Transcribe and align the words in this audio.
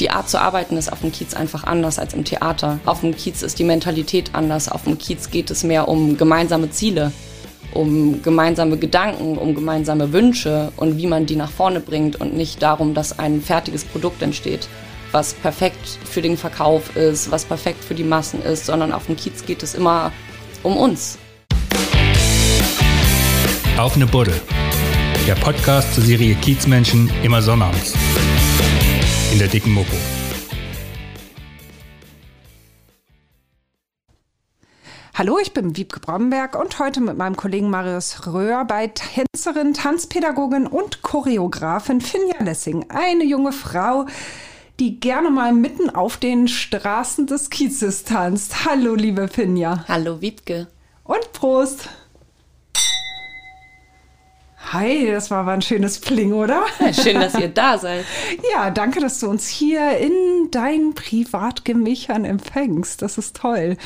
die 0.00 0.10
Art 0.10 0.28
zu 0.28 0.40
arbeiten 0.40 0.76
ist 0.76 0.90
auf 0.90 1.00
dem 1.00 1.12
Kiez 1.12 1.34
einfach 1.34 1.64
anders 1.64 1.98
als 1.98 2.14
im 2.14 2.24
Theater. 2.24 2.80
Auf 2.86 3.00
dem 3.00 3.14
Kiez 3.14 3.42
ist 3.42 3.58
die 3.58 3.64
Mentalität 3.64 4.30
anders. 4.32 4.68
Auf 4.68 4.84
dem 4.84 4.98
Kiez 4.98 5.30
geht 5.30 5.50
es 5.50 5.62
mehr 5.62 5.88
um 5.88 6.16
gemeinsame 6.16 6.70
Ziele, 6.70 7.12
um 7.74 8.22
gemeinsame 8.22 8.78
Gedanken, 8.78 9.36
um 9.36 9.54
gemeinsame 9.54 10.12
Wünsche 10.12 10.72
und 10.76 10.96
wie 10.96 11.06
man 11.06 11.26
die 11.26 11.36
nach 11.36 11.50
vorne 11.50 11.80
bringt 11.80 12.20
und 12.20 12.34
nicht 12.34 12.62
darum, 12.62 12.94
dass 12.94 13.18
ein 13.18 13.42
fertiges 13.42 13.84
Produkt 13.84 14.22
entsteht, 14.22 14.68
was 15.12 15.34
perfekt 15.34 15.86
für 16.04 16.22
den 16.22 16.36
Verkauf 16.36 16.96
ist, 16.96 17.30
was 17.30 17.44
perfekt 17.44 17.84
für 17.84 17.94
die 17.94 18.04
Massen 18.04 18.42
ist, 18.42 18.66
sondern 18.66 18.92
auf 18.92 19.06
dem 19.06 19.16
Kiez 19.16 19.44
geht 19.44 19.62
es 19.62 19.74
immer 19.74 20.12
um 20.62 20.76
uns. 20.76 21.18
Auf 23.76 23.96
eine 23.96 24.06
Buddel. 24.06 24.40
Der 25.26 25.34
Podcast 25.34 25.94
zur 25.94 26.04
Serie 26.04 26.34
Kiezmenschen 26.36 27.10
immer 27.22 27.42
sonnabends 27.42 27.94
in 29.30 29.38
der 29.38 29.48
dicken 29.48 29.72
Mopo. 29.72 29.94
Hallo, 35.14 35.38
ich 35.38 35.52
bin 35.52 35.76
Wiebke 35.76 36.00
Bromberg 36.00 36.58
und 36.58 36.78
heute 36.78 37.00
mit 37.00 37.16
meinem 37.16 37.36
Kollegen 37.36 37.70
Marius 37.70 38.26
Röhr 38.26 38.64
bei 38.64 38.88
Tänzerin, 38.88 39.74
Tanzpädagogin 39.74 40.66
und 40.66 41.02
Choreografin 41.02 42.00
Finja 42.00 42.42
Lessing. 42.42 42.86
Eine 42.88 43.24
junge 43.24 43.52
Frau, 43.52 44.06
die 44.78 44.98
gerne 44.98 45.30
mal 45.30 45.52
mitten 45.52 45.90
auf 45.90 46.16
den 46.16 46.48
Straßen 46.48 47.26
des 47.26 47.50
Kiezes 47.50 48.04
tanzt. 48.04 48.64
Hallo, 48.64 48.94
liebe 48.94 49.28
Finja. 49.28 49.84
Hallo, 49.88 50.20
Wiebke. 50.20 50.68
Und 51.04 51.32
Prost. 51.32 51.88
Hi, 54.72 55.10
das 55.10 55.32
war 55.32 55.38
aber 55.38 55.50
ein 55.50 55.62
schönes 55.62 55.98
Pling, 55.98 56.32
oder? 56.32 56.64
Schön, 56.92 57.18
dass 57.18 57.34
ihr 57.34 57.48
da 57.48 57.76
seid. 57.76 58.04
Ja, 58.54 58.70
danke, 58.70 59.00
dass 59.00 59.18
du 59.18 59.28
uns 59.28 59.48
hier 59.48 59.98
in 59.98 60.50
deinen 60.52 60.94
Privatgemächern 60.94 62.24
empfängst. 62.24 63.02
Das 63.02 63.18
ist 63.18 63.36
toll. 63.36 63.76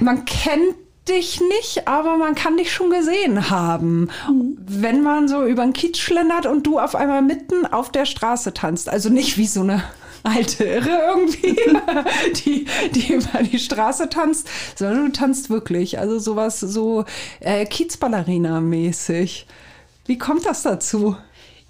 Man 0.00 0.24
kennt 0.24 0.74
dich 1.08 1.40
nicht, 1.40 1.86
aber 1.86 2.16
man 2.16 2.34
kann 2.34 2.56
dich 2.56 2.72
schon 2.72 2.90
gesehen 2.90 3.50
haben. 3.50 4.08
Mhm. 4.28 4.56
Wenn 4.66 5.02
man 5.02 5.28
so 5.28 5.44
über 5.44 5.64
den 5.64 5.74
Kiez 5.74 5.98
schlendert 5.98 6.46
und 6.46 6.66
du 6.66 6.78
auf 6.78 6.94
einmal 6.94 7.20
mitten 7.20 7.66
auf 7.66 7.92
der 7.92 8.06
Straße 8.06 8.54
tanzt. 8.54 8.88
Also 8.88 9.10
nicht 9.10 9.36
wie 9.36 9.46
so 9.46 9.60
eine 9.60 9.82
alte 10.22 10.64
Irre 10.64 11.00
irgendwie, 11.08 11.56
die, 12.44 12.66
die 12.92 13.14
über 13.14 13.42
die 13.42 13.58
Straße 13.58 14.08
tanzt, 14.08 14.48
sondern 14.76 15.06
du 15.06 15.12
tanzt 15.12 15.50
wirklich. 15.50 15.98
Also 15.98 16.18
sowas 16.18 16.60
so 16.60 17.04
äh, 17.40 17.64
Kiezballerina-mäßig. 17.64 19.46
Wie 20.06 20.18
kommt 20.18 20.46
das 20.46 20.62
dazu? 20.62 21.16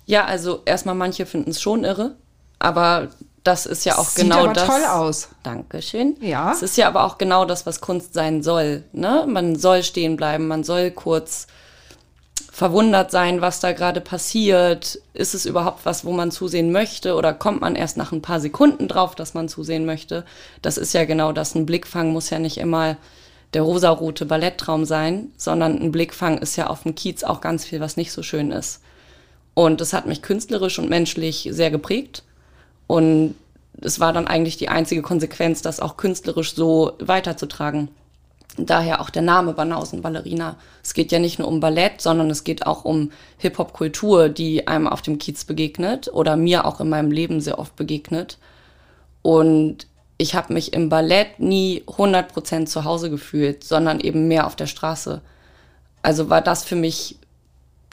Ja, 0.06 0.24
also 0.24 0.62
erstmal 0.64 0.94
manche 0.94 1.26
finden 1.26 1.50
es 1.50 1.60
schon 1.60 1.84
irre, 1.84 2.16
aber 2.58 3.08
das 3.44 3.66
ist 3.66 3.84
ja 3.84 3.96
auch 3.98 4.08
Sieht 4.08 4.24
genau 4.24 4.44
aber 4.44 4.52
das. 4.52 4.66
toll 4.66 4.84
aus. 4.84 5.28
Dankeschön. 5.42 6.16
Ja. 6.20 6.52
Es 6.52 6.62
ist 6.62 6.76
ja 6.76 6.88
aber 6.88 7.04
auch 7.04 7.16
genau 7.16 7.44
das, 7.44 7.64
was 7.64 7.80
Kunst 7.80 8.12
sein 8.12 8.42
soll. 8.42 8.84
Ne? 8.92 9.24
Man 9.26 9.56
soll 9.56 9.82
stehen 9.82 10.16
bleiben, 10.16 10.46
man 10.46 10.64
soll 10.64 10.90
kurz 10.90 11.46
verwundert 12.52 13.10
sein, 13.10 13.40
was 13.40 13.60
da 13.60 13.72
gerade 13.72 14.00
passiert. 14.00 15.00
Ist 15.14 15.34
es 15.34 15.46
überhaupt 15.46 15.86
was, 15.86 16.04
wo 16.04 16.12
man 16.12 16.30
zusehen 16.30 16.72
möchte 16.72 17.14
oder 17.14 17.32
kommt 17.32 17.60
man 17.60 17.76
erst 17.76 17.96
nach 17.96 18.12
ein 18.12 18.22
paar 18.22 18.40
Sekunden 18.40 18.88
drauf, 18.88 19.14
dass 19.14 19.34
man 19.34 19.48
zusehen 19.48 19.86
möchte? 19.86 20.24
Das 20.60 20.76
ist 20.76 20.92
ja 20.92 21.04
genau 21.04 21.32
das. 21.32 21.54
Ein 21.54 21.66
Blickfang 21.66 22.12
muss 22.12 22.30
ja 22.30 22.38
nicht 22.38 22.58
immer 22.58 22.96
der 23.54 23.62
rosarote 23.62 24.26
Balletttraum 24.26 24.84
sein, 24.84 25.32
sondern 25.36 25.80
ein 25.80 25.92
Blickfang 25.92 26.38
ist 26.38 26.56
ja 26.56 26.68
auf 26.68 26.82
dem 26.82 26.94
Kiez 26.94 27.24
auch 27.24 27.40
ganz 27.40 27.64
viel, 27.64 27.80
was 27.80 27.96
nicht 27.96 28.12
so 28.12 28.22
schön 28.22 28.50
ist. 28.50 28.80
Und 29.54 29.80
das 29.80 29.92
hat 29.92 30.06
mich 30.06 30.22
künstlerisch 30.22 30.78
und 30.78 30.88
menschlich 30.88 31.48
sehr 31.50 31.70
geprägt. 31.70 32.22
Und 32.86 33.34
es 33.80 34.00
war 34.00 34.12
dann 34.12 34.26
eigentlich 34.26 34.56
die 34.56 34.68
einzige 34.68 35.02
Konsequenz, 35.02 35.62
das 35.62 35.80
auch 35.80 35.96
künstlerisch 35.96 36.54
so 36.54 36.92
weiterzutragen. 36.98 37.88
Daher 38.66 39.00
auch 39.00 39.10
der 39.10 39.22
Name 39.22 39.52
Banausen 39.52 40.02
Ballerina. 40.02 40.56
Es 40.82 40.94
geht 40.94 41.12
ja 41.12 41.18
nicht 41.18 41.38
nur 41.38 41.48
um 41.48 41.60
Ballett, 41.60 42.00
sondern 42.00 42.30
es 42.30 42.44
geht 42.44 42.66
auch 42.66 42.84
um 42.84 43.12
Hip-Hop-Kultur, 43.38 44.28
die 44.28 44.66
einem 44.66 44.86
auf 44.86 45.02
dem 45.02 45.18
Kiez 45.18 45.44
begegnet 45.44 46.08
oder 46.12 46.36
mir 46.36 46.64
auch 46.66 46.80
in 46.80 46.88
meinem 46.88 47.10
Leben 47.10 47.40
sehr 47.40 47.58
oft 47.58 47.76
begegnet. 47.76 48.38
Und 49.22 49.86
ich 50.18 50.34
habe 50.34 50.52
mich 50.52 50.72
im 50.72 50.88
Ballett 50.88 51.40
nie 51.40 51.82
100% 51.86 52.66
zu 52.66 52.84
Hause 52.84 53.10
gefühlt, 53.10 53.64
sondern 53.64 54.00
eben 54.00 54.28
mehr 54.28 54.46
auf 54.46 54.56
der 54.56 54.66
Straße. 54.66 55.22
Also 56.02 56.30
war 56.30 56.42
das 56.42 56.64
für 56.64 56.76
mich 56.76 57.16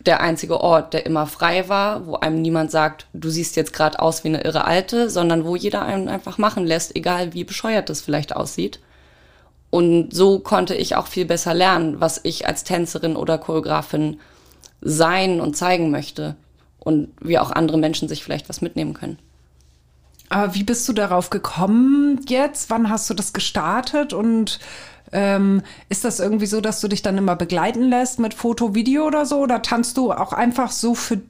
der 0.05 0.21
einzige 0.21 0.61
Ort, 0.61 0.93
der 0.93 1.05
immer 1.05 1.25
frei 1.25 1.69
war, 1.69 2.05
wo 2.05 2.15
einem 2.15 2.41
niemand 2.41 2.71
sagt, 2.71 3.07
du 3.13 3.29
siehst 3.29 3.55
jetzt 3.55 3.73
gerade 3.73 3.99
aus 3.99 4.23
wie 4.23 4.29
eine 4.29 4.43
irre 4.43 4.65
Alte, 4.65 5.09
sondern 5.09 5.45
wo 5.45 5.55
jeder 5.55 5.81
einen 5.83 6.07
einfach 6.07 6.37
machen 6.37 6.65
lässt, 6.65 6.95
egal 6.95 7.33
wie 7.33 7.43
bescheuert 7.43 7.89
das 7.89 8.01
vielleicht 8.01 8.35
aussieht. 8.35 8.79
Und 9.77 10.11
so 10.11 10.39
konnte 10.39 10.73
ich 10.73 10.95
auch 10.95 11.05
viel 11.05 11.25
besser 11.25 11.53
lernen, 11.53 12.01
was 12.01 12.19
ich 12.23 12.47
als 12.47 12.63
Tänzerin 12.63 13.15
oder 13.15 13.37
Choreografin 13.37 14.19
sein 14.81 15.39
und 15.39 15.55
zeigen 15.55 15.91
möchte. 15.91 16.35
Und 16.79 17.09
wie 17.21 17.37
auch 17.37 17.51
andere 17.51 17.77
Menschen 17.77 18.09
sich 18.09 18.23
vielleicht 18.23 18.49
was 18.49 18.61
mitnehmen 18.61 18.95
können. 18.95 19.19
Aber 20.29 20.55
wie 20.55 20.63
bist 20.63 20.89
du 20.89 20.93
darauf 20.93 21.29
gekommen 21.29 22.21
jetzt? 22.27 22.71
Wann 22.71 22.89
hast 22.89 23.07
du 23.07 23.13
das 23.13 23.33
gestartet? 23.33 24.13
Und 24.13 24.57
ähm, 25.11 25.61
ist 25.89 26.03
das 26.03 26.19
irgendwie 26.19 26.47
so, 26.47 26.59
dass 26.59 26.81
du 26.81 26.87
dich 26.87 27.03
dann 27.03 27.19
immer 27.19 27.35
begleiten 27.35 27.83
lässt 27.83 28.17
mit 28.17 28.33
Foto, 28.33 28.73
Video 28.73 29.05
oder 29.05 29.27
so? 29.27 29.37
Oder 29.37 29.61
tanzt 29.61 29.95
du 29.97 30.11
auch 30.11 30.33
einfach 30.33 30.71
so 30.71 30.95
für 30.95 31.21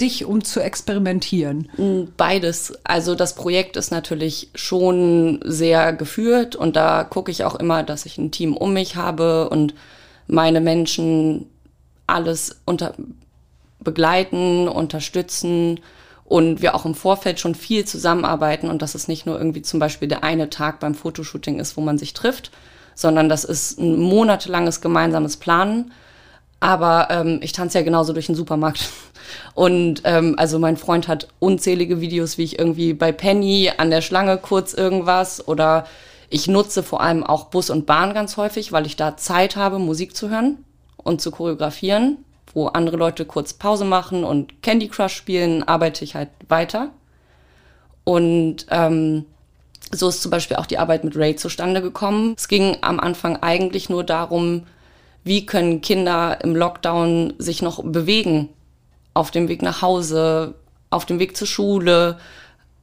dich, 0.00 0.24
um 0.24 0.44
zu 0.44 0.60
experimentieren? 0.60 1.68
Beides. 2.16 2.74
Also 2.84 3.14
das 3.14 3.34
Projekt 3.34 3.76
ist 3.76 3.90
natürlich 3.90 4.50
schon 4.54 5.40
sehr 5.44 5.92
geführt 5.92 6.56
und 6.56 6.76
da 6.76 7.04
gucke 7.04 7.30
ich 7.30 7.44
auch 7.44 7.54
immer, 7.54 7.82
dass 7.82 8.06
ich 8.06 8.18
ein 8.18 8.30
Team 8.30 8.56
um 8.56 8.72
mich 8.72 8.96
habe 8.96 9.48
und 9.48 9.74
meine 10.26 10.60
Menschen 10.60 11.46
alles 12.06 12.60
unter 12.64 12.94
begleiten, 13.80 14.68
unterstützen 14.68 15.80
und 16.24 16.60
wir 16.60 16.74
auch 16.74 16.84
im 16.84 16.94
Vorfeld 16.94 17.38
schon 17.40 17.54
viel 17.54 17.84
zusammenarbeiten 17.84 18.68
und 18.68 18.82
dass 18.82 18.94
es 18.94 19.08
nicht 19.08 19.26
nur 19.26 19.38
irgendwie 19.38 19.62
zum 19.62 19.78
Beispiel 19.78 20.08
der 20.08 20.24
eine 20.24 20.50
Tag 20.50 20.80
beim 20.80 20.94
Fotoshooting 20.94 21.58
ist, 21.60 21.76
wo 21.76 21.80
man 21.80 21.98
sich 21.98 22.12
trifft, 22.12 22.50
sondern 22.94 23.28
das 23.28 23.44
ist 23.44 23.78
ein 23.78 23.96
monatelanges 23.98 24.80
gemeinsames 24.80 25.36
Planen. 25.36 25.92
Aber 26.60 27.08
ähm, 27.10 27.40
ich 27.42 27.52
tanze 27.52 27.78
ja 27.78 27.84
genauso 27.84 28.12
durch 28.12 28.26
den 28.26 28.34
Supermarkt. 28.34 28.88
Und 29.54 30.02
ähm, 30.04 30.34
also 30.38 30.58
mein 30.58 30.76
Freund 30.76 31.08
hat 31.08 31.28
unzählige 31.38 32.00
Videos, 32.00 32.38
wie 32.38 32.44
ich 32.44 32.58
irgendwie 32.58 32.94
bei 32.94 33.12
Penny 33.12 33.70
an 33.76 33.90
der 33.90 34.00
Schlange 34.00 34.38
kurz 34.38 34.72
irgendwas 34.72 35.46
oder 35.46 35.86
ich 36.28 36.48
nutze 36.48 36.82
vor 36.82 37.00
allem 37.00 37.24
auch 37.24 37.46
Bus 37.46 37.70
und 37.70 37.86
Bahn 37.86 38.14
ganz 38.14 38.36
häufig, 38.36 38.72
weil 38.72 38.86
ich 38.86 38.96
da 38.96 39.16
Zeit 39.16 39.56
habe, 39.56 39.78
Musik 39.78 40.16
zu 40.16 40.28
hören 40.28 40.58
und 40.96 41.20
zu 41.20 41.30
choreografieren 41.30 42.18
wo 42.56 42.68
andere 42.68 42.96
Leute 42.96 43.26
kurz 43.26 43.52
Pause 43.52 43.84
machen 43.84 44.24
und 44.24 44.62
Candy 44.62 44.88
Crush 44.88 45.14
spielen, 45.14 45.62
arbeite 45.62 46.02
ich 46.04 46.14
halt 46.14 46.30
weiter. 46.48 46.88
Und 48.02 48.66
ähm, 48.70 49.26
so 49.92 50.08
ist 50.08 50.22
zum 50.22 50.30
Beispiel 50.30 50.56
auch 50.56 50.64
die 50.64 50.78
Arbeit 50.78 51.04
mit 51.04 51.16
Ray 51.16 51.36
zustande 51.36 51.82
gekommen. 51.82 52.32
Es 52.34 52.48
ging 52.48 52.78
am 52.80 52.98
Anfang 52.98 53.36
eigentlich 53.36 53.90
nur 53.90 54.04
darum, 54.04 54.66
wie 55.26 55.44
können 55.44 55.80
Kinder 55.80 56.38
im 56.42 56.54
Lockdown 56.54 57.34
sich 57.38 57.60
noch 57.60 57.82
bewegen, 57.82 58.48
auf 59.12 59.32
dem 59.32 59.48
Weg 59.48 59.60
nach 59.60 59.82
Hause, 59.82 60.54
auf 60.88 61.04
dem 61.04 61.18
Weg 61.18 61.36
zur 61.36 61.48
Schule. 61.48 62.18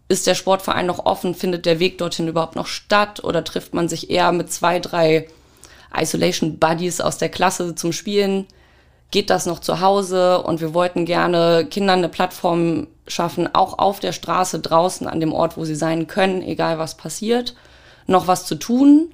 Ist 0.09 0.27
der 0.27 0.35
Sportverein 0.35 0.85
noch 0.85 1.05
offen? 1.05 1.35
Findet 1.35 1.65
der 1.65 1.79
Weg 1.79 1.99
dorthin 1.99 2.27
überhaupt 2.27 2.57
noch 2.57 2.67
statt? 2.67 3.23
Oder 3.23 3.45
trifft 3.45 3.73
man 3.73 3.87
sich 3.87 4.09
eher 4.09 4.33
mit 4.33 4.51
zwei, 4.51 4.79
drei 4.79 5.27
Isolation 5.97 6.59
Buddies 6.59 6.99
aus 6.99 7.17
der 7.17 7.29
Klasse 7.29 7.75
zum 7.75 7.93
Spielen? 7.93 8.45
geht 9.11 9.29
das 9.29 9.45
noch 9.45 9.59
zu 9.59 9.79
Hause 9.79 10.41
und 10.41 10.59
wir 10.59 10.73
wollten 10.73 11.05
gerne 11.05 11.67
Kindern 11.69 11.99
eine 11.99 12.09
Plattform 12.09 12.87
schaffen, 13.07 13.47
auch 13.53 13.77
auf 13.77 13.99
der 13.99 14.11
Straße 14.11 14.59
draußen 14.59 15.05
an 15.05 15.19
dem 15.19 15.33
Ort, 15.33 15.55
wo 15.55 15.65
sie 15.65 15.75
sein 15.75 16.07
können, 16.07 16.41
egal 16.41 16.79
was 16.79 16.97
passiert, 16.97 17.53
noch 18.07 18.25
was 18.25 18.47
zu 18.47 18.55
tun 18.55 19.13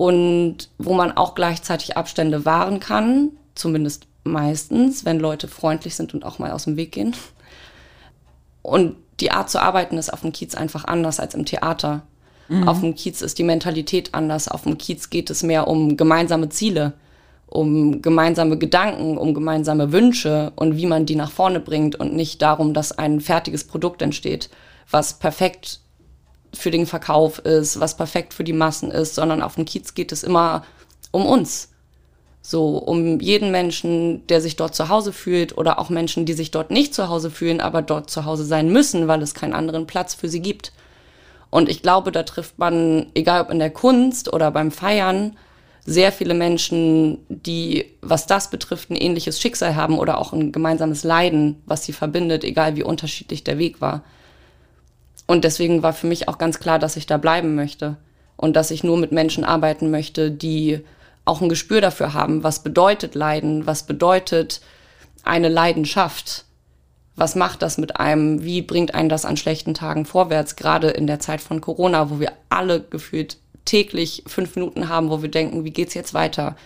und 0.00 0.70
wo 0.78 0.94
man 0.94 1.14
auch 1.14 1.34
gleichzeitig 1.34 1.98
Abstände 1.98 2.46
wahren 2.46 2.80
kann, 2.80 3.32
zumindest 3.54 4.06
meistens, 4.24 5.04
wenn 5.04 5.20
Leute 5.20 5.46
freundlich 5.46 5.94
sind 5.94 6.14
und 6.14 6.24
auch 6.24 6.38
mal 6.38 6.52
aus 6.52 6.64
dem 6.64 6.78
Weg 6.78 6.92
gehen. 6.92 7.14
Und 8.62 8.96
die 9.20 9.30
Art 9.30 9.50
zu 9.50 9.60
arbeiten 9.60 9.98
ist 9.98 10.10
auf 10.10 10.22
dem 10.22 10.32
Kiez 10.32 10.54
einfach 10.54 10.86
anders 10.86 11.20
als 11.20 11.34
im 11.34 11.44
Theater. 11.44 12.00
Mhm. 12.48 12.66
Auf 12.66 12.80
dem 12.80 12.94
Kiez 12.94 13.20
ist 13.20 13.36
die 13.36 13.44
Mentalität 13.44 14.14
anders. 14.14 14.48
Auf 14.48 14.62
dem 14.62 14.78
Kiez 14.78 15.10
geht 15.10 15.28
es 15.28 15.42
mehr 15.42 15.68
um 15.68 15.98
gemeinsame 15.98 16.48
Ziele 16.48 16.94
um 17.50 18.00
gemeinsame 18.00 18.56
Gedanken, 18.56 19.18
um 19.18 19.34
gemeinsame 19.34 19.92
Wünsche 19.92 20.52
und 20.56 20.76
wie 20.76 20.86
man 20.86 21.04
die 21.04 21.16
nach 21.16 21.32
vorne 21.32 21.60
bringt 21.60 21.96
und 21.96 22.14
nicht 22.14 22.40
darum, 22.40 22.72
dass 22.72 22.96
ein 22.96 23.20
fertiges 23.20 23.64
Produkt 23.64 24.00
entsteht, 24.00 24.48
was 24.88 25.18
perfekt 25.18 25.80
für 26.54 26.70
den 26.70 26.86
Verkauf 26.86 27.38
ist, 27.40 27.80
was 27.80 27.96
perfekt 27.96 28.34
für 28.34 28.44
die 28.44 28.52
Massen 28.52 28.90
ist, 28.90 29.14
sondern 29.14 29.42
auf 29.42 29.54
dem 29.54 29.64
Kiez 29.64 29.94
geht 29.94 30.12
es 30.12 30.22
immer 30.22 30.64
um 31.10 31.26
uns. 31.26 31.68
So, 32.42 32.78
um 32.78 33.20
jeden 33.20 33.50
Menschen, 33.50 34.26
der 34.28 34.40
sich 34.40 34.56
dort 34.56 34.74
zu 34.74 34.88
Hause 34.88 35.12
fühlt 35.12 35.56
oder 35.58 35.78
auch 35.78 35.90
Menschen, 35.90 36.24
die 36.24 36.32
sich 36.32 36.50
dort 36.50 36.70
nicht 36.70 36.94
zu 36.94 37.08
Hause 37.08 37.30
fühlen, 37.30 37.60
aber 37.60 37.82
dort 37.82 38.10
zu 38.10 38.24
Hause 38.24 38.44
sein 38.44 38.72
müssen, 38.72 39.08
weil 39.08 39.22
es 39.22 39.34
keinen 39.34 39.52
anderen 39.52 39.86
Platz 39.86 40.14
für 40.14 40.28
sie 40.28 40.40
gibt. 40.40 40.72
Und 41.50 41.68
ich 41.68 41.82
glaube, 41.82 42.12
da 42.12 42.22
trifft 42.22 42.58
man, 42.58 43.06
egal 43.14 43.42
ob 43.42 43.50
in 43.50 43.58
der 43.58 43.70
Kunst 43.70 44.32
oder 44.32 44.50
beim 44.50 44.70
Feiern, 44.70 45.36
sehr 45.84 46.12
viele 46.12 46.34
Menschen, 46.34 47.18
die, 47.28 47.86
was 48.00 48.26
das 48.26 48.50
betrifft, 48.50 48.90
ein 48.90 48.96
ähnliches 48.96 49.40
Schicksal 49.40 49.76
haben 49.76 49.98
oder 49.98 50.18
auch 50.18 50.32
ein 50.32 50.52
gemeinsames 50.52 51.04
Leiden, 51.04 51.62
was 51.66 51.84
sie 51.84 51.92
verbindet, 51.92 52.44
egal 52.44 52.76
wie 52.76 52.82
unterschiedlich 52.82 53.44
der 53.44 53.58
Weg 53.58 53.80
war. 53.80 54.02
Und 55.30 55.44
deswegen 55.44 55.84
war 55.84 55.92
für 55.92 56.08
mich 56.08 56.26
auch 56.26 56.38
ganz 56.38 56.58
klar, 56.58 56.80
dass 56.80 56.96
ich 56.96 57.06
da 57.06 57.16
bleiben 57.16 57.54
möchte 57.54 57.96
und 58.36 58.56
dass 58.56 58.72
ich 58.72 58.82
nur 58.82 58.96
mit 58.96 59.12
Menschen 59.12 59.44
arbeiten 59.44 59.88
möchte, 59.88 60.28
die 60.28 60.80
auch 61.24 61.40
ein 61.40 61.48
Gespür 61.48 61.80
dafür 61.80 62.14
haben, 62.14 62.42
was 62.42 62.64
bedeutet 62.64 63.14
Leiden, 63.14 63.64
was 63.64 63.86
bedeutet 63.86 64.60
eine 65.22 65.48
Leidenschaft, 65.48 66.46
was 67.14 67.36
macht 67.36 67.62
das 67.62 67.78
mit 67.78 68.00
einem, 68.00 68.42
wie 68.42 68.60
bringt 68.60 68.96
einen 68.96 69.08
das 69.08 69.24
an 69.24 69.36
schlechten 69.36 69.72
Tagen 69.72 70.04
vorwärts, 70.04 70.56
gerade 70.56 70.88
in 70.88 71.06
der 71.06 71.20
Zeit 71.20 71.40
von 71.40 71.60
Corona, 71.60 72.10
wo 72.10 72.18
wir 72.18 72.32
alle 72.48 72.80
gefühlt 72.80 73.36
täglich 73.64 74.24
fünf 74.26 74.56
Minuten 74.56 74.88
haben, 74.88 75.10
wo 75.10 75.22
wir 75.22 75.30
denken, 75.30 75.62
wie 75.62 75.70
geht's 75.70 75.94
jetzt 75.94 76.12
weiter? 76.12 76.56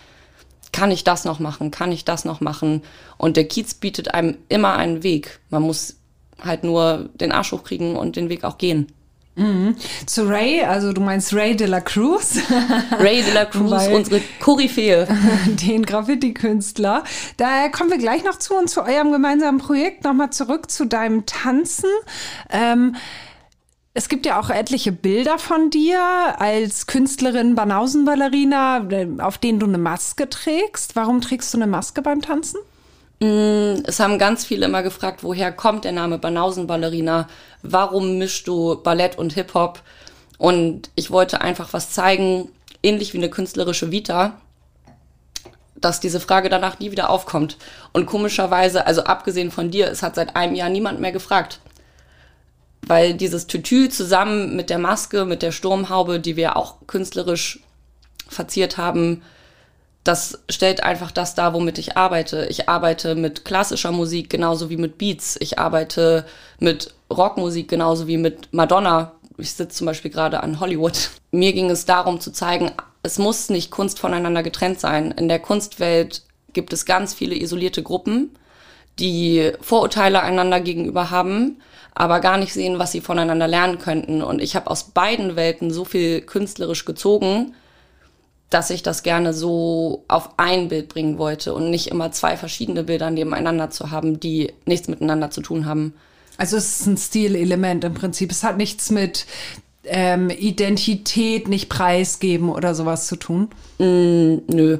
Kann 0.73 0.91
ich 0.91 1.05
das 1.05 1.27
noch 1.27 1.39
machen? 1.39 1.71
Kann 1.71 1.93
ich 1.93 2.07
das 2.07 2.25
noch 2.25 2.41
machen? 2.41 2.81
Und 3.19 3.37
der 3.37 3.47
Kiez 3.47 3.75
bietet 3.75 4.15
einem 4.15 4.39
immer 4.49 4.75
einen 4.75 5.03
Weg. 5.03 5.41
Man 5.51 5.65
muss 5.65 5.99
halt 6.43 6.65
nur 6.65 7.09
den 7.15 7.33
Arsch 7.33 7.53
hochkriegen 7.53 7.97
und 7.97 8.17
den 8.17 8.29
Weg 8.29 8.45
auch 8.45 8.59
gehen. 8.59 8.89
Mhm. 9.37 9.75
Zu 10.07 10.29
Ray, 10.29 10.63
also 10.63 10.93
du 10.93 11.01
meinst 11.01 11.35
Ray 11.35 11.57
de 11.57 11.67
la 11.67 11.81
Cruz. 11.81 12.39
Ray 12.99 13.23
de 13.23 13.33
la 13.33 13.45
Cruz, 13.47 13.89
unsere 13.89 14.21
Koryphäe. 14.41 15.09
Den 15.49 15.85
Graffiti-Künstler. 15.85 17.03
Da 17.37 17.69
kommen 17.69 17.91
wir 17.91 17.99
gleich 17.99 18.23
noch 18.25 18.39
zu 18.39 18.55
und 18.55 18.71
zu 18.71 18.83
eurem 18.83 19.11
gemeinsamen 19.11 19.59
Projekt. 19.59 20.05
Nochmal 20.05 20.31
zurück 20.31 20.71
zu 20.71 20.87
deinem 20.87 21.27
Tanzen. 21.27 21.91
Ähm, 22.49 22.95
es 23.93 24.09
gibt 24.09 24.27
ja 24.27 24.41
auch 24.41 24.51
etliche 24.51 24.93
Bilder 24.93 25.39
von 25.39 25.71
dir 25.71 26.01
als 26.39 26.87
Künstlerin 26.87 27.55
Banausenballerina, 27.55 28.89
auf 29.19 29.39
denen 29.39 29.59
du 29.59 29.67
eine 29.67 29.79
Maske 29.79 30.29
trägst. 30.29 30.97
Warum 30.97 31.21
trägst 31.21 31.55
du 31.55 31.59
eine 31.59 31.69
Maske 31.69 32.03
beim 32.03 32.21
Tanzen? 32.21 32.59
Mm, 33.25 33.83
es 33.87 34.01
haben 34.01 34.19
ganz 34.19 34.45
viele 34.45 34.67
immer 34.67 34.83
gefragt, 34.83 35.23
woher 35.23 35.51
kommt 35.51 35.85
der 35.85 35.93
Name 35.93 36.19
Banausenballerina? 36.19 37.27
Warum 37.63 38.19
mischst 38.19 38.47
du 38.47 38.77
Ballett 38.83 39.17
und 39.17 39.33
Hip-Hop? 39.33 39.81
Und 40.37 40.91
ich 40.95 41.11
wollte 41.11 41.41
einfach 41.41 41.73
was 41.73 41.91
zeigen, 41.91 42.51
ähnlich 42.83 43.15
wie 43.15 43.19
eine 43.19 43.31
künstlerische 43.31 43.91
Vita, 43.91 44.39
dass 45.75 46.01
diese 46.01 46.21
Frage 46.21 46.51
danach 46.51 46.81
nie 46.81 46.91
wieder 46.91 47.09
aufkommt. 47.09 47.57
Und 47.95 48.05
komischerweise, 48.05 48.87
also 48.87 49.05
abgesehen 49.05 49.51
von 49.51 49.71
dir, 49.71 49.89
es 49.91 50.03
hat 50.03 50.17
seit 50.17 50.37
einem 50.37 50.55
Jahr 50.55 50.69
niemand 50.69 51.01
mehr 51.01 51.13
gefragt. 51.13 51.61
Weil 52.87 53.15
dieses 53.15 53.47
Tütü 53.47 53.89
zusammen 53.89 54.55
mit 54.55 54.69
der 54.69 54.79
Maske, 54.79 55.25
mit 55.25 55.41
der 55.41 55.53
Sturmhaube, 55.53 56.21
die 56.21 56.37
wir 56.37 56.59
auch 56.59 56.87
künstlerisch 56.87 57.61
verziert 58.29 58.77
haben, 58.77 59.23
das 60.05 60.45
stellt 60.51 60.83
einfach 60.83 61.11
das 61.11 61.35
dar, 61.35 61.55
womit 61.55 61.79
ich 61.79 61.97
arbeite. 61.97 62.47
Ich 62.51 62.69
arbeite 62.69 63.15
mit 63.15 63.47
klassischer 63.47 63.91
Musik 63.91 64.29
genauso 64.29 64.69
wie 64.69 64.77
mit 64.77 64.99
Beats. 64.99 65.37
Ich 65.41 65.59
arbeite 65.59 66.27
mit 66.61 66.95
Rockmusik 67.11 67.69
genauso 67.69 68.07
wie 68.07 68.19
mit 68.19 68.53
Madonna. 68.53 69.13
Ich 69.39 69.53
sitze 69.53 69.79
zum 69.79 69.87
Beispiel 69.87 70.11
gerade 70.11 70.43
an 70.43 70.61
Hollywood. 70.61 71.11
Mir 71.31 71.55
ging 71.55 71.71
es 71.71 71.87
darum 71.87 72.21
zu 72.21 72.33
zeigen, 72.33 72.71
es 73.03 73.19
muss 73.19 73.49
nicht 73.49 73.71
Kunst 73.71 73.99
voneinander 73.99 74.43
getrennt 74.43 74.79
sein. 74.79 75.11
In 75.11 75.29
der 75.29 75.39
Kunstwelt 75.39 76.23
gibt 76.53 76.73
es 76.73 76.85
ganz 76.85 77.15
viele 77.15 77.35
isolierte 77.35 77.83
Gruppen, 77.83 78.31
die 78.99 79.53
Vorurteile 79.61 80.23
einander 80.23 80.61
gegenüber 80.61 81.11
haben, 81.11 81.61
aber 81.95 82.21
gar 82.21 82.37
nicht 82.37 82.53
sehen, 82.53 82.79
was 82.79 82.93
sie 82.93 83.01
voneinander 83.01 83.49
lernen 83.49 83.79
könnten. 83.79 84.23
Und 84.23 84.41
ich 84.41 84.55
habe 84.55 84.71
aus 84.71 84.85
beiden 84.91 85.35
Welten 85.35 85.71
so 85.71 85.85
viel 85.85 86.21
künstlerisch 86.21 86.85
gezogen, 86.85 87.55
dass 88.51 88.71
ich 88.71 88.83
das 88.83 89.03
gerne 89.03 89.33
so 89.33 90.05
auf 90.09 90.31
ein 90.37 90.69
Bild 90.69 90.89
bringen 90.89 91.19
wollte 91.19 91.55
und 91.55 91.71
nicht 91.71 91.89
immer 91.89 92.13
zwei 92.13 92.37
verschiedene 92.37 92.85
Bilder 92.85 93.11
nebeneinander 93.11 93.71
zu 93.71 93.91
haben, 93.91 94.21
die 94.21 94.53
nichts 94.65 94.89
miteinander 94.89 95.31
zu 95.31 95.41
tun 95.41 95.67
haben. 95.67 95.95
Also 96.37 96.57
es 96.57 96.81
ist 96.81 96.87
ein 96.87 96.97
Stilelement 96.97 97.85
im 97.85 97.95
Prinzip. 97.95 98.31
Es 98.31 98.45
hat 98.45 98.57
nichts 98.57 98.91
mit 98.91 99.27
ähm, 99.85 100.31
Identität 100.31 101.49
nicht 101.49 101.69
preisgeben 101.69 102.49
oder 102.49 102.75
sowas 102.75 103.07
zu 103.07 103.17
tun? 103.17 103.49
Mm, 103.79 104.39
nö. 104.49 104.79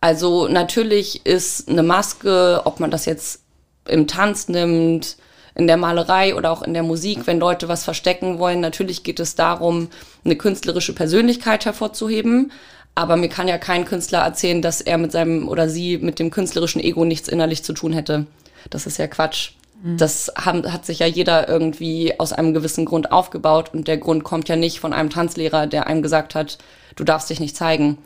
Also 0.00 0.48
natürlich 0.48 1.24
ist 1.24 1.68
eine 1.68 1.82
Maske, 1.82 2.62
ob 2.64 2.80
man 2.80 2.90
das 2.90 3.06
jetzt 3.06 3.42
im 3.86 4.06
Tanz 4.06 4.48
nimmt, 4.48 5.16
in 5.54 5.66
der 5.66 5.76
Malerei 5.76 6.34
oder 6.34 6.50
auch 6.50 6.62
in 6.62 6.74
der 6.74 6.82
Musik, 6.82 7.26
wenn 7.26 7.38
Leute 7.38 7.68
was 7.68 7.84
verstecken 7.84 8.38
wollen, 8.38 8.60
natürlich 8.60 9.04
geht 9.04 9.20
es 9.20 9.36
darum, 9.36 9.88
eine 10.24 10.36
künstlerische 10.36 10.94
Persönlichkeit 10.94 11.64
hervorzuheben. 11.64 12.50
Aber 12.94 13.16
mir 13.16 13.28
kann 13.28 13.48
ja 13.48 13.58
kein 13.58 13.84
Künstler 13.84 14.20
erzählen, 14.20 14.62
dass 14.62 14.80
er 14.80 14.98
mit 14.98 15.12
seinem 15.12 15.48
oder 15.48 15.68
sie 15.68 15.98
mit 15.98 16.18
dem 16.18 16.30
künstlerischen 16.30 16.80
Ego 16.80 17.04
nichts 17.04 17.28
innerlich 17.28 17.64
zu 17.64 17.72
tun 17.72 17.92
hätte. 17.92 18.26
Das 18.70 18.86
ist 18.86 18.98
ja 18.98 19.08
Quatsch. 19.08 19.52
Mhm. 19.82 19.96
Das 19.96 20.32
haben, 20.36 20.72
hat 20.72 20.86
sich 20.86 21.00
ja 21.00 21.06
jeder 21.06 21.48
irgendwie 21.48 22.18
aus 22.18 22.32
einem 22.32 22.54
gewissen 22.54 22.84
Grund 22.84 23.10
aufgebaut 23.10 23.74
und 23.74 23.88
der 23.88 23.98
Grund 23.98 24.24
kommt 24.24 24.48
ja 24.48 24.56
nicht 24.56 24.80
von 24.80 24.92
einem 24.92 25.10
Tanzlehrer, 25.10 25.66
der 25.66 25.86
einem 25.86 26.02
gesagt 26.02 26.34
hat, 26.34 26.58
du 26.96 27.04
darfst 27.04 27.30
dich 27.30 27.40
nicht 27.40 27.56
zeigen. 27.56 27.98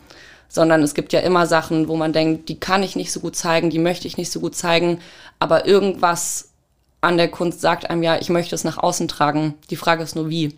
Sondern 0.51 0.81
es 0.81 0.95
gibt 0.95 1.13
ja 1.13 1.19
immer 1.19 1.45
Sachen, 1.45 1.87
wo 1.87 1.95
man 1.95 2.11
denkt, 2.11 2.49
die 2.49 2.59
kann 2.59 2.81
ich 2.81 2.95
nicht 2.95 3.11
so 3.11 3.19
gut 3.19 3.35
zeigen, 3.35 3.69
die 3.69 3.77
möchte 3.77 4.07
ich 4.07 4.17
nicht 4.17 4.31
so 4.31 4.39
gut 4.39 4.55
zeigen, 4.55 4.99
aber 5.37 5.67
irgendwas 5.67 6.49
an 7.01 7.17
der 7.17 7.29
Kunst 7.29 7.61
sagt 7.61 7.89
einem 7.89 8.01
ja, 8.01 8.19
ich 8.19 8.29
möchte 8.29 8.55
es 8.55 8.63
nach 8.63 8.79
außen 8.79 9.07
tragen. 9.07 9.53
Die 9.69 9.75
Frage 9.75 10.03
ist 10.03 10.15
nur 10.15 10.29
wie. 10.29 10.57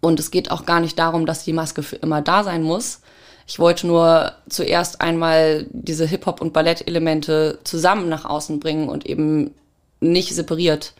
Und 0.00 0.20
es 0.20 0.30
geht 0.30 0.50
auch 0.50 0.66
gar 0.66 0.80
nicht 0.80 0.98
darum, 0.98 1.26
dass 1.26 1.44
die 1.44 1.52
Maske 1.52 1.82
für 1.82 1.96
immer 1.96 2.20
da 2.20 2.44
sein 2.44 2.62
muss, 2.62 3.00
ich 3.46 3.58
wollte 3.58 3.86
nur 3.86 4.32
zuerst 4.48 5.00
einmal 5.00 5.66
diese 5.70 6.06
Hip-Hop- 6.06 6.40
und 6.40 6.52
Ballett-Elemente 6.52 7.58
zusammen 7.64 8.08
nach 8.08 8.24
außen 8.24 8.60
bringen 8.60 8.88
und 8.88 9.06
eben 9.06 9.54
nicht 10.00 10.34
separiert. 10.34 10.94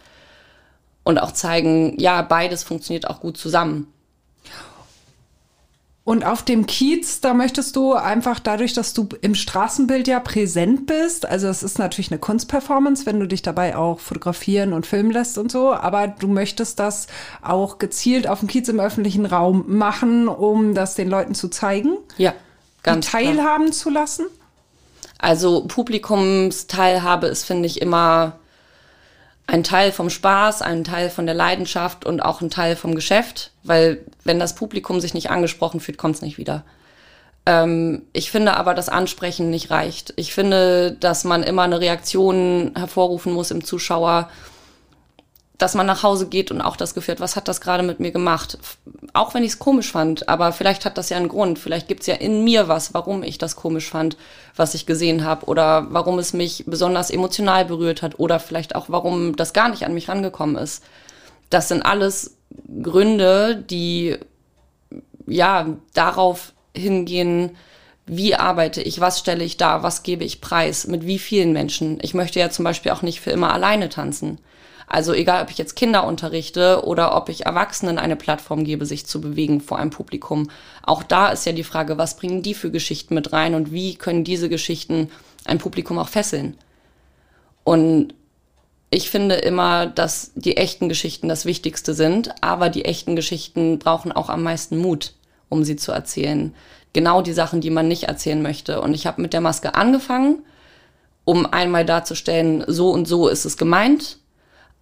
Und 1.05 1.19
auch 1.19 1.33
zeigen, 1.33 1.99
ja, 1.99 2.23
beides 2.23 2.63
funktioniert 2.63 3.09
auch 3.09 3.21
gut 3.21 3.37
zusammen. 3.37 3.93
Und 6.13 6.27
auf 6.27 6.43
dem 6.43 6.67
Kiez, 6.67 7.23
da 7.23 7.33
möchtest 7.33 7.75
du 7.75 7.95
einfach 7.95 8.39
dadurch, 8.39 8.75
dass 8.75 8.93
du 8.93 9.09
im 9.23 9.35
Straßenbild 9.35 10.07
ja 10.07 10.21
präsent 10.21 10.85
bist, 10.85 11.25
also 11.25 11.49
es 11.49 11.63
ist 11.63 11.79
natürlich 11.79 12.11
eine 12.11 12.21
Kunstperformance, 12.21 13.07
wenn 13.07 13.19
du 13.19 13.27
dich 13.27 13.41
dabei 13.41 13.79
auch 13.79 13.99
fotografieren 13.99 14.75
und 14.75 14.87
filmen 14.87 15.11
lässt 15.11 15.39
und 15.39 15.51
so, 15.51 15.73
aber 15.73 16.09
du 16.09 16.29
möchtest 16.29 16.79
das 16.79 17.07
auch 17.41 17.79
gezielt 17.79 18.29
auf 18.29 18.41
dem 18.41 18.49
Kiez 18.49 18.69
im 18.69 18.79
öffentlichen 18.79 19.25
Raum 19.25 19.65
machen, 19.69 20.29
um 20.29 20.75
das 20.75 20.97
den 20.97 21.09
Leuten 21.09 21.35
zu 21.35 21.49
zeigen? 21.49 21.97
Ja, 22.19 22.35
ganz 22.83 23.11
teilhaben 23.11 23.69
klar. 23.69 23.73
zu 23.73 23.89
lassen? 23.89 24.27
Also 25.17 25.65
Publikumsteilhabe 25.67 27.27
ist, 27.29 27.45
finde 27.45 27.69
ich, 27.69 27.81
immer 27.81 28.35
ein 29.47 29.65
Teil 29.65 29.93
vom 29.93 30.11
Spaß, 30.11 30.63
ein 30.63 30.85
Teil 30.85 31.11
von 31.11 31.27
der 31.27 31.35
Leidenschaft 31.35 32.05
und 32.05 32.21
auch 32.21 32.41
ein 32.41 32.51
Teil 32.51 32.77
vom 32.77 32.95
Geschäft, 32.95 33.51
weil 33.63 34.05
wenn 34.25 34.39
das 34.39 34.55
Publikum 34.55 35.01
sich 35.01 35.15
nicht 35.15 35.31
angesprochen 35.31 35.81
fühlt, 35.81 35.99
kommt 35.99 36.17
es 36.17 36.23
nicht 36.23 36.39
wieder. 36.39 36.65
Ähm, 37.45 38.03
ich 38.13 38.31
finde 38.31 38.57
aber, 38.57 38.75
dass 38.75 38.89
Ansprechen 38.89 39.51
nicht 39.51 39.71
reicht. 39.71 40.15
Ich 40.17 40.33
finde, 40.33 40.93
dass 40.93 41.25
man 41.25 41.43
immer 41.43 41.63
eine 41.63 41.81
Reaktion 41.81 42.73
hervorrufen 42.77 43.33
muss 43.33 43.51
im 43.51 43.65
Zuschauer, 43.65 44.31
dass 45.63 45.75
man 45.75 45.87
nach 45.87 46.03
Hause 46.03 46.27
geht 46.27 46.51
und 46.51 46.61
auch 46.61 46.75
das 46.75 46.93
Gefühl 46.93 47.13
hat, 47.13 47.21
was 47.21 47.37
hat 47.37 47.47
das 47.47 47.61
gerade 47.61 47.85
mit 47.85 48.01
mir 48.01 48.11
gemacht? 48.11 48.59
Auch 49.13 49.33
wenn 49.33 49.45
ich 49.45 49.53
es 49.53 49.59
komisch 49.61 49.93
fand, 49.93 50.29
aber 50.29 50.51
vielleicht 50.51 50.85
hat 50.85 50.99
das 50.99 51.09
ja 51.09 51.17
einen 51.17 51.29
Grund. 51.29 51.57
Vielleicht 51.57 51.87
gibt 51.87 52.01
es 52.01 52.09
ja 52.09 52.17
in 52.17 52.43
mir 52.43 52.67
was, 52.67 52.95
warum 52.95 53.23
ich 53.23 53.39
das 53.39 53.55
komisch 53.55 53.89
fand, 53.89 54.17
was 54.57 54.75
ich 54.75 54.87
gesehen 54.87 55.25
habe 55.25 55.47
oder 55.47 55.87
warum 55.91 56.19
es 56.19 56.33
mich 56.33 56.65
besonders 56.67 57.11
emotional 57.11 57.65
berührt 57.65 58.03
hat 58.03 58.19
oder 58.19 58.41
vielleicht 58.41 58.75
auch, 58.75 58.87
warum 58.89 59.37
das 59.37 59.53
gar 59.53 59.69
nicht 59.69 59.87
an 59.87 59.95
mich 59.95 60.09
rangekommen 60.09 60.57
ist. 60.57 60.83
Das 61.49 61.69
sind 61.69 61.83
alles 61.83 62.37
Gründe, 62.83 63.55
die 63.55 64.19
ja 65.29 65.69
darauf 65.95 66.55
hingehen, 66.75 67.57
wie 68.05 68.35
arbeite 68.35 68.83
ich, 68.83 68.99
was 69.01 69.21
stelle 69.21 69.45
ich 69.45 69.59
da, 69.59 69.85
was 69.85 70.03
gebe 70.03 70.25
ich 70.25 70.41
preis, 70.41 70.89
mit 70.89 71.07
wie 71.07 71.21
vielen 71.21 71.53
Menschen. 71.53 72.01
Ich 72.03 72.15
möchte 72.15 72.41
ja 72.41 72.51
zum 72.51 72.65
Beispiel 72.65 72.91
auch 72.91 73.03
nicht 73.03 73.21
für 73.21 73.31
immer 73.31 73.53
alleine 73.53 73.91
tanzen. 73.91 74.41
Also 74.87 75.13
egal, 75.15 75.43
ob 75.43 75.51
ich 75.51 75.59
jetzt 75.59 75.77
Kinder 75.77 76.07
unterrichte 76.07 76.85
oder 76.85 77.17
ob 77.17 77.29
ich 77.29 77.47
Erwachsenen 77.47 77.99
eine 77.99 78.17
Plattform 78.17 78.65
gebe, 78.65 78.87
sich 78.87 79.07
zu 79.07 79.21
bewegen 79.21 79.61
vor 79.61 79.79
einem 79.79 79.91
Publikum. 79.91 80.51
Auch 80.83 81.03
da 81.03 81.29
ist 81.29 81.47
ja 81.47 81.53
die 81.53 81.65
Frage, 81.65 81.99
was 81.99 82.17
bringen 82.17 82.43
die 82.43 82.55
für 82.55 82.71
Geschichten 82.71 83.15
mit 83.15 83.33
rein 83.33 83.55
und 83.55 83.73
wie 83.73 83.95
können 83.95 84.25
diese 84.25 84.49
Geschichten 84.49 85.11
ein 85.45 85.59
Publikum 85.59 85.99
auch 85.99 86.09
fesseln? 86.09 86.57
Und 87.65 88.15
ich 88.91 89.09
finde 89.09 89.37
immer, 89.37 89.87
dass 89.87 90.33
die 90.35 90.59
echten 90.59 90.91
Geschichten 90.91 91.29
das 91.29 91.47
Wichtigste 91.47 91.95
sind, 91.95 92.31
aber 92.43 92.69
die 92.69 92.85
echten 92.85 93.17
Geschichten 93.17 93.79
brauchen 93.79 94.13
auch 94.13 94.29
am 94.29 94.43
meisten 94.43 94.77
Mut, 94.77 95.15
um 95.49 95.65
sie 95.65 95.77
zu 95.77 95.93
erzählen. 95.93 96.55
genau 96.93 97.23
die 97.23 97.33
Sachen, 97.33 97.63
die 97.63 97.71
man 97.71 97.89
nicht 97.89 98.05
erzählen 98.05 98.43
möchte. 98.43 98.83
Und 98.83 98.93
ich 98.93 99.07
habe 99.07 99.23
mit 99.23 99.33
der 99.33 99.41
Maske 99.41 99.75
angefangen, 99.75 100.45
um 101.25 101.47
einmal 101.47 101.87
darzustellen, 101.87 102.65
so 102.67 102.91
und 102.91 103.09
so 103.09 103.29
ist 103.29 103.47
es 103.47 103.57
gemeint. 103.57 104.19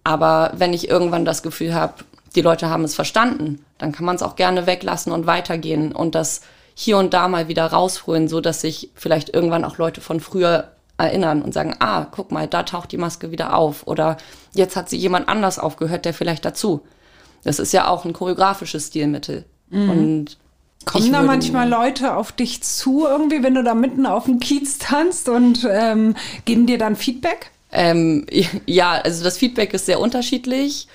Aber 0.03 0.51
wenn 0.55 0.73
ich 0.73 0.89
irgendwann 0.89 1.25
das 1.25 1.43
Gefühl 1.43 1.73
habe, 1.73 1.95
die 2.35 2.41
Leute 2.41 2.69
haben 2.69 2.83
es 2.83 2.95
verstanden, 2.95 3.63
dann 3.77 3.91
kann 3.91 4.05
man 4.05 4.15
es 4.15 4.23
auch 4.23 4.35
gerne 4.35 4.65
weglassen 4.65 5.11
und 5.11 5.27
weitergehen 5.27 5.91
und 5.91 6.15
das 6.15 6.41
hier 6.73 6.97
und 6.97 7.13
da 7.13 7.27
mal 7.27 7.47
wieder 7.47 7.65
rausholen, 7.65 8.27
so 8.27 8.41
dass 8.41 8.61
sich 8.61 8.89
vielleicht 8.95 9.29
irgendwann 9.33 9.65
auch 9.65 9.77
Leute 9.77 10.01
von 10.01 10.19
früher 10.19 10.71
erinnern 10.97 11.41
und 11.41 11.53
sagen, 11.53 11.75
ah, 11.79 12.05
guck 12.09 12.31
mal, 12.31 12.47
da 12.47 12.63
taucht 12.63 12.91
die 12.91 12.97
Maske 12.97 13.31
wieder 13.31 13.55
auf 13.55 13.85
oder 13.87 14.17
jetzt 14.53 14.75
hat 14.75 14.89
sie 14.89 14.97
jemand 14.97 15.27
anders 15.27 15.59
aufgehört, 15.59 16.05
der 16.05 16.13
vielleicht 16.13 16.45
dazu. 16.45 16.81
Das 17.43 17.59
ist 17.59 17.73
ja 17.73 17.87
auch 17.87 18.05
ein 18.05 18.13
choreografisches 18.13 18.87
Stilmittel. 18.87 19.45
Mhm. 19.69 19.89
Und 19.89 20.37
Kommen 20.85 21.11
da 21.11 21.21
manchmal 21.21 21.69
Leute 21.69 22.15
auf 22.15 22.31
dich 22.31 22.63
zu, 22.63 23.05
irgendwie, 23.05 23.43
wenn 23.43 23.53
du 23.53 23.63
da 23.63 23.75
mitten 23.75 24.07
auf 24.07 24.25
dem 24.25 24.39
Kiez 24.39 24.79
tanzt 24.79 25.29
und 25.29 25.67
ähm, 25.69 26.15
geben 26.45 26.65
dir 26.65 26.79
dann 26.79 26.95
Feedback? 26.95 27.50
Ähm, 27.71 28.25
ja, 28.65 28.93
also 28.93 29.23
das 29.23 29.37
Feedback 29.37 29.73
ist 29.73 29.85
sehr 29.85 29.99
unterschiedlich. 29.99 30.87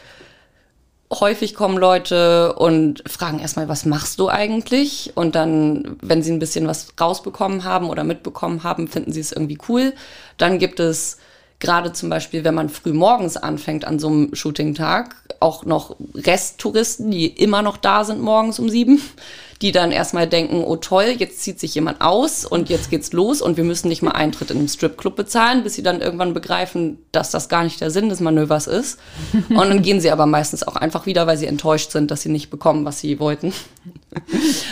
Häufig 1.12 1.54
kommen 1.54 1.78
Leute 1.78 2.54
und 2.54 3.04
fragen 3.08 3.38
erstmal, 3.38 3.68
was 3.68 3.86
machst 3.86 4.18
du 4.18 4.28
eigentlich? 4.28 5.12
Und 5.14 5.36
dann, 5.36 5.96
wenn 6.02 6.22
sie 6.22 6.32
ein 6.32 6.40
bisschen 6.40 6.66
was 6.66 6.88
rausbekommen 7.00 7.62
haben 7.62 7.90
oder 7.90 8.02
mitbekommen 8.02 8.64
haben, 8.64 8.88
finden 8.88 9.12
sie 9.12 9.20
es 9.20 9.30
irgendwie 9.30 9.58
cool. 9.68 9.94
Dann 10.36 10.58
gibt 10.58 10.80
es 10.80 11.18
gerade 11.58 11.92
zum 11.92 12.10
Beispiel, 12.10 12.44
wenn 12.44 12.54
man 12.54 12.68
früh 12.68 12.92
morgens 12.92 13.36
anfängt 13.36 13.84
an 13.84 13.98
so 13.98 14.08
einem 14.08 14.34
Shooting-Tag, 14.34 15.16
auch 15.40 15.64
noch 15.64 15.96
Resttouristen, 16.14 17.10
die 17.10 17.26
immer 17.26 17.62
noch 17.62 17.76
da 17.76 18.04
sind 18.04 18.20
morgens 18.20 18.58
um 18.58 18.68
sieben 18.68 19.00
die 19.62 19.72
dann 19.72 19.92
erstmal 19.92 20.26
denken, 20.26 20.62
oh 20.64 20.76
toll, 20.76 21.14
jetzt 21.16 21.40
zieht 21.40 21.58
sich 21.58 21.74
jemand 21.74 22.00
aus 22.00 22.44
und 22.44 22.68
jetzt 22.68 22.90
geht's 22.90 23.12
los 23.12 23.40
und 23.40 23.56
wir 23.56 23.64
müssen 23.64 23.88
nicht 23.88 24.02
mal 24.02 24.12
Eintritt 24.12 24.50
in 24.50 24.58
einen 24.58 24.68
Stripclub 24.68 25.16
bezahlen, 25.16 25.62
bis 25.62 25.74
sie 25.74 25.82
dann 25.82 26.00
irgendwann 26.00 26.34
begreifen, 26.34 26.98
dass 27.12 27.30
das 27.30 27.48
gar 27.48 27.64
nicht 27.64 27.80
der 27.80 27.90
Sinn 27.90 28.08
des 28.08 28.20
Manövers 28.20 28.66
ist. 28.66 28.98
Und 29.48 29.56
dann 29.56 29.82
gehen 29.82 30.00
sie 30.00 30.10
aber 30.10 30.26
meistens 30.26 30.66
auch 30.66 30.76
einfach 30.76 31.06
wieder, 31.06 31.26
weil 31.26 31.36
sie 31.36 31.46
enttäuscht 31.46 31.90
sind, 31.90 32.10
dass 32.10 32.22
sie 32.22 32.28
nicht 32.28 32.50
bekommen, 32.50 32.84
was 32.84 33.00
sie 33.00 33.18
wollten. 33.18 33.52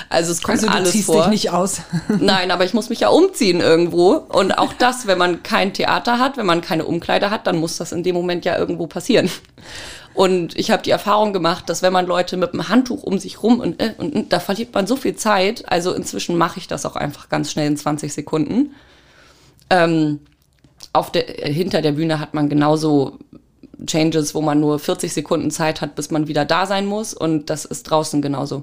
Also 0.08 0.32
es 0.32 0.42
kommt 0.42 0.58
also 0.58 0.68
du 0.68 0.72
alles 0.72 0.92
ziehst 0.92 1.06
vor. 1.06 1.22
dich 1.22 1.26
nicht 1.28 1.50
aus. 1.50 1.82
Nein, 2.20 2.50
aber 2.50 2.64
ich 2.64 2.74
muss 2.74 2.88
mich 2.88 3.00
ja 3.00 3.08
umziehen 3.08 3.60
irgendwo. 3.60 4.12
Und 4.12 4.52
auch 4.52 4.72
das, 4.72 5.06
wenn 5.06 5.18
man 5.18 5.42
kein 5.42 5.72
Theater 5.72 6.18
hat, 6.18 6.36
wenn 6.36 6.46
man 6.46 6.60
keine 6.60 6.84
Umkleider 6.84 7.30
hat, 7.30 7.46
dann 7.46 7.56
muss 7.56 7.76
das 7.76 7.92
in 7.92 8.02
dem 8.02 8.14
Moment 8.14 8.44
ja 8.44 8.56
irgendwo 8.56 8.86
passieren. 8.86 9.30
Und 10.14 10.56
ich 10.56 10.70
habe 10.70 10.82
die 10.82 10.90
Erfahrung 10.90 11.32
gemacht, 11.32 11.68
dass 11.68 11.82
wenn 11.82 11.92
man 11.92 12.06
Leute 12.06 12.36
mit 12.36 12.52
einem 12.52 12.68
Handtuch 12.68 13.02
um 13.02 13.18
sich 13.18 13.42
rum 13.42 13.58
und, 13.58 13.82
äh, 13.82 13.94
und, 13.98 14.14
und 14.14 14.32
da 14.32 14.38
verliert 14.38 14.72
man 14.72 14.86
so 14.86 14.94
viel 14.94 15.16
Zeit. 15.16 15.64
Also 15.70 15.92
inzwischen 15.92 16.38
mache 16.38 16.60
ich 16.60 16.68
das 16.68 16.86
auch 16.86 16.96
einfach 16.96 17.28
ganz 17.28 17.50
schnell 17.50 17.66
in 17.66 17.76
20 17.76 18.12
Sekunden. 18.12 18.74
Ähm, 19.70 20.20
auf 20.92 21.10
der, 21.10 21.24
hinter 21.24 21.82
der 21.82 21.92
Bühne 21.92 22.20
hat 22.20 22.34
man 22.34 22.48
genauso 22.48 23.18
Changes, 23.86 24.34
wo 24.34 24.40
man 24.40 24.60
nur 24.60 24.78
40 24.78 25.12
Sekunden 25.12 25.50
Zeit 25.50 25.80
hat, 25.80 25.96
bis 25.96 26.12
man 26.12 26.28
wieder 26.28 26.44
da 26.44 26.66
sein 26.66 26.86
muss. 26.86 27.12
Und 27.12 27.50
das 27.50 27.64
ist 27.64 27.84
draußen 27.84 28.22
genauso. 28.22 28.62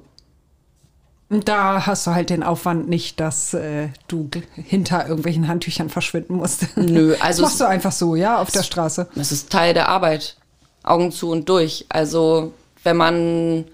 Da 1.33 1.85
hast 1.85 2.05
du 2.05 2.11
halt 2.11 2.29
den 2.29 2.43
Aufwand 2.43 2.89
nicht, 2.89 3.21
dass 3.21 3.53
äh, 3.53 3.87
du 4.09 4.29
hinter 4.53 5.07
irgendwelchen 5.07 5.47
Handtüchern 5.47 5.89
verschwinden 5.89 6.35
musst. 6.35 6.75
Nö, 6.75 7.15
also. 7.21 7.43
Das 7.43 7.51
machst 7.51 7.61
du 7.61 7.65
einfach 7.65 7.93
so, 7.93 8.15
ja, 8.17 8.41
auf 8.41 8.51
der 8.51 8.63
Straße. 8.63 9.07
Das 9.15 9.31
ist 9.31 9.49
Teil 9.49 9.73
der 9.73 9.87
Arbeit. 9.87 10.35
Augen 10.83 11.13
zu 11.13 11.29
und 11.29 11.47
durch. 11.47 11.85
Also 11.87 12.51
wenn 12.83 12.97
man, 12.97 13.65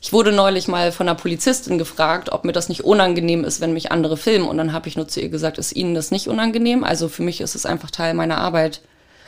ich 0.00 0.12
wurde 0.12 0.32
neulich 0.32 0.66
mal 0.66 0.90
von 0.90 1.08
einer 1.08 1.16
Polizistin 1.16 1.78
gefragt, 1.78 2.32
ob 2.32 2.44
mir 2.44 2.52
das 2.52 2.68
nicht 2.68 2.84
unangenehm 2.84 3.44
ist, 3.44 3.60
wenn 3.60 3.72
mich 3.72 3.92
andere 3.92 4.16
filmen. 4.16 4.48
Und 4.48 4.58
dann 4.58 4.72
habe 4.72 4.88
ich 4.88 4.96
nur 4.96 5.06
zu 5.06 5.20
ihr 5.20 5.28
gesagt, 5.28 5.58
ist 5.58 5.76
Ihnen 5.76 5.94
das 5.94 6.10
nicht 6.10 6.26
unangenehm? 6.26 6.82
Also 6.82 7.08
für 7.08 7.22
mich 7.22 7.40
ist 7.40 7.54
es 7.54 7.64
einfach 7.64 7.92
Teil 7.92 8.14
meiner 8.14 8.38
Arbeit. 8.38 8.80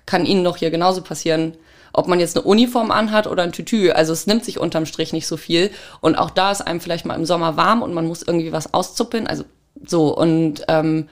Kann 0.07 0.27
Ihnen 0.27 0.43
doch 0.43 0.57
hier 0.57 0.73
genauso 0.73 1.03
passieren. 1.03 1.55
Ob 1.93 2.09
man 2.09 2.21
jetzt 2.21 2.37
eine 2.37 2.47
Uniform 2.47 2.91
anhat 2.91 3.27
oder 3.27 3.43
ein 3.43 3.53
Tütü. 3.53 3.91
Also 3.91 4.13
es 4.13 4.27
nimmt 4.27 4.45
sich 4.45 4.59
unterm 4.59 4.87
Strich 4.87 5.13
nicht 5.13 5.27
so 5.27 5.37
viel. 5.37 5.71
Und 6.01 6.17
auch 6.17 6.31
da 6.31 6.51
ist 6.51 6.61
einem 6.61 6.81
vielleicht 6.81 7.07
mal 7.07 7.15
im 7.15 7.27
Sommer 7.27 7.57
warm 7.57 7.83
und 7.83 7.95
man 7.95 8.07
muss 8.07 8.23
irgendwie 8.23 8.53
was 8.53 8.73
auszuppeln. 8.75 9.27
Also 9.27 9.45
so. 9.85 10.17
Und 10.17 10.65
ähm, 10.69 11.09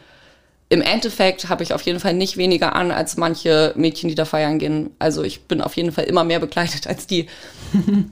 im 0.70 0.82
Endeffekt 0.82 1.48
habe 1.48 1.62
ich 1.62 1.72
auf 1.72 1.82
jeden 1.82 1.98
Fall 1.98 2.14
nicht 2.14 2.36
weniger 2.36 2.76
an 2.76 2.90
als 2.90 3.16
manche 3.16 3.72
Mädchen, 3.76 4.08
die 4.08 4.14
da 4.14 4.24
feiern 4.24 4.58
gehen. 4.58 4.90
Also 4.98 5.22
ich 5.22 5.44
bin 5.44 5.62
auf 5.62 5.76
jeden 5.76 5.92
Fall 5.92 6.04
immer 6.04 6.24
mehr 6.24 6.40
bekleidet 6.40 6.86
als 6.86 7.06
die. 7.06 7.26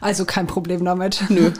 Also 0.00 0.24
kein 0.24 0.46
Problem 0.46 0.82
damit. 0.82 1.24
Nö. 1.28 1.50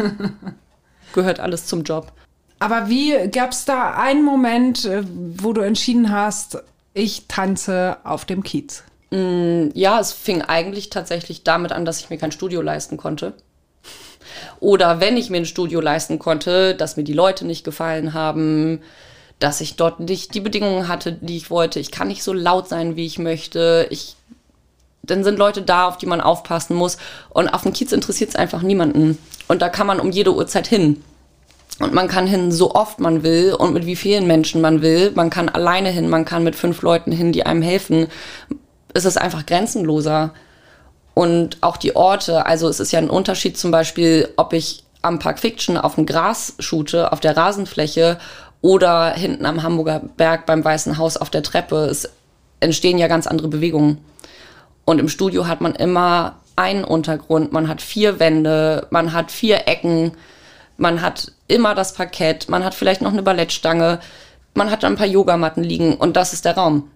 Gehört 1.12 1.40
alles 1.40 1.66
zum 1.66 1.82
Job. 1.82 2.10
Aber 2.58 2.88
wie 2.88 3.28
gab 3.30 3.52
es 3.52 3.66
da 3.66 3.94
einen 3.94 4.24
Moment, 4.24 4.84
äh, 4.84 5.02
wo 5.36 5.52
du 5.52 5.60
entschieden 5.60 6.10
hast, 6.10 6.62
ich 6.94 7.26
tanze 7.28 7.98
auf 8.04 8.24
dem 8.24 8.42
Kiez? 8.42 8.82
Mm, 9.10 9.68
ja, 9.74 10.00
es 10.00 10.12
fing 10.12 10.42
eigentlich 10.42 10.90
tatsächlich 10.90 11.42
damit 11.42 11.72
an, 11.72 11.84
dass 11.84 12.00
ich 12.00 12.10
mir 12.10 12.18
kein 12.18 12.32
Studio 12.32 12.60
leisten 12.60 12.96
konnte. 12.96 13.34
Oder 14.60 15.00
wenn 15.00 15.16
ich 15.16 15.30
mir 15.30 15.38
ein 15.38 15.46
Studio 15.46 15.80
leisten 15.80 16.18
konnte, 16.18 16.74
dass 16.74 16.96
mir 16.96 17.04
die 17.04 17.12
Leute 17.12 17.46
nicht 17.46 17.64
gefallen 17.64 18.12
haben, 18.12 18.80
dass 19.38 19.60
ich 19.60 19.76
dort 19.76 20.00
nicht 20.00 20.34
die 20.34 20.40
Bedingungen 20.40 20.88
hatte, 20.88 21.12
die 21.12 21.36
ich 21.36 21.50
wollte. 21.50 21.80
Ich 21.80 21.90
kann 21.90 22.08
nicht 22.08 22.22
so 22.22 22.32
laut 22.32 22.68
sein, 22.68 22.96
wie 22.96 23.06
ich 23.06 23.18
möchte. 23.18 23.86
Ich, 23.90 24.16
dann 25.02 25.24
sind 25.24 25.38
Leute 25.38 25.62
da, 25.62 25.86
auf 25.86 25.96
die 25.96 26.06
man 26.06 26.20
aufpassen 26.20 26.76
muss. 26.76 26.98
Und 27.30 27.48
auf 27.48 27.62
dem 27.62 27.72
Kiez 27.72 27.92
interessiert 27.92 28.30
es 28.30 28.36
einfach 28.36 28.62
niemanden. 28.62 29.16
Und 29.46 29.62
da 29.62 29.68
kann 29.68 29.86
man 29.86 30.00
um 30.00 30.10
jede 30.10 30.34
Uhrzeit 30.34 30.66
hin. 30.66 31.02
Und 31.78 31.94
man 31.94 32.08
kann 32.08 32.26
hin, 32.26 32.50
so 32.50 32.74
oft 32.74 32.98
man 32.98 33.22
will 33.22 33.54
und 33.54 33.72
mit 33.72 33.86
wie 33.86 33.94
vielen 33.94 34.26
Menschen 34.26 34.60
man 34.60 34.82
will. 34.82 35.12
Man 35.14 35.30
kann 35.30 35.48
alleine 35.48 35.90
hin, 35.90 36.08
man 36.08 36.24
kann 36.24 36.42
mit 36.42 36.56
fünf 36.56 36.82
Leuten 36.82 37.12
hin, 37.12 37.30
die 37.30 37.46
einem 37.46 37.62
helfen. 37.62 38.08
Es 38.98 39.04
ist 39.04 39.16
einfach 39.16 39.46
grenzenloser. 39.46 40.34
Und 41.14 41.58
auch 41.62 41.76
die 41.76 41.96
Orte, 41.96 42.46
also 42.46 42.68
es 42.68 42.80
ist 42.80 42.92
ja 42.92 42.98
ein 42.98 43.10
Unterschied 43.10 43.56
zum 43.56 43.70
Beispiel, 43.70 44.28
ob 44.36 44.52
ich 44.52 44.84
am 45.02 45.18
Park 45.18 45.38
Fiction 45.38 45.76
auf 45.76 45.94
dem 45.94 46.06
Gras 46.06 46.54
shoote, 46.58 47.12
auf 47.12 47.20
der 47.20 47.36
Rasenfläche 47.36 48.18
oder 48.60 49.12
hinten 49.12 49.46
am 49.46 49.62
Hamburger 49.62 50.00
Berg 50.16 50.46
beim 50.46 50.64
Weißen 50.64 50.98
Haus 50.98 51.16
auf 51.16 51.30
der 51.30 51.42
Treppe. 51.42 51.86
Es 51.86 52.10
entstehen 52.60 52.98
ja 52.98 53.06
ganz 53.06 53.26
andere 53.26 53.48
Bewegungen. 53.48 53.98
Und 54.84 54.98
im 54.98 55.08
Studio 55.08 55.46
hat 55.46 55.60
man 55.60 55.74
immer 55.74 56.36
einen 56.56 56.82
Untergrund, 56.82 57.52
man 57.52 57.68
hat 57.68 57.80
vier 57.80 58.18
Wände, 58.18 58.88
man 58.90 59.12
hat 59.12 59.30
vier 59.30 59.68
Ecken, 59.68 60.12
man 60.76 61.02
hat 61.02 61.32
immer 61.46 61.74
das 61.74 61.94
Parkett, 61.94 62.48
man 62.48 62.64
hat 62.64 62.74
vielleicht 62.74 63.00
noch 63.00 63.12
eine 63.12 63.22
Ballettstange, 63.22 64.00
man 64.54 64.70
hat 64.70 64.84
ein 64.84 64.96
paar 64.96 65.06
Yogamatten 65.06 65.62
liegen 65.62 65.94
und 65.94 66.16
das 66.16 66.32
ist 66.32 66.44
der 66.44 66.56
Raum. 66.56 66.90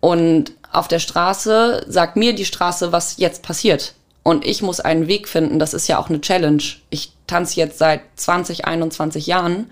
Und 0.00 0.52
auf 0.72 0.88
der 0.88 0.98
Straße 0.98 1.84
sagt 1.88 2.16
mir 2.16 2.34
die 2.34 2.44
Straße, 2.44 2.92
was 2.92 3.18
jetzt 3.18 3.42
passiert. 3.42 3.94
Und 4.22 4.44
ich 4.46 4.62
muss 4.62 4.80
einen 4.80 5.08
Weg 5.08 5.28
finden, 5.28 5.58
das 5.58 5.74
ist 5.74 5.88
ja 5.88 5.98
auch 5.98 6.08
eine 6.08 6.20
Challenge. 6.20 6.62
Ich 6.90 7.12
tanze 7.26 7.56
jetzt 7.56 7.78
seit 7.78 8.02
20, 8.16 8.64
21 8.66 9.26
Jahren 9.26 9.70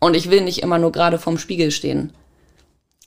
und 0.00 0.14
ich 0.14 0.30
will 0.30 0.42
nicht 0.42 0.62
immer 0.62 0.78
nur 0.78 0.92
gerade 0.92 1.18
vorm 1.18 1.38
Spiegel 1.38 1.70
stehen. 1.70 2.12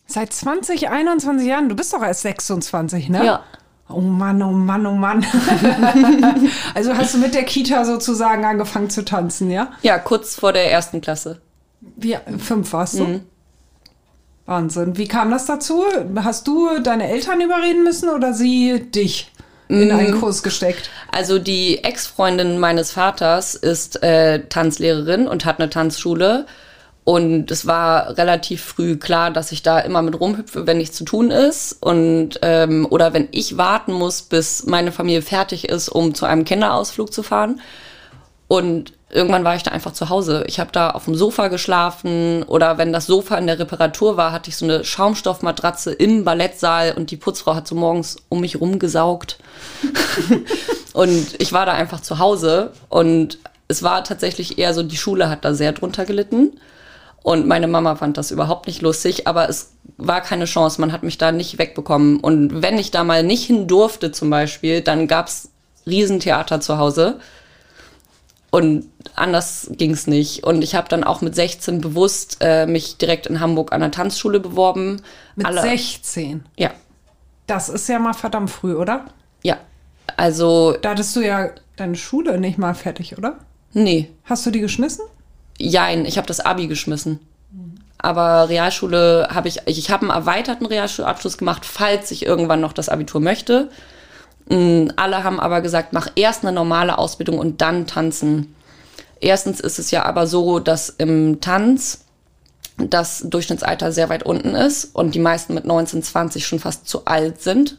Seit 0.08 0.32
20, 0.32 0.90
21 0.90 1.46
Jahren? 1.46 1.68
Du 1.68 1.76
bist 1.76 1.94
doch 1.94 2.02
erst 2.02 2.22
26, 2.22 3.10
ne? 3.10 3.26
Ja. 3.26 3.44
Oh 3.90 4.02
Mann, 4.02 4.42
oh 4.42 4.52
Mann, 4.52 4.86
oh 4.86 4.94
Mann. 4.94 5.26
also 6.74 6.96
hast 6.96 7.14
du 7.14 7.20
mit 7.20 7.34
der 7.34 7.44
Kita 7.44 7.86
sozusagen 7.86 8.44
angefangen 8.44 8.90
zu 8.90 9.04
tanzen, 9.06 9.52
ja? 9.52 9.72
Ja, 9.82 9.98
kurz 9.98 10.36
vor 10.36 10.54
der 10.54 10.72
ersten 10.72 11.02
Klasse. 11.02 11.42
Wie, 11.82 12.18
fünf 12.38 12.74
warst 12.74 13.00
du? 13.00 13.04
Mhm. 13.04 13.22
Wahnsinn. 14.48 14.98
Wie 14.98 15.08
kam 15.08 15.30
das 15.30 15.46
dazu? 15.46 15.84
Hast 16.16 16.48
du 16.48 16.80
deine 16.80 17.10
Eltern 17.10 17.42
überreden 17.42 17.84
müssen 17.84 18.10
oder 18.10 18.34
sie 18.34 18.82
dich? 18.90 19.32
in 19.70 19.92
einen 19.92 20.16
mhm. 20.16 20.22
Kurs 20.22 20.44
gesteckt? 20.44 20.90
Also 21.12 21.40
die 21.40 21.84
Ex-Freundin 21.84 22.58
meines 22.58 22.92
Vaters 22.92 23.56
ist 23.56 24.02
äh, 24.04 24.46
Tanzlehrerin 24.48 25.28
und 25.28 25.46
hat 25.46 25.60
eine 25.60 25.70
Tanzschule. 25.70 26.46
Und 27.04 27.52
es 27.52 27.66
war 27.66 28.18
relativ 28.18 28.64
früh 28.64 28.98
klar, 28.98 29.32
dass 29.32 29.54
ich 29.54 29.64
da 29.64 29.80
immer 29.80 30.02
mit 30.02 30.20
rumhüpfe, 30.20 30.68
wenn 30.68 30.78
nichts 30.78 30.98
zu 30.98 31.06
tun 31.06 31.32
ist. 31.32 31.78
Und 31.80 32.40
ähm, 32.42 32.86
oder 32.90 33.14
wenn 33.14 33.30
ich 33.32 33.58
warten 33.58 33.94
muss, 33.94 34.22
bis 34.22 34.66
meine 34.66 34.92
Familie 34.92 35.22
fertig 35.22 35.70
ist, 35.70 35.88
um 35.88 36.14
zu 36.14 36.26
einem 36.26 36.44
Kinderausflug 36.44 37.14
zu 37.14 37.24
fahren. 37.24 37.62
Und 38.48 38.94
irgendwann 39.10 39.44
war 39.44 39.56
ich 39.56 39.64
da 39.64 39.72
einfach 39.72 39.94
zu 39.94 40.10
Hause. 40.10 40.44
Ich 40.48 40.60
habe 40.60 40.72
da 40.72 40.92
auf 40.92 41.06
dem 41.06 41.16
Sofa 41.16 41.48
geschlafen 41.50 42.44
oder 42.44 42.78
wenn 42.78 42.94
das 42.94 43.06
Sofa 43.06 43.38
in 43.38 43.48
der 43.48 43.60
Reparatur 43.60 44.18
war, 44.18 44.32
hatte 44.32 44.50
ich 44.50 44.58
so 44.58 44.66
eine 44.66 44.84
Schaumstoffmatratze 44.84 45.92
im 45.94 46.24
Ballettsaal 46.24 46.94
und 46.96 47.12
die 47.12 47.18
Putzfrau 47.18 47.56
hat 47.56 47.68
so 47.68 47.76
morgens 47.76 48.18
um 48.30 48.42
mich 48.42 48.60
rumgesaugt. 48.60 49.38
und 50.94 51.42
ich 51.42 51.52
war 51.54 51.66
da 51.66 51.74
einfach 51.74 52.02
zu 52.02 52.20
Hause 52.20 52.72
und 52.90 53.40
es 53.68 53.84
war 53.84 54.04
tatsächlich 54.04 54.58
eher 54.58 54.74
so, 54.74 54.84
die 54.84 54.98
Schule 54.98 55.30
hat 55.30 55.44
da 55.44 55.54
sehr 55.54 55.74
drunter 55.74 56.06
gelitten. 56.06 56.54
Und 57.24 57.46
meine 57.46 57.68
Mama 57.68 57.98
fand 57.98 58.18
das 58.18 58.32
überhaupt 58.32 58.68
nicht 58.68 58.82
lustig, 58.82 59.28
aber 59.28 59.50
es 59.50 59.74
war 59.98 60.22
keine 60.22 60.46
Chance. 60.46 60.80
Man 60.80 60.94
hat 60.94 61.04
mich 61.04 61.18
da 61.18 61.34
nicht 61.34 61.58
wegbekommen. 61.58 62.22
Und 62.22 62.62
wenn 62.62 62.78
ich 62.78 62.92
da 62.92 63.04
mal 63.04 63.24
nicht 63.24 63.46
hin 63.46 63.68
durfte 63.68 64.14
zum 64.14 64.30
Beispiel, 64.30 64.80
dann 64.80 65.08
gab's 65.08 65.50
Riesentheater 65.86 66.62
zu 66.62 66.78
Hause. 66.78 67.20
Und 68.58 68.90
anders 69.16 69.70
ging 69.72 69.92
es 69.92 70.08
nicht. 70.08 70.44
Und 70.44 70.64
ich 70.64 70.74
habe 70.74 70.90
dann 70.90 71.04
auch 71.04 71.22
mit 71.22 71.36
16 71.36 71.80
bewusst 71.80 72.38
äh, 72.42 72.66
mich 72.66 72.98
direkt 72.98 73.28
in 73.28 73.40
Hamburg 73.40 73.72
an 73.72 73.82
der 73.82 73.92
Tanzschule 73.92 74.40
beworben. 74.40 75.02
Mit 75.36 75.46
Alle, 75.46 75.62
16. 75.62 76.44
Ja, 76.58 76.72
Das 77.46 77.70
ist 77.70 77.88
ja 77.88 78.00
mal 78.00 78.14
verdammt 78.14 78.50
früh, 78.50 78.74
oder? 78.76 79.06
ja. 79.44 79.58
Also, 80.16 80.76
Da 80.82 80.92
hattest 80.92 81.16
du 81.16 81.20
ja 81.20 81.50
deine 81.76 81.96
Schule 81.96 82.40
nicht 82.40 82.58
mal 82.58 82.74
fertig, 82.74 83.18
oder? 83.18 83.38
nee, 83.74 84.10
Hast 84.24 84.46
du 84.46 84.52
die 84.52 84.62
geschmissen? 84.62 85.06
jein, 85.60 86.06
ich 86.06 86.18
habe 86.18 86.26
das 86.28 86.40
Abi 86.40 86.68
geschmissen. 86.68 87.20
Aber 88.00 88.48
Realschule 88.50 89.28
habe 89.32 89.48
ich, 89.48 89.58
ich, 89.66 89.78
ich 89.80 89.90
habe 89.92 90.04
einen 90.04 90.12
erweiterten 90.12 90.66
Realschulabschluss 90.66 91.38
gemacht, 91.38 91.66
falls 91.66 92.10
ich 92.12 92.26
irgendwann 92.26 92.62
noch 92.62 92.74
das 92.74 92.90
Abitur 92.90 93.20
möchte. 93.22 93.70
Mm, 94.50 94.90
Alle 94.96 95.24
haben 95.24 95.40
aber 95.40 95.62
gesagt, 95.62 95.94
mach 95.94 96.10
erst 96.16 96.44
eine 96.44 96.54
normale 96.54 96.98
Ausbildung 96.98 97.40
und 97.40 97.62
dann 97.62 97.88
tanzen. 97.88 98.56
Erstens 99.20 99.60
ist 99.60 99.80
es 99.80 99.92
ja 99.92 100.06
aber 100.06 100.28
so, 100.28 100.60
dass 100.60 100.90
im 100.90 101.42
Tanz 101.42 102.06
das 102.78 103.26
Durchschnittsalter 103.28 103.92
sehr 103.92 104.10
weit 104.10 104.24
unten 104.24 104.54
ist 104.54 104.96
und 104.96 105.16
die 105.16 105.20
meisten 105.20 105.54
mit 105.54 105.66
19, 105.66 106.04
20 106.04 106.46
schon 106.46 106.60
fast 106.60 106.88
zu 106.88 107.06
alt 107.06 107.42
sind. 107.42 107.78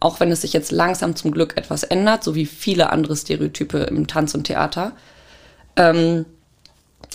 Auch 0.00 0.20
wenn 0.20 0.30
es 0.30 0.42
sich 0.42 0.52
jetzt 0.52 0.70
langsam 0.70 1.16
zum 1.16 1.32
Glück 1.32 1.56
etwas 1.56 1.82
ändert, 1.82 2.22
so 2.22 2.36
wie 2.36 2.46
viele 2.46 2.90
andere 2.90 3.16
Stereotype 3.16 3.78
im 3.78 4.06
Tanz 4.06 4.34
und 4.34 4.44
Theater. 4.44 4.92
Ähm, 5.74 6.24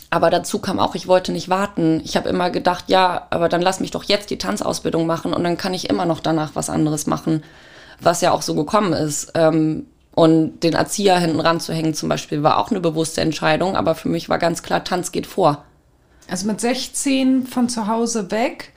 aber 0.10 0.30
dazu 0.30 0.60
kam 0.60 0.80
auch, 0.80 0.94
ich 0.96 1.08
wollte 1.08 1.32
nicht 1.32 1.48
warten. 1.48 2.02
Ich 2.04 2.18
habe 2.18 2.28
immer 2.30 2.50
gedacht, 2.50 2.86
ja, 2.88 3.28
aber 3.30 3.48
dann 3.48 3.62
lass 3.62 3.80
mich 3.80 3.92
doch 3.92 4.04
jetzt 4.04 4.30
die 4.30 4.38
Tanzausbildung 4.38 5.06
machen 5.06 5.34
und 5.34 5.44
dann 5.44 5.58
kann 5.58 5.74
ich 5.74 5.90
immer 5.90 6.06
noch 6.06 6.20
danach 6.20 6.52
was 6.56 6.70
anderes 6.70 7.08
machen, 7.08 7.42
was 8.05 8.22
ja 8.22 8.31
auch 8.31 8.41
so 8.41 8.55
gekommen 8.55 8.93
ist. 8.93 9.31
Ähm, 9.36 9.88
und 10.15 10.60
den 10.60 10.74
Erzieher 10.74 11.17
hinten 11.17 11.39
ranzuhängen 11.39 11.93
zum 11.95 12.07
Beispiel 12.07 12.43
war 12.43 12.60
auch 12.60 12.69
eine 12.69 12.79
bewusste 12.79 13.22
Entscheidung, 13.22 13.75
aber 13.75 13.95
für 13.95 14.10
mich 14.10 14.29
war 14.29 14.38
ganz 14.38 14.62
klar, 14.62 14.83
Tanz 14.83 15.12
geht 15.12 15.25
vor. 15.25 15.63
Also 16.29 16.48
mit 16.48 16.62
16 16.62 17.48
von 17.48 17.67
zu 17.67 17.88
Hause 17.88 18.29
weg. 18.31 18.74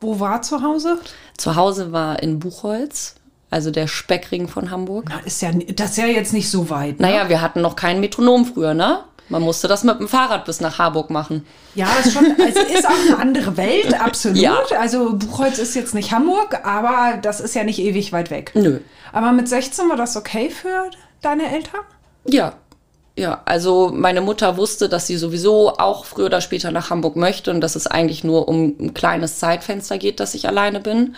Wo 0.00 0.20
war 0.20 0.42
zu 0.42 0.62
Hause? 0.62 0.98
Zu 1.36 1.56
Hause 1.56 1.92
war 1.92 2.22
in 2.22 2.38
Buchholz, 2.38 3.14
also 3.50 3.70
der 3.70 3.86
Speckring 3.86 4.48
von 4.48 4.70
Hamburg. 4.70 5.06
Na, 5.08 5.20
ist 5.20 5.42
ja, 5.42 5.50
das 5.52 5.90
ist 5.90 5.98
ja 5.98 6.06
jetzt 6.06 6.32
nicht 6.32 6.50
so 6.50 6.70
weit. 6.70 7.00
Ne? 7.00 7.08
Naja, 7.08 7.28
wir 7.28 7.40
hatten 7.40 7.60
noch 7.60 7.76
kein 7.76 8.00
Metronom 8.00 8.44
früher, 8.44 8.74
ne? 8.74 9.00
Man 9.28 9.42
musste 9.42 9.68
das 9.68 9.84
mit 9.84 9.98
dem 9.98 10.08
Fahrrad 10.08 10.44
bis 10.44 10.60
nach 10.60 10.78
Harburg 10.78 11.10
machen. 11.10 11.46
Ja, 11.74 11.88
ist 12.04 12.12
schon, 12.12 12.26
es 12.38 12.56
ist 12.56 12.86
auch 12.86 12.90
eine 13.08 13.18
andere 13.18 13.56
Welt, 13.56 13.94
absolut. 14.00 14.38
Ja. 14.38 14.58
Also 14.78 15.14
Buchholz 15.14 15.58
ist 15.58 15.74
jetzt 15.74 15.94
nicht 15.94 16.12
Hamburg, 16.12 16.60
aber 16.64 17.18
das 17.20 17.40
ist 17.40 17.54
ja 17.54 17.64
nicht 17.64 17.78
ewig 17.78 18.12
weit 18.12 18.30
weg. 18.30 18.52
Nö. 18.54 18.80
Aber 19.12 19.32
mit 19.32 19.48
16 19.48 19.88
war 19.88 19.96
das 19.96 20.16
okay 20.16 20.50
für 20.50 20.90
deine 21.22 21.50
Eltern? 21.54 21.80
Ja. 22.26 22.54
Ja, 23.16 23.42
also 23.44 23.92
meine 23.94 24.20
Mutter 24.20 24.56
wusste, 24.56 24.88
dass 24.88 25.06
sie 25.06 25.16
sowieso 25.16 25.74
auch 25.78 26.04
früher 26.04 26.26
oder 26.26 26.40
später 26.40 26.72
nach 26.72 26.90
Hamburg 26.90 27.14
möchte 27.14 27.52
und 27.52 27.60
dass 27.60 27.76
es 27.76 27.86
eigentlich 27.86 28.24
nur 28.24 28.48
um 28.48 28.74
ein 28.80 28.92
kleines 28.92 29.38
Zeitfenster 29.38 29.98
geht, 29.98 30.18
dass 30.18 30.34
ich 30.34 30.48
alleine 30.48 30.80
bin. 30.80 31.14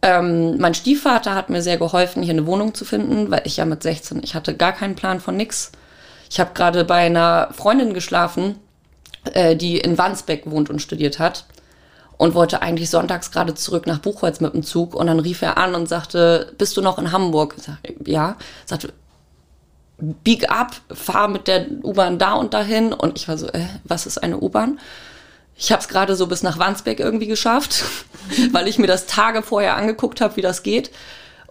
Ähm, 0.00 0.56
mein 0.56 0.72
Stiefvater 0.72 1.34
hat 1.34 1.50
mir 1.50 1.60
sehr 1.60 1.76
geholfen, 1.76 2.22
hier 2.22 2.32
eine 2.32 2.46
Wohnung 2.46 2.74
zu 2.74 2.86
finden, 2.86 3.30
weil 3.30 3.42
ich 3.44 3.58
ja 3.58 3.66
mit 3.66 3.82
16, 3.82 4.22
ich 4.22 4.34
hatte 4.34 4.56
gar 4.56 4.72
keinen 4.72 4.94
Plan 4.94 5.20
von 5.20 5.36
nix. 5.36 5.72
Ich 6.30 6.40
habe 6.40 6.52
gerade 6.54 6.84
bei 6.84 7.04
einer 7.04 7.48
Freundin 7.52 7.92
geschlafen, 7.92 8.54
äh, 9.34 9.56
die 9.56 9.78
in 9.78 9.98
Wandsbeck 9.98 10.44
wohnt 10.46 10.70
und 10.70 10.80
studiert 10.80 11.18
hat 11.18 11.44
und 12.16 12.34
wollte 12.34 12.62
eigentlich 12.62 12.88
sonntags 12.88 13.32
gerade 13.32 13.54
zurück 13.54 13.86
nach 13.86 13.98
Buchholz 13.98 14.40
mit 14.40 14.54
dem 14.54 14.62
Zug 14.62 14.94
und 14.94 15.08
dann 15.08 15.18
rief 15.18 15.42
er 15.42 15.58
an 15.58 15.74
und 15.74 15.88
sagte, 15.88 16.52
bist 16.56 16.76
du 16.76 16.82
noch 16.82 16.98
in 16.98 17.12
Hamburg? 17.12 17.56
Sag, 17.58 17.78
ja. 18.04 18.36
Sagte, 18.64 18.92
bieg 19.98 20.50
ab, 20.50 20.76
fahr 20.92 21.28
mit 21.28 21.48
der 21.48 21.66
U-Bahn 21.82 22.18
da 22.18 22.34
und 22.34 22.54
dahin. 22.54 22.92
Und 22.92 23.18
ich 23.18 23.26
war 23.26 23.36
so, 23.36 23.48
äh, 23.48 23.66
was 23.84 24.06
ist 24.06 24.18
eine 24.18 24.38
U-Bahn? 24.38 24.78
Ich 25.56 25.72
habe 25.72 25.82
es 25.82 25.88
gerade 25.88 26.14
so 26.14 26.26
bis 26.26 26.42
nach 26.42 26.58
Wandsbek 26.58 27.00
irgendwie 27.00 27.26
geschafft, 27.26 27.84
weil 28.52 28.68
ich 28.68 28.78
mir 28.78 28.86
das 28.86 29.06
Tage 29.06 29.42
vorher 29.42 29.76
angeguckt 29.76 30.20
habe, 30.20 30.36
wie 30.36 30.42
das 30.42 30.62
geht. 30.62 30.90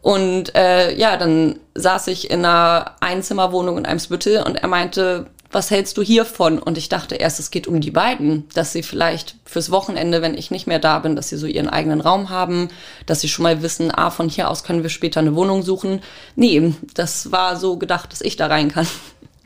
Und 0.01 0.55
äh, 0.55 0.95
ja, 0.95 1.17
dann 1.17 1.59
saß 1.75 2.07
ich 2.07 2.29
in 2.29 2.45
einer 2.45 2.95
Einzimmerwohnung 3.01 3.77
in 3.77 3.85
Eimsbüttel 3.85 4.43
und 4.43 4.55
er 4.55 4.67
meinte, 4.67 5.27
was 5.51 5.71
hältst 5.71 5.97
du 5.97 6.03
hiervon? 6.03 6.59
Und 6.59 6.77
ich 6.77 6.89
dachte 6.89 7.15
erst, 7.15 7.39
es 7.39 7.51
geht 7.51 7.67
um 7.67 7.81
die 7.81 7.91
beiden, 7.91 8.47
dass 8.53 8.71
sie 8.71 8.83
vielleicht 8.83 9.35
fürs 9.45 9.71
Wochenende, 9.71 10.21
wenn 10.21 10.37
ich 10.37 10.51
nicht 10.51 10.67
mehr 10.67 10.79
da 10.79 10.99
bin, 10.99 11.15
dass 11.15 11.29
sie 11.29 11.37
so 11.37 11.47
ihren 11.47 11.69
eigenen 11.69 12.01
Raum 12.01 12.29
haben, 12.29 12.69
dass 13.07 13.21
sie 13.21 13.29
schon 13.29 13.43
mal 13.43 13.61
wissen, 13.61 13.91
ah, 13.91 14.11
von 14.11 14.29
hier 14.29 14.49
aus 14.49 14.63
können 14.63 14.83
wir 14.83 14.89
später 14.89 15.19
eine 15.19 15.35
Wohnung 15.35 15.63
suchen. 15.63 16.01
Nee, 16.35 16.73
das 16.93 17.31
war 17.31 17.55
so 17.55 17.77
gedacht, 17.77 18.11
dass 18.11 18.21
ich 18.21 18.37
da 18.37 18.47
rein 18.47 18.71
kann. 18.71 18.87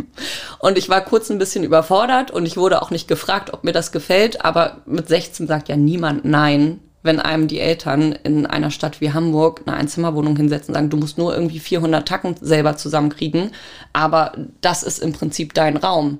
Und 0.60 0.78
ich 0.78 0.90
war 0.90 1.02
kurz 1.02 1.30
ein 1.30 1.38
bisschen 1.38 1.64
überfordert 1.64 2.32
und 2.32 2.46
ich 2.46 2.58
wurde 2.58 2.82
auch 2.82 2.90
nicht 2.90 3.08
gefragt, 3.08 3.54
ob 3.54 3.64
mir 3.64 3.74
das 3.74 3.92
gefällt, 3.92 4.44
aber 4.44 4.78
mit 4.86 5.08
16 5.08 5.48
sagt 5.48 5.70
ja 5.70 5.78
niemand 5.78 6.26
nein, 6.26 6.80
wenn 7.04 7.20
einem 7.20 7.48
die 7.48 7.60
Eltern 7.60 8.14
in 8.24 8.46
einer 8.46 8.72
Stadt 8.72 9.02
wie 9.02 9.12
Hamburg 9.12 9.62
eine 9.66 9.76
Einzimmerwohnung 9.76 10.36
hinsetzen 10.36 10.70
und 10.70 10.76
sagen, 10.76 10.90
du 10.90 10.98
musst 10.98 11.18
nur 11.18 11.36
irgendwie 11.36 11.60
400 11.60 12.08
Tacken 12.08 12.36
selber 12.42 12.78
zusammenkriegen, 12.78 13.52
aber 13.92 14.34
das 14.62 14.84
ist 14.84 15.00
im 15.00 15.14
Prinzip 15.14 15.54
dein 15.54 15.78
Raum. 15.78 16.20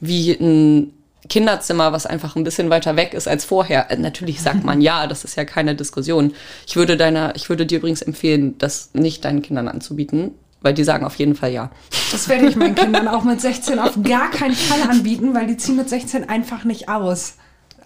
Wie 0.00 0.32
ein 0.32 0.92
Kinderzimmer, 1.28 1.92
was 1.92 2.06
einfach 2.06 2.36
ein 2.36 2.44
bisschen 2.44 2.70
weiter 2.70 2.96
weg 2.96 3.14
ist 3.14 3.26
als 3.28 3.44
vorher. 3.44 3.90
Äh, 3.90 3.96
Natürlich 3.96 4.40
sagt 4.40 4.64
man 4.64 4.80
ja, 4.80 5.06
das 5.06 5.24
ist 5.24 5.36
ja 5.36 5.44
keine 5.44 5.74
Diskussion. 5.74 6.34
Ich 6.66 6.76
würde 6.76 6.96
deiner, 6.96 7.34
ich 7.34 7.48
würde 7.48 7.66
dir 7.66 7.78
übrigens 7.78 8.02
empfehlen, 8.02 8.56
das 8.58 8.90
nicht 8.92 9.24
deinen 9.24 9.42
Kindern 9.42 9.68
anzubieten, 9.68 10.32
weil 10.60 10.74
die 10.74 10.84
sagen 10.84 11.04
auf 11.04 11.16
jeden 11.16 11.34
Fall 11.34 11.52
ja. 11.52 11.70
Das 12.12 12.28
werde 12.28 12.46
ich 12.46 12.56
meinen 12.56 12.74
Kindern 12.74 13.08
auch 13.08 13.24
mit 13.24 13.40
16 13.40 13.78
auf 13.78 13.98
gar 14.02 14.30
keinen 14.30 14.54
Fall 14.54 14.88
anbieten, 14.88 15.34
weil 15.34 15.46
die 15.46 15.56
ziehen 15.56 15.76
mit 15.76 15.88
16 15.88 16.28
einfach 16.28 16.64
nicht 16.64 16.88
aus. 16.88 17.34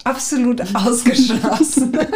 Absolut 0.03 0.61
ausgeschlossen. 0.75 1.97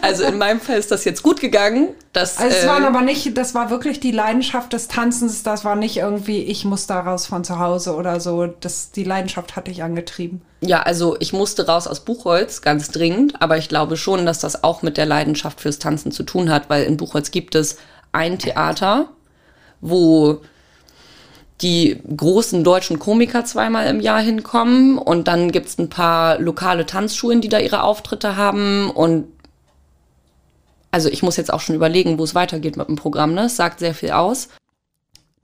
Also 0.00 0.24
in 0.24 0.38
meinem 0.38 0.60
Fall 0.60 0.78
ist 0.78 0.90
das 0.90 1.04
jetzt 1.04 1.22
gut 1.22 1.40
gegangen. 1.40 1.88
Dass, 2.12 2.38
Also 2.38 2.56
es 2.56 2.64
äh, 2.64 2.66
waren 2.66 2.84
aber 2.84 3.02
nicht, 3.02 3.36
das 3.36 3.54
war 3.54 3.70
wirklich 3.70 4.00
die 4.00 4.10
Leidenschaft 4.10 4.72
des 4.72 4.88
Tanzens, 4.88 5.42
das 5.42 5.64
war 5.64 5.76
nicht 5.76 5.96
irgendwie, 5.96 6.42
ich 6.42 6.64
muss 6.64 6.86
da 6.86 7.00
raus 7.00 7.26
von 7.26 7.44
zu 7.44 7.58
Hause 7.58 7.94
oder 7.94 8.20
so. 8.20 8.46
Das, 8.46 8.90
die 8.90 9.04
Leidenschaft 9.04 9.56
hatte 9.56 9.70
ich 9.70 9.82
angetrieben. 9.82 10.40
Ja, 10.60 10.82
also 10.82 11.16
ich 11.20 11.32
musste 11.32 11.66
raus 11.66 11.86
aus 11.86 12.00
Buchholz, 12.00 12.62
ganz 12.62 12.90
dringend, 12.90 13.40
aber 13.40 13.58
ich 13.58 13.68
glaube 13.68 13.96
schon, 13.96 14.24
dass 14.24 14.40
das 14.40 14.64
auch 14.64 14.82
mit 14.82 14.96
der 14.96 15.06
Leidenschaft 15.06 15.60
fürs 15.60 15.78
Tanzen 15.78 16.10
zu 16.10 16.22
tun 16.22 16.50
hat, 16.50 16.70
weil 16.70 16.84
in 16.84 16.96
Buchholz 16.96 17.30
gibt 17.30 17.54
es 17.54 17.76
ein 18.12 18.38
Theater, 18.38 19.08
wo 19.80 20.40
die 21.60 22.00
großen 22.16 22.62
deutschen 22.62 22.98
Komiker 22.98 23.44
zweimal 23.44 23.86
im 23.86 24.00
Jahr 24.00 24.20
hinkommen 24.20 24.96
und 24.98 25.26
dann 25.26 25.50
gibt's 25.50 25.78
ein 25.78 25.90
paar 25.90 26.38
lokale 26.38 26.86
Tanzschulen, 26.86 27.40
die 27.40 27.48
da 27.48 27.58
ihre 27.58 27.82
Auftritte 27.82 28.36
haben 28.36 28.90
und 28.90 29.26
also 30.90 31.08
ich 31.08 31.22
muss 31.22 31.36
jetzt 31.36 31.52
auch 31.52 31.60
schon 31.60 31.74
überlegen, 31.74 32.18
wo 32.18 32.24
es 32.24 32.34
weitergeht 32.34 32.76
mit 32.76 32.88
dem 32.88 32.96
Programm, 32.96 33.34
ne? 33.34 33.42
Es 33.42 33.56
sagt 33.56 33.78
sehr 33.80 33.94
viel 33.94 34.10
aus. 34.10 34.48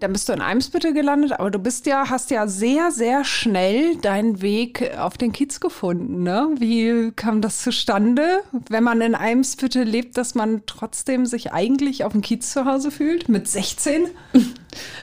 Dann 0.04 0.12
bist 0.12 0.28
du 0.28 0.34
in 0.34 0.42
Eimsbüttel 0.42 0.92
gelandet, 0.92 1.32
aber 1.32 1.50
du 1.50 1.58
bist 1.58 1.86
ja, 1.86 2.10
hast 2.10 2.30
ja 2.30 2.46
sehr, 2.46 2.90
sehr 2.90 3.24
schnell 3.24 3.96
deinen 3.96 4.42
Weg 4.42 4.98
auf 4.98 5.16
den 5.16 5.32
Kiez 5.32 5.60
gefunden. 5.60 6.22
Ne? 6.22 6.50
Wie 6.58 7.10
kam 7.12 7.40
das 7.40 7.62
zustande, 7.62 8.42
wenn 8.68 8.84
man 8.84 9.00
in 9.00 9.14
Eimsbüttel 9.14 9.82
lebt, 9.82 10.18
dass 10.18 10.34
man 10.34 10.60
trotzdem 10.66 11.24
sich 11.24 11.54
eigentlich 11.54 12.04
auf 12.04 12.12
dem 12.12 12.20
Kiez 12.20 12.52
zu 12.52 12.66
Hause 12.66 12.90
fühlt? 12.90 13.30
Mit 13.30 13.48
16? 13.48 14.08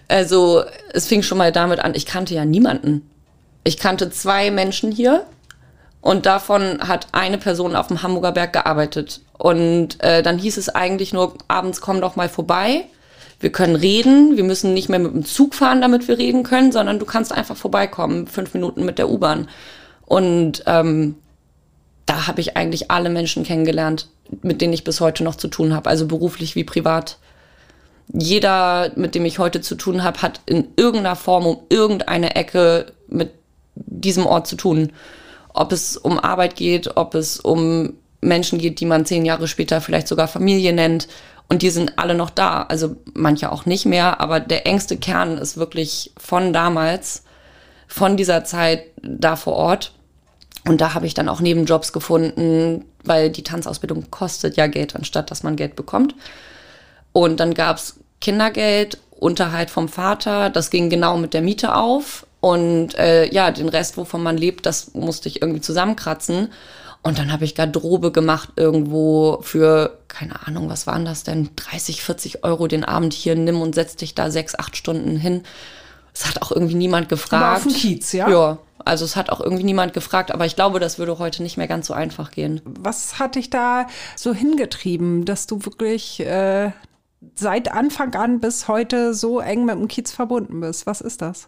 Also 0.09 0.63
es 0.91 1.07
fing 1.07 1.23
schon 1.23 1.37
mal 1.37 1.53
damit 1.53 1.79
an, 1.79 1.95
ich 1.95 2.05
kannte 2.05 2.35
ja 2.35 2.43
niemanden. 2.43 3.09
Ich 3.63 3.77
kannte 3.77 4.11
zwei 4.11 4.51
Menschen 4.51 4.91
hier 4.91 5.25
und 6.01 6.25
davon 6.25 6.79
hat 6.85 7.07
eine 7.13 7.37
Person 7.37 7.77
auf 7.77 7.87
dem 7.87 8.03
Hamburger 8.03 8.33
Berg 8.33 8.51
gearbeitet. 8.51 9.21
Und 9.37 10.03
äh, 10.03 10.21
dann 10.21 10.37
hieß 10.37 10.57
es 10.57 10.67
eigentlich 10.67 11.13
nur, 11.13 11.37
abends 11.47 11.79
komm 11.79 12.01
doch 12.01 12.17
mal 12.17 12.27
vorbei. 12.27 12.83
Wir 13.41 13.51
können 13.51 13.75
reden, 13.75 14.37
wir 14.37 14.43
müssen 14.43 14.73
nicht 14.73 14.87
mehr 14.87 14.99
mit 14.99 15.13
dem 15.13 15.25
Zug 15.25 15.55
fahren, 15.55 15.81
damit 15.81 16.07
wir 16.07 16.17
reden 16.17 16.43
können, 16.43 16.71
sondern 16.71 16.99
du 16.99 17.05
kannst 17.05 17.31
einfach 17.33 17.57
vorbeikommen, 17.57 18.27
fünf 18.27 18.53
Minuten 18.53 18.85
mit 18.85 18.99
der 18.99 19.09
U-Bahn. 19.09 19.49
Und 20.05 20.63
ähm, 20.67 21.15
da 22.05 22.27
habe 22.27 22.41
ich 22.41 22.55
eigentlich 22.55 22.91
alle 22.91 23.09
Menschen 23.09 23.43
kennengelernt, 23.43 24.07
mit 24.41 24.61
denen 24.61 24.73
ich 24.73 24.83
bis 24.83 25.01
heute 25.01 25.23
noch 25.23 25.35
zu 25.35 25.47
tun 25.47 25.73
habe, 25.73 25.89
also 25.89 26.07
beruflich 26.07 26.55
wie 26.55 26.63
privat 26.63 27.17
jeder, 28.13 28.91
mit 28.95 29.15
dem 29.15 29.25
ich 29.25 29.39
heute 29.39 29.61
zu 29.61 29.75
tun 29.75 30.03
habe, 30.03 30.21
hat 30.21 30.41
in 30.45 30.67
irgendeiner 30.75 31.15
Form 31.15 31.45
um 31.45 31.59
irgendeine 31.69 32.35
Ecke 32.35 32.93
mit 33.07 33.31
diesem 33.75 34.25
Ort 34.25 34.47
zu 34.47 34.55
tun. 34.55 34.91
Ob 35.53 35.71
es 35.71 35.97
um 35.97 36.19
Arbeit 36.19 36.55
geht, 36.55 36.97
ob 36.97 37.15
es 37.15 37.39
um 37.39 37.93
Menschen 38.21 38.59
geht, 38.59 38.79
die 38.79 38.85
man 38.85 39.05
zehn 39.05 39.25
Jahre 39.25 39.47
später 39.47 39.81
vielleicht 39.81 40.07
sogar 40.07 40.27
Familie 40.27 40.73
nennt. 40.73 41.07
Und 41.51 41.63
die 41.63 41.69
sind 41.69 41.99
alle 41.99 42.15
noch 42.15 42.29
da. 42.29 42.61
Also 42.69 42.95
manche 43.13 43.51
auch 43.51 43.65
nicht 43.65 43.85
mehr, 43.85 44.21
aber 44.21 44.39
der 44.39 44.65
engste 44.65 44.95
Kern 44.95 45.37
ist 45.37 45.57
wirklich 45.57 46.13
von 46.17 46.53
damals, 46.53 47.23
von 47.89 48.15
dieser 48.15 48.45
Zeit 48.45 48.85
da 49.01 49.35
vor 49.35 49.57
Ort. 49.57 49.91
Und 50.65 50.79
da 50.79 50.93
habe 50.93 51.07
ich 51.07 51.13
dann 51.13 51.27
auch 51.27 51.41
Nebenjobs 51.41 51.91
gefunden, 51.91 52.85
weil 53.03 53.31
die 53.31 53.43
Tanzausbildung 53.43 54.09
kostet 54.11 54.55
ja 54.55 54.67
Geld, 54.67 54.95
anstatt 54.95 55.29
dass 55.29 55.43
man 55.43 55.57
Geld 55.57 55.75
bekommt. 55.75 56.15
Und 57.11 57.41
dann 57.41 57.53
gab's 57.53 57.99
Kindergeld, 58.21 58.97
Unterhalt 59.09 59.71
vom 59.71 59.89
Vater. 59.89 60.51
Das 60.51 60.69
ging 60.69 60.89
genau 60.89 61.17
mit 61.17 61.33
der 61.33 61.41
Miete 61.41 61.75
auf. 61.75 62.25
Und 62.39 62.95
äh, 62.95 63.29
ja, 63.29 63.51
den 63.51 63.67
Rest, 63.67 63.97
wovon 63.97 64.23
man 64.23 64.37
lebt, 64.37 64.65
das 64.65 64.93
musste 64.93 65.27
ich 65.27 65.41
irgendwie 65.41 65.59
zusammenkratzen. 65.59 66.47
Und 67.03 67.17
dann 67.17 67.31
habe 67.31 67.45
ich 67.45 67.55
Garderobe 67.55 68.11
gemacht 68.11 68.49
irgendwo 68.55 69.39
für, 69.41 69.97
keine 70.07 70.45
Ahnung, 70.47 70.69
was 70.69 70.85
waren 70.85 71.03
das 71.03 71.23
denn? 71.23 71.49
30, 71.55 72.03
40 72.03 72.43
Euro 72.43 72.67
den 72.67 72.83
Abend 72.83 73.13
hier, 73.13 73.35
nimm 73.35 73.61
und 73.61 73.73
setz 73.73 73.95
dich 73.95 74.13
da 74.13 74.29
sechs, 74.29 74.53
acht 74.53 74.77
Stunden 74.77 75.17
hin. 75.17 75.43
Es 76.13 76.27
hat 76.27 76.41
auch 76.41 76.51
irgendwie 76.51 76.75
niemand 76.75 77.09
gefragt. 77.09 77.43
Aber 77.43 77.55
auf 77.57 77.63
dem 77.63 77.73
Kiez, 77.73 78.11
ja? 78.11 78.29
Ja, 78.29 78.57
also 78.85 79.05
es 79.05 79.15
hat 79.15 79.29
auch 79.31 79.39
irgendwie 79.39 79.63
niemand 79.63 79.93
gefragt, 79.93 80.31
aber 80.31 80.45
ich 80.45 80.55
glaube, 80.55 80.79
das 80.79 80.99
würde 80.99 81.17
heute 81.17 81.41
nicht 81.41 81.57
mehr 81.57 81.67
ganz 81.67 81.87
so 81.87 81.93
einfach 81.93 82.31
gehen. 82.31 82.61
Was 82.65 83.17
hat 83.17 83.35
dich 83.35 83.49
da 83.49 83.87
so 84.15 84.33
hingetrieben, 84.33 85.25
dass 85.25 85.47
du 85.47 85.65
wirklich 85.65 86.19
äh, 86.19 86.71
seit 87.35 87.71
Anfang 87.71 88.13
an 88.15 88.39
bis 88.39 88.67
heute 88.67 89.13
so 89.13 89.39
eng 89.39 89.65
mit 89.65 89.75
dem 89.75 89.87
Kiez 89.87 90.11
verbunden 90.11 90.59
bist? 90.59 90.85
Was 90.85 91.01
ist 91.01 91.21
das? 91.21 91.47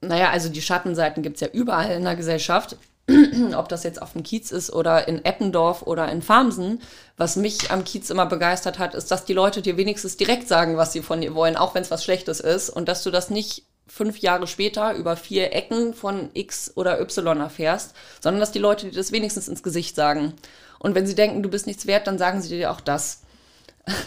Naja, 0.00 0.30
also 0.30 0.48
die 0.48 0.62
Schattenseiten 0.62 1.22
gibt's 1.22 1.40
ja 1.40 1.48
überall 1.48 1.90
in 1.92 2.04
der 2.04 2.16
Gesellschaft. 2.16 2.76
Ob 3.56 3.68
das 3.68 3.82
jetzt 3.84 4.00
auf 4.00 4.12
dem 4.12 4.22
Kiez 4.22 4.50
ist 4.50 4.72
oder 4.72 5.08
in 5.08 5.24
Eppendorf 5.24 5.82
oder 5.82 6.10
in 6.10 6.22
Farmsen. 6.22 6.80
Was 7.16 7.36
mich 7.36 7.70
am 7.70 7.84
Kiez 7.84 8.10
immer 8.10 8.26
begeistert 8.26 8.78
hat, 8.78 8.94
ist, 8.94 9.10
dass 9.10 9.24
die 9.24 9.32
Leute 9.32 9.62
dir 9.62 9.76
wenigstens 9.76 10.16
direkt 10.16 10.48
sagen, 10.48 10.76
was 10.76 10.92
sie 10.92 11.02
von 11.02 11.20
dir 11.20 11.34
wollen, 11.34 11.56
auch 11.56 11.74
wenn 11.74 11.82
es 11.82 11.90
was 11.90 12.04
Schlechtes 12.04 12.40
ist. 12.40 12.70
Und 12.70 12.88
dass 12.88 13.02
du 13.02 13.10
das 13.10 13.30
nicht 13.30 13.64
fünf 13.86 14.18
Jahre 14.18 14.46
später 14.46 14.94
über 14.94 15.16
vier 15.16 15.52
Ecken 15.52 15.94
von 15.94 16.30
X 16.32 16.72
oder 16.76 17.00
Y 17.00 17.40
erfährst, 17.40 17.94
sondern 18.20 18.40
dass 18.40 18.52
die 18.52 18.60
Leute 18.60 18.86
dir 18.86 18.96
das 18.96 19.10
wenigstens 19.12 19.48
ins 19.48 19.62
Gesicht 19.62 19.96
sagen. 19.96 20.34
Und 20.78 20.94
wenn 20.94 21.06
sie 21.06 21.14
denken, 21.16 21.42
du 21.42 21.48
bist 21.50 21.66
nichts 21.66 21.86
wert, 21.86 22.06
dann 22.06 22.16
sagen 22.18 22.40
sie 22.40 22.48
dir 22.50 22.70
auch 22.70 22.80
das. 22.80 23.22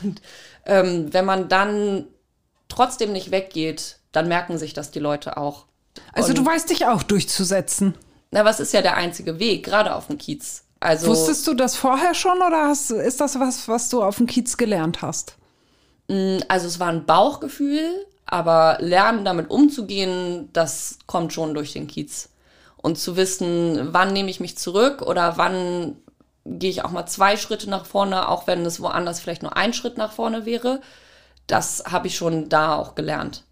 Und, 0.03 0.21
ähm, 0.65 1.13
wenn 1.13 1.25
man 1.25 1.49
dann 1.49 2.07
trotzdem 2.69 3.11
nicht 3.11 3.31
weggeht, 3.31 3.97
dann 4.13 4.27
merken 4.27 4.57
sich 4.57 4.73
das 4.73 4.89
die 4.91 4.99
Leute 4.99 5.37
auch. 5.37 5.65
Also 6.13 6.29
Und- 6.29 6.37
du 6.37 6.45
weißt 6.45 6.69
dich 6.69 6.85
auch 6.85 7.03
durchzusetzen. 7.03 7.93
Na, 8.33 8.43
was 8.43 8.59
ist 8.59 8.73
ja 8.73 8.81
der 8.81 8.97
einzige 8.97 9.37
Weg, 9.37 9.63
gerade 9.63 9.93
auf 9.93 10.07
dem 10.07 10.17
Kiez. 10.17 10.63
Also, 10.79 11.05
Wusstest 11.07 11.45
du 11.45 11.53
das 11.53 11.75
vorher 11.75 12.15
schon 12.15 12.37
oder 12.41 12.67
hast, 12.67 12.89
ist 12.89 13.21
das 13.21 13.39
was, 13.39 13.67
was 13.67 13.89
du 13.89 14.01
auf 14.01 14.17
dem 14.17 14.25
Kiez 14.27 14.57
gelernt 14.57 15.01
hast? 15.01 15.35
also 16.49 16.67
es 16.67 16.79
war 16.81 16.89
ein 16.89 17.05
Bauchgefühl, 17.05 18.05
aber 18.25 18.77
lernen, 18.81 19.23
damit 19.23 19.49
umzugehen, 19.49 20.49
das 20.51 20.99
kommt 21.07 21.31
schon 21.31 21.53
durch 21.53 21.71
den 21.71 21.87
Kiez. 21.87 22.29
Und 22.75 22.97
zu 22.97 23.15
wissen, 23.15 23.93
wann 23.93 24.11
nehme 24.11 24.29
ich 24.29 24.41
mich 24.41 24.57
zurück 24.57 25.01
oder 25.01 25.37
wann 25.37 25.95
gehe 26.45 26.69
ich 26.69 26.83
auch 26.83 26.91
mal 26.91 27.05
zwei 27.05 27.37
Schritte 27.37 27.69
nach 27.69 27.85
vorne, 27.85 28.27
auch 28.27 28.47
wenn 28.47 28.65
es 28.65 28.81
woanders 28.81 29.21
vielleicht 29.21 29.43
nur 29.43 29.55
ein 29.55 29.73
Schritt 29.73 29.97
nach 29.97 30.11
vorne 30.11 30.45
wäre, 30.45 30.81
das 31.47 31.85
habe 31.89 32.07
ich 32.07 32.17
schon 32.17 32.49
da 32.49 32.75
auch 32.75 32.95
gelernt. 32.95 33.45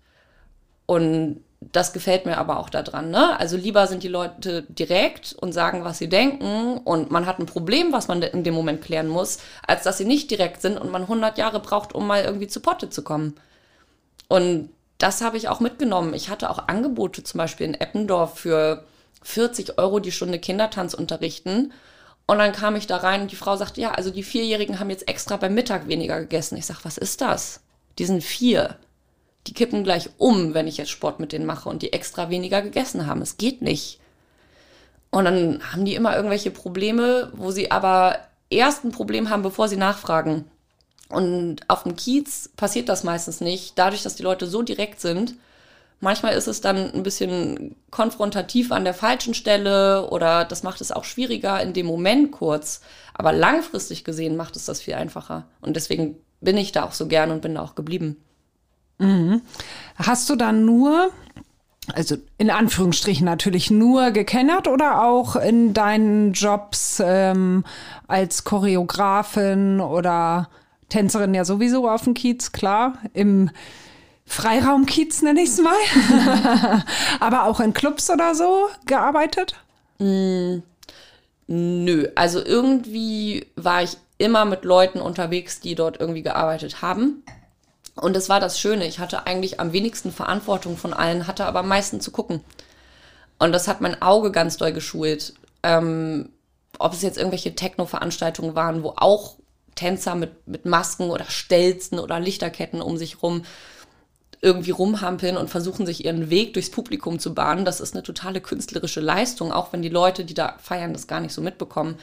Und 0.88 1.42
das 1.62 1.94
gefällt 1.94 2.26
mir 2.26 2.38
aber 2.38 2.60
auch 2.60 2.70
daran. 2.70 3.12
Ne? 3.12 3.40
Also 3.40 3.56
lieber 3.56 3.86
sind 3.86 4.02
die 4.02 4.08
Leute 4.08 4.64
direkt 4.64 5.34
und 5.34 5.54
sagen, 5.54 5.84
was 5.84 6.00
sie 6.00 6.10
denken 6.10 6.80
und 6.80 7.12
man 7.12 7.28
hat 7.28 7.40
ein 7.40 7.46
Problem, 7.46 7.94
was 7.94 8.08
man 8.08 8.24
in 8.24 8.44
dem 8.44 8.56
Moment 8.56 8.82
klären 8.82 9.08
muss, 9.08 9.38
als 9.66 9.84
dass 9.84 10.00
sie 10.00 10.06
nicht 10.06 10.32
direkt 10.32 10.62
sind 10.62 10.78
und 10.78 10.92
man 10.92 11.04
100 11.04 11.38
Jahre 11.38 11.60
braucht, 11.60 11.94
um 11.94 12.08
mal 12.08 12.24
irgendwie 12.24 12.48
zu 12.48 12.62
Potte 12.62 12.90
zu 12.90 13.04
kommen. 13.04 13.36
Und 14.28 14.70
das 14.98 15.22
habe 15.22 15.38
ich 15.38 15.50
auch 15.50 15.60
mitgenommen. 15.60 16.14
Ich 16.14 16.30
hatte 16.30 16.50
auch 16.50 16.68
Angebote 16.68 17.24
zum 17.24 17.38
Beispiel 17.38 17.68
in 17.68 17.74
Eppendorf 17.76 18.40
für 18.40 18.84
40 19.24 19.78
Euro 19.78 20.00
die 20.00 20.12
Stunde 20.12 20.40
Kindertanz 20.40 20.94
unterrichten. 20.96 21.74
Und 22.26 22.40
dann 22.40 22.54
kam 22.54 22.76
ich 22.76 22.88
da 22.88 22.98
rein 22.98 23.22
und 23.22 23.32
die 23.32 23.36
Frau 23.36 23.56
sagte, 23.56 23.82
ja, 23.82 23.92
also 23.92 24.10
die 24.10 24.24
Vierjährigen 24.24 24.80
haben 24.80 24.90
jetzt 24.90 25.08
extra 25.08 25.38
beim 25.38 25.54
Mittag 25.54 25.88
weniger 25.88 26.20
gegessen. 26.20 26.58
Ich 26.58 26.66
sag, 26.66 26.86
was 26.86 26.98
ist 26.98 27.22
das? 27.22 27.62
Die 28.00 28.06
sind 28.06 28.24
vier. 28.24 28.78
Die 29.48 29.54
kippen 29.54 29.84
gleich 29.84 30.10
um, 30.18 30.54
wenn 30.54 30.68
ich 30.68 30.78
jetzt 30.78 30.92
Sport 30.92 31.20
mit 31.20 31.32
denen 31.32 31.46
mache 31.46 31.70
und 31.70 31.82
die 31.82 31.94
extra 31.94 32.30
weniger 32.30 32.62
gegessen 32.62 33.08
haben. 33.08 33.22
Es 33.22 33.38
geht 33.38 33.62
nicht. 33.62 34.00
Und 35.10 35.26
dann 35.26 35.62
haben 35.72 35.86
die 35.86 35.96
immer 35.96 36.16
irgendwelche 36.16 36.52
Probleme, 36.52 37.32
wo 37.36 37.52
sie 37.52 37.72
aber 37.72 38.20
erst 38.50 38.84
ein 38.84 38.92
Problem 38.92 39.30
haben, 39.30 39.42
bevor 39.42 39.68
sie 39.68 39.78
nachfragen. 39.78 40.46
Und 41.10 41.58
auf 41.68 41.84
dem 41.84 41.96
Kiez 41.96 42.50
passiert 42.56 42.88
das 42.88 43.04
meistens 43.04 43.42
nicht, 43.42 43.78
dadurch, 43.78 44.04
dass 44.04 44.16
die 44.16 44.24
Leute 44.24 44.48
so 44.48 44.62
direkt 44.62 45.02
sind. 45.02 45.36
Manchmal 46.00 46.34
ist 46.34 46.48
es 46.48 46.62
dann 46.62 46.92
ein 46.92 47.04
bisschen 47.04 47.76
konfrontativ 47.92 48.72
an 48.72 48.86
der 48.86 48.94
falschen 48.94 49.34
Stelle 49.34 50.10
oder 50.10 50.46
das 50.46 50.64
macht 50.64 50.82
es 50.82 50.92
auch 50.92 51.04
schwieriger 51.04 51.62
in 51.62 51.74
dem 51.74 51.86
Moment 51.86 52.32
kurz. 52.32 52.82
Aber 53.14 53.34
langfristig 53.34 54.04
gesehen 54.04 54.36
macht 54.36 54.56
es 54.56 54.66
das 54.66 54.82
viel 54.82 54.96
einfacher. 54.96 55.46
Und 55.62 55.76
deswegen 55.76 56.18
bin 56.40 56.58
ich 56.58 56.72
da 56.72 56.86
auch 56.86 56.94
so 56.94 57.08
gern 57.08 57.30
und 57.30 57.42
bin 57.42 57.56
da 57.56 57.62
auch 57.62 57.76
geblieben. 57.76 58.18
Hast 59.98 60.30
du 60.30 60.36
dann 60.36 60.66
nur, 60.66 61.12
also 61.94 62.18
in 62.38 62.50
Anführungsstrichen 62.50 63.26
natürlich 63.26 63.72
nur 63.72 64.12
gekennert 64.12 64.68
oder 64.68 65.04
auch 65.04 65.36
in 65.36 65.74
deinen 65.74 66.34
Jobs 66.34 67.02
ähm, 67.04 67.64
als 68.08 68.44
Choreografin 68.44 69.80
oder 69.80 70.50
Tänzerin 70.90 71.34
ja 71.34 71.46
sowieso 71.46 71.90
auf 71.90 72.04
dem 72.04 72.14
Kiez, 72.14 72.52
klar, 72.52 72.94
im 73.14 73.50
Freiraumkiez 74.26 75.24
nenne 75.24 75.42
ich 75.42 75.50
es 75.50 75.62
mal, 75.62 76.84
aber 77.20 77.44
auch 77.46 77.60
in 77.60 77.74
Clubs 77.74 78.10
oder 78.10 78.36
so 78.36 78.68
gearbeitet? 78.86 79.56
Nö, 81.48 82.08
also 82.16 82.44
irgendwie 82.44 83.46
war 83.56 83.84
ich 83.84 83.98
immer 84.18 84.46
mit 84.46 84.64
Leuten 84.64 85.02
unterwegs, 85.02 85.60
die 85.60 85.76
dort 85.76 86.00
irgendwie 86.00 86.22
gearbeitet 86.22 86.82
haben. 86.82 87.24
Und 88.02 88.16
das 88.16 88.30
war 88.30 88.40
das 88.40 88.60
Schöne. 88.60 88.88
Ich 88.88 88.98
hatte 88.98 89.28
eigentlich 89.28 89.60
am 89.60 89.74
wenigsten 89.74 90.12
Verantwortung 90.12 90.76
von 90.76 90.92
allen, 90.92 91.28
hatte 91.28 91.46
aber 91.46 91.60
am 91.60 91.68
meisten 91.68 92.02
zu 92.02 92.10
gucken. 92.10 92.44
Und 93.38 93.52
das 93.52 93.68
hat 93.68 93.80
mein 93.80 94.02
Auge 94.02 94.32
ganz 94.32 94.58
doll 94.58 94.74
geschult. 94.74 95.36
Ähm, 95.62 96.30
ob 96.80 96.94
es 96.94 97.04
jetzt 97.04 97.18
irgendwelche 97.18 97.54
Techno-Veranstaltungen 97.54 98.56
waren, 98.56 98.82
wo 98.82 98.94
auch 98.96 99.36
Tänzer 99.76 100.16
mit, 100.16 100.48
mit 100.48 100.66
Masken 100.66 101.12
oder 101.12 101.26
Stelzen 101.26 102.00
oder 102.00 102.20
Lichterketten 102.20 102.82
um 102.82 102.98
sich 102.98 103.22
rum 103.22 103.44
irgendwie 104.42 104.72
rumhampeln 104.72 105.38
und 105.38 105.52
versuchen, 105.52 105.86
sich 105.86 106.04
ihren 106.04 106.32
Weg 106.32 106.54
durchs 106.54 106.72
Publikum 106.72 107.20
zu 107.20 107.36
bahnen. 107.36 107.66
Das 107.66 107.80
ist 107.80 107.94
eine 107.94 108.02
totale 108.02 108.42
künstlerische 108.42 109.00
Leistung, 109.00 109.52
auch 109.52 109.72
wenn 109.74 109.84
die 109.84 109.90
Leute, 109.90 110.26
die 110.26 110.34
da 110.34 110.56
feiern, 110.58 110.94
das 110.94 111.06
gar 111.06 111.20
nicht 111.20 111.34
so 111.34 111.42
mitbekommen. 111.42 112.00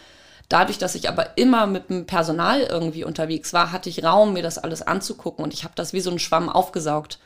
Dadurch, 0.48 0.78
dass 0.78 0.94
ich 0.94 1.08
aber 1.08 1.37
immer 1.37 1.66
mit 1.66 1.90
dem 1.90 2.06
Personal 2.06 2.62
irgendwie 2.62 3.04
unterwegs 3.04 3.52
war, 3.52 3.70
hatte 3.70 3.90
ich 3.90 4.02
Raum, 4.02 4.32
mir 4.32 4.42
das 4.42 4.56
alles 4.56 4.80
anzugucken 4.82 5.44
und 5.44 5.52
ich 5.52 5.64
habe 5.64 5.74
das 5.76 5.92
wie 5.92 6.00
so 6.00 6.11
ein 6.11 6.18
Schwamm 6.18 6.48
aufgesaugt. 6.48 7.18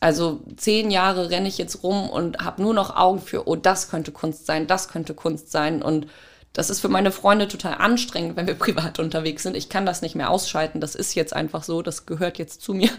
Also 0.00 0.40
zehn 0.56 0.90
Jahre 0.90 1.30
renne 1.30 1.46
ich 1.46 1.58
jetzt 1.58 1.84
rum 1.84 2.10
und 2.10 2.38
habe 2.44 2.60
nur 2.60 2.74
noch 2.74 2.96
Augen 2.96 3.20
für, 3.20 3.46
oh, 3.46 3.54
das 3.54 3.88
könnte 3.88 4.10
Kunst 4.10 4.46
sein, 4.46 4.66
das 4.66 4.88
könnte 4.88 5.14
Kunst 5.14 5.52
sein. 5.52 5.80
Und 5.80 6.08
das 6.52 6.70
ist 6.70 6.80
für 6.80 6.88
meine 6.88 7.12
Freunde 7.12 7.46
total 7.46 7.74
anstrengend, 7.74 8.34
wenn 8.34 8.48
wir 8.48 8.54
privat 8.58 8.98
unterwegs 8.98 9.44
sind. 9.44 9.56
Ich 9.56 9.68
kann 9.68 9.86
das 9.86 10.02
nicht 10.02 10.16
mehr 10.16 10.28
ausschalten. 10.28 10.80
Das 10.80 10.96
ist 10.96 11.14
jetzt 11.14 11.32
einfach 11.32 11.62
so, 11.62 11.82
das 11.82 12.04
gehört 12.04 12.38
jetzt 12.38 12.62
zu 12.62 12.74
mir. 12.74 12.90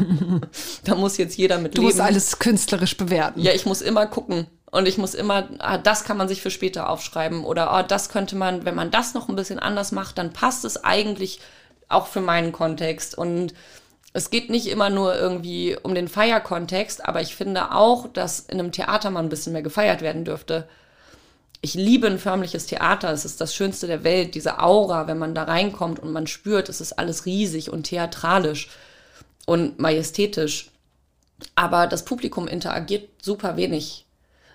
da 0.84 0.94
muss 0.94 1.18
jetzt 1.18 1.36
jeder 1.36 1.58
mit 1.58 1.76
Du 1.76 1.82
leben. 1.82 1.88
musst 1.88 2.00
alles 2.00 2.38
künstlerisch 2.38 2.96
bewerten. 2.96 3.38
Ja, 3.38 3.52
ich 3.52 3.66
muss 3.66 3.82
immer 3.82 4.06
gucken. 4.06 4.46
Und 4.72 4.88
ich 4.88 4.96
muss 4.96 5.12
immer, 5.12 5.48
ah, 5.58 5.76
das 5.76 6.02
kann 6.02 6.16
man 6.16 6.28
sich 6.28 6.40
für 6.40 6.50
später 6.50 6.88
aufschreiben. 6.88 7.44
Oder 7.44 7.70
ah, 7.70 7.82
das 7.82 8.08
könnte 8.08 8.36
man, 8.36 8.64
wenn 8.64 8.74
man 8.74 8.90
das 8.90 9.12
noch 9.12 9.28
ein 9.28 9.36
bisschen 9.36 9.58
anders 9.58 9.92
macht, 9.92 10.16
dann 10.16 10.32
passt 10.32 10.64
es 10.64 10.82
eigentlich 10.82 11.40
auch 11.90 12.06
für 12.06 12.22
meinen 12.22 12.52
Kontext. 12.52 13.16
Und 13.16 13.52
es 14.14 14.30
geht 14.30 14.48
nicht 14.48 14.68
immer 14.68 14.88
nur 14.88 15.14
irgendwie 15.14 15.76
um 15.80 15.94
den 15.94 16.08
Feierkontext, 16.08 17.06
aber 17.06 17.20
ich 17.20 17.36
finde 17.36 17.72
auch, 17.72 18.06
dass 18.06 18.40
in 18.40 18.58
einem 18.58 18.72
Theater 18.72 19.10
mal 19.10 19.22
ein 19.22 19.28
bisschen 19.28 19.52
mehr 19.52 19.60
gefeiert 19.60 20.00
werden 20.00 20.24
dürfte. 20.24 20.66
Ich 21.60 21.74
liebe 21.74 22.06
ein 22.06 22.18
förmliches 22.18 22.64
Theater. 22.64 23.12
Es 23.12 23.26
ist 23.26 23.42
das 23.42 23.54
Schönste 23.54 23.86
der 23.86 24.04
Welt. 24.04 24.34
Diese 24.34 24.58
Aura, 24.58 25.06
wenn 25.06 25.18
man 25.18 25.34
da 25.34 25.42
reinkommt 25.44 26.00
und 26.00 26.12
man 26.12 26.26
spürt, 26.26 26.70
es 26.70 26.80
ist 26.80 26.94
alles 26.94 27.26
riesig 27.26 27.70
und 27.70 27.82
theatralisch 27.82 28.70
und 29.44 29.78
majestätisch. 29.78 30.70
Aber 31.56 31.86
das 31.86 32.06
Publikum 32.06 32.48
interagiert 32.48 33.10
super 33.20 33.58
wenig. 33.58 34.06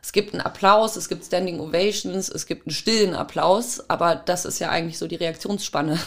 Es 0.08 0.14
gibt 0.14 0.34
einen 0.34 0.42
Applaus, 0.42 0.96
es 0.96 1.10
gibt 1.10 1.26
Standing 1.26 1.60
Ovations, 1.60 2.30
es 2.30 2.46
gibt 2.46 2.66
einen 2.66 2.74
stillen 2.74 3.14
Applaus, 3.14 3.90
aber 3.90 4.16
das 4.16 4.46
ist 4.46 4.58
ja 4.60 4.70
eigentlich 4.70 4.98
so 4.98 5.06
die 5.06 5.18
Reaktionsspanne. 5.18 6.00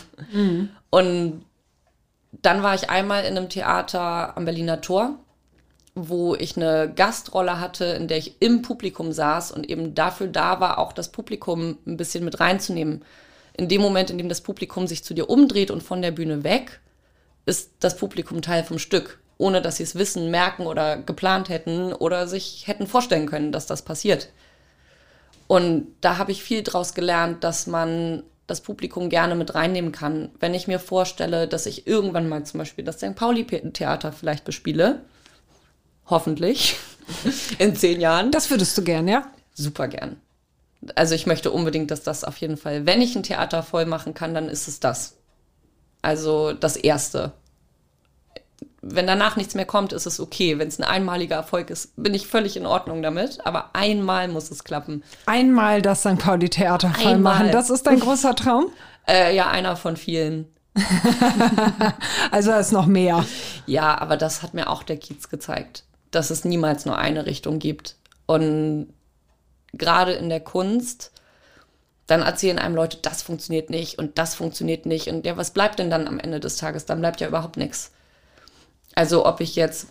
Und 0.89 1.45
dann 2.33 2.63
war 2.63 2.75
ich 2.75 2.89
einmal 2.89 3.27
in 3.27 3.37
einem 3.37 3.51
Theater 3.51 4.39
am 4.39 4.47
Berliner 4.47 4.81
Tor, 4.81 5.19
wo 5.95 6.35
ich 6.35 6.57
eine 6.57 6.91
Gastrolle 6.97 7.61
hatte, 7.61 7.85
in 7.85 8.09
der 8.09 8.17
ich 8.17 8.41
im 8.41 8.63
Publikum 8.63 9.13
saß 9.13 9.53
und 9.53 9.69
eben 9.69 9.95
dafür 9.95 10.29
da 10.29 10.61
war, 10.61 10.79
auch 10.79 10.95
das 10.95 11.13
Publikum 11.13 11.77
ein 11.87 11.99
bisschen 11.99 12.25
mit 12.25 12.41
reinzunehmen. 12.41 13.05
In 13.53 13.69
dem 13.69 13.83
Moment, 13.83 14.09
in 14.09 14.17
dem 14.17 14.31
das 14.31 14.41
Publikum 14.41 14.87
sich 14.87 15.05
zu 15.05 15.13
dir 15.13 15.29
umdreht 15.29 15.71
und 15.71 15.83
von 15.83 16.01
der 16.01 16.13
Bühne 16.13 16.43
weg, 16.43 16.81
ist 17.45 17.73
das 17.81 17.99
Publikum 17.99 18.41
Teil 18.41 18.65
vom 18.65 18.79
Stück, 18.79 19.20
ohne 19.41 19.63
dass 19.63 19.77
sie 19.77 19.83
es 19.83 19.95
wissen, 19.95 20.31
merken 20.31 20.67
oder 20.67 20.99
geplant 20.99 21.49
hätten 21.49 21.93
oder 21.93 22.29
sich 22.29 22.67
hätten 22.67 22.87
vorstellen 22.87 23.27
können, 23.27 23.53
dass 23.53 23.67
das 23.67 23.83
passiert. 23.83 24.29
Und 25.47 25.89
da 26.01 26.19
habe 26.19 26.33
ich 26.33 26.43
viel 26.43 26.63
draus 26.63 26.95
gelernt, 26.95 27.43
dass 27.43 27.67
man 27.67 28.23
das 28.47 28.61
Publikum 28.61 29.09
gerne 29.11 29.35
mit 29.35 29.55
reinnehmen 29.55 29.93
kann. 29.93 30.31
Wenn 30.39 30.55
ich 30.55 30.69
mir 30.69 30.79
vorstelle, 30.79 31.49
dass 31.49 31.67
ich 31.67 31.87
irgendwann 31.87 32.29
mal 32.29 32.45
zum 32.45 32.59
Beispiel 32.59 32.85
das 32.85 32.97
St. 32.97 33.15
Pauli-Theater 33.15 34.13
vielleicht 34.13 34.45
bespiele, 34.45 35.01
hoffentlich, 36.07 36.77
In 37.59 37.77
zehn 37.77 38.01
Jahren. 38.01 38.31
Das 38.31 38.51
würdest 38.51 38.77
du 38.77 38.83
gern, 38.83 39.09
ja? 39.09 39.27
Super 39.55 39.89
gern. 39.89 40.17
Also 40.95 41.15
ich 41.15 41.27
möchte 41.27 41.51
unbedingt, 41.51 41.91
dass 41.91 42.03
das 42.03 42.25
auf 42.25 42.37
jeden 42.39 42.57
Fall, 42.57 42.87
wenn 42.87 43.03
ich 43.03 43.15
ein 43.17 43.23
Theater 43.23 43.63
voll 43.63 43.85
machen 43.85 44.15
kann, 44.15 44.35
dann 44.35 44.49
ist 44.49 44.67
es 44.67 44.81
das. 44.81 45.17
Also 46.03 46.53
das 46.53 46.77
Erste. 46.77 47.33
Wenn 48.83 49.07
danach 49.07 49.37
nichts 49.37 49.55
mehr 49.55 49.67
kommt, 49.67 49.93
ist 49.93 50.07
es 50.07 50.21
okay. 50.21 50.59
Wenn 50.59 50.69
es 50.69 50.79
ein 50.79 50.85
einmaliger 50.85 51.37
Erfolg 51.37 51.69
ist, 51.69 51.93
bin 51.97 52.15
ich 52.15 52.27
völlig 52.27 52.57
in 52.57 52.65
Ordnung 52.65 53.03
damit. 53.03 53.45
Aber 53.45 53.71
einmal 53.75 54.29
muss 54.29 54.51
es 54.51 54.65
klappen. 54.65 55.03
Einmal 55.27 55.83
das 55.83 56.01
St. 56.01 56.19
Pauli 56.19 56.49
Theater 56.49 56.93
voll 56.95 57.19
machen. 57.19 57.51
Das 57.53 57.69
ist 57.69 57.87
dein 57.87 58.01
großer 58.01 58.35
Traum? 58.35 58.67
Äh, 59.09 59.35
ja, 59.35 59.49
einer 59.49 59.77
von 59.77 59.97
vielen. 59.97 60.47
Also 62.31 62.53
ist 62.53 62.71
noch 62.71 62.87
mehr. 62.87 63.25
Ja, 63.67 63.99
aber 63.99 64.17
das 64.17 64.43
hat 64.43 64.55
mir 64.55 64.69
auch 64.69 64.83
der 64.83 64.99
Kiez 64.99 65.29
gezeigt, 65.31 65.85
dass 66.11 66.31
es 66.31 66.45
niemals 66.45 66.85
nur 66.87 66.99
eine 66.99 67.27
Richtung 67.27 67.59
gibt. 67.59 67.97
Und 68.27 68.93
gerade 69.73 70.13
in 70.13 70.29
der 70.29 70.41
Kunst, 70.41 71.13
dann 72.07 72.23
erzählen 72.23 72.59
einem 72.59 72.75
Leute, 72.75 72.99
das 73.03 73.23
funktioniert 73.23 73.71
nicht 73.71 73.99
und 73.99 74.19
das 74.19 74.35
funktioniert 74.35 74.87
nicht. 74.87 75.09
Und 75.09 75.25
ja, 75.25 75.37
was 75.37 75.53
bleibt 75.53 75.79
denn 75.79 75.91
dann 75.91 76.07
am 76.07 76.21
Ende 76.21 76.39
des 76.39 76.57
Tages? 76.57 76.85
Dann 76.87 77.01
bleibt 77.01 77.21
ja 77.21 77.29
überhaupt 77.29 77.57
nichts. 77.57 77.93
Also 78.95 79.27
ob 79.27 79.41
ich 79.41 79.57
jetzt 79.57 79.89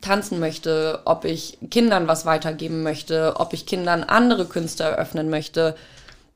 tanzen 0.00 0.40
möchte, 0.40 1.00
ob 1.04 1.24
ich 1.24 1.58
Kindern 1.70 2.08
was 2.08 2.26
weitergeben 2.26 2.82
möchte, 2.82 3.34
ob 3.36 3.52
ich 3.52 3.66
Kindern 3.66 4.02
andere 4.02 4.46
Künste 4.46 4.84
eröffnen 4.84 5.30
möchte, 5.30 5.76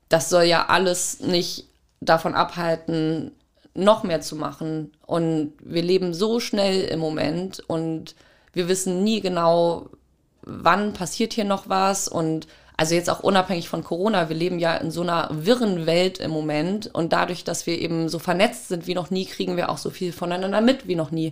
das 0.07 0.29
soll 0.29 0.43
ja 0.43 0.67
alles 0.67 1.19
nicht 1.19 1.65
davon 2.01 2.35
abhalten, 2.35 3.31
noch 3.73 4.03
mehr 4.03 4.21
zu 4.21 4.35
machen. 4.35 4.91
Und 5.05 5.53
wir 5.63 5.81
leben 5.81 6.13
so 6.13 6.39
schnell 6.39 6.83
im 6.85 6.99
Moment 6.99 7.61
und 7.67 8.15
wir 8.53 8.67
wissen 8.67 9.03
nie 9.03 9.21
genau, 9.21 9.89
wann 10.41 10.93
passiert 10.93 11.33
hier 11.33 11.45
noch 11.45 11.69
was. 11.69 12.07
Und 12.07 12.47
also 12.77 12.95
jetzt 12.95 13.09
auch 13.09 13.19
unabhängig 13.19 13.69
von 13.69 13.83
Corona, 13.83 14.29
wir 14.29 14.35
leben 14.35 14.59
ja 14.59 14.75
in 14.77 14.91
so 14.91 15.01
einer 15.01 15.29
wirren 15.31 15.85
Welt 15.85 16.17
im 16.17 16.31
Moment. 16.31 16.93
Und 16.93 17.13
dadurch, 17.13 17.43
dass 17.43 17.67
wir 17.67 17.79
eben 17.79 18.09
so 18.09 18.19
vernetzt 18.19 18.69
sind 18.69 18.87
wie 18.87 18.95
noch 18.95 19.11
nie, 19.11 19.25
kriegen 19.25 19.57
wir 19.57 19.69
auch 19.69 19.77
so 19.77 19.89
viel 19.89 20.11
voneinander 20.11 20.61
mit 20.61 20.87
wie 20.87 20.95
noch 20.95 21.11
nie. 21.11 21.31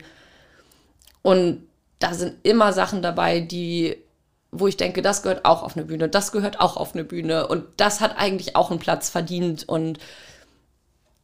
Und 1.27 1.67
da 1.99 2.13
sind 2.13 2.37
immer 2.43 2.71
Sachen 2.71 3.01
dabei, 3.01 3.41
die, 3.41 3.97
wo 4.51 4.65
ich 4.65 4.77
denke, 4.77 5.01
das 5.01 5.23
gehört 5.23 5.43
auch 5.43 5.61
auf 5.61 5.75
eine 5.75 5.83
Bühne, 5.83 6.07
das 6.07 6.31
gehört 6.31 6.61
auch 6.61 6.77
auf 6.77 6.93
eine 6.93 7.03
Bühne 7.03 7.47
und 7.47 7.65
das 7.75 7.99
hat 7.99 8.17
eigentlich 8.17 8.55
auch 8.55 8.71
einen 8.71 8.79
Platz 8.79 9.09
verdient. 9.09 9.67
Und 9.67 9.99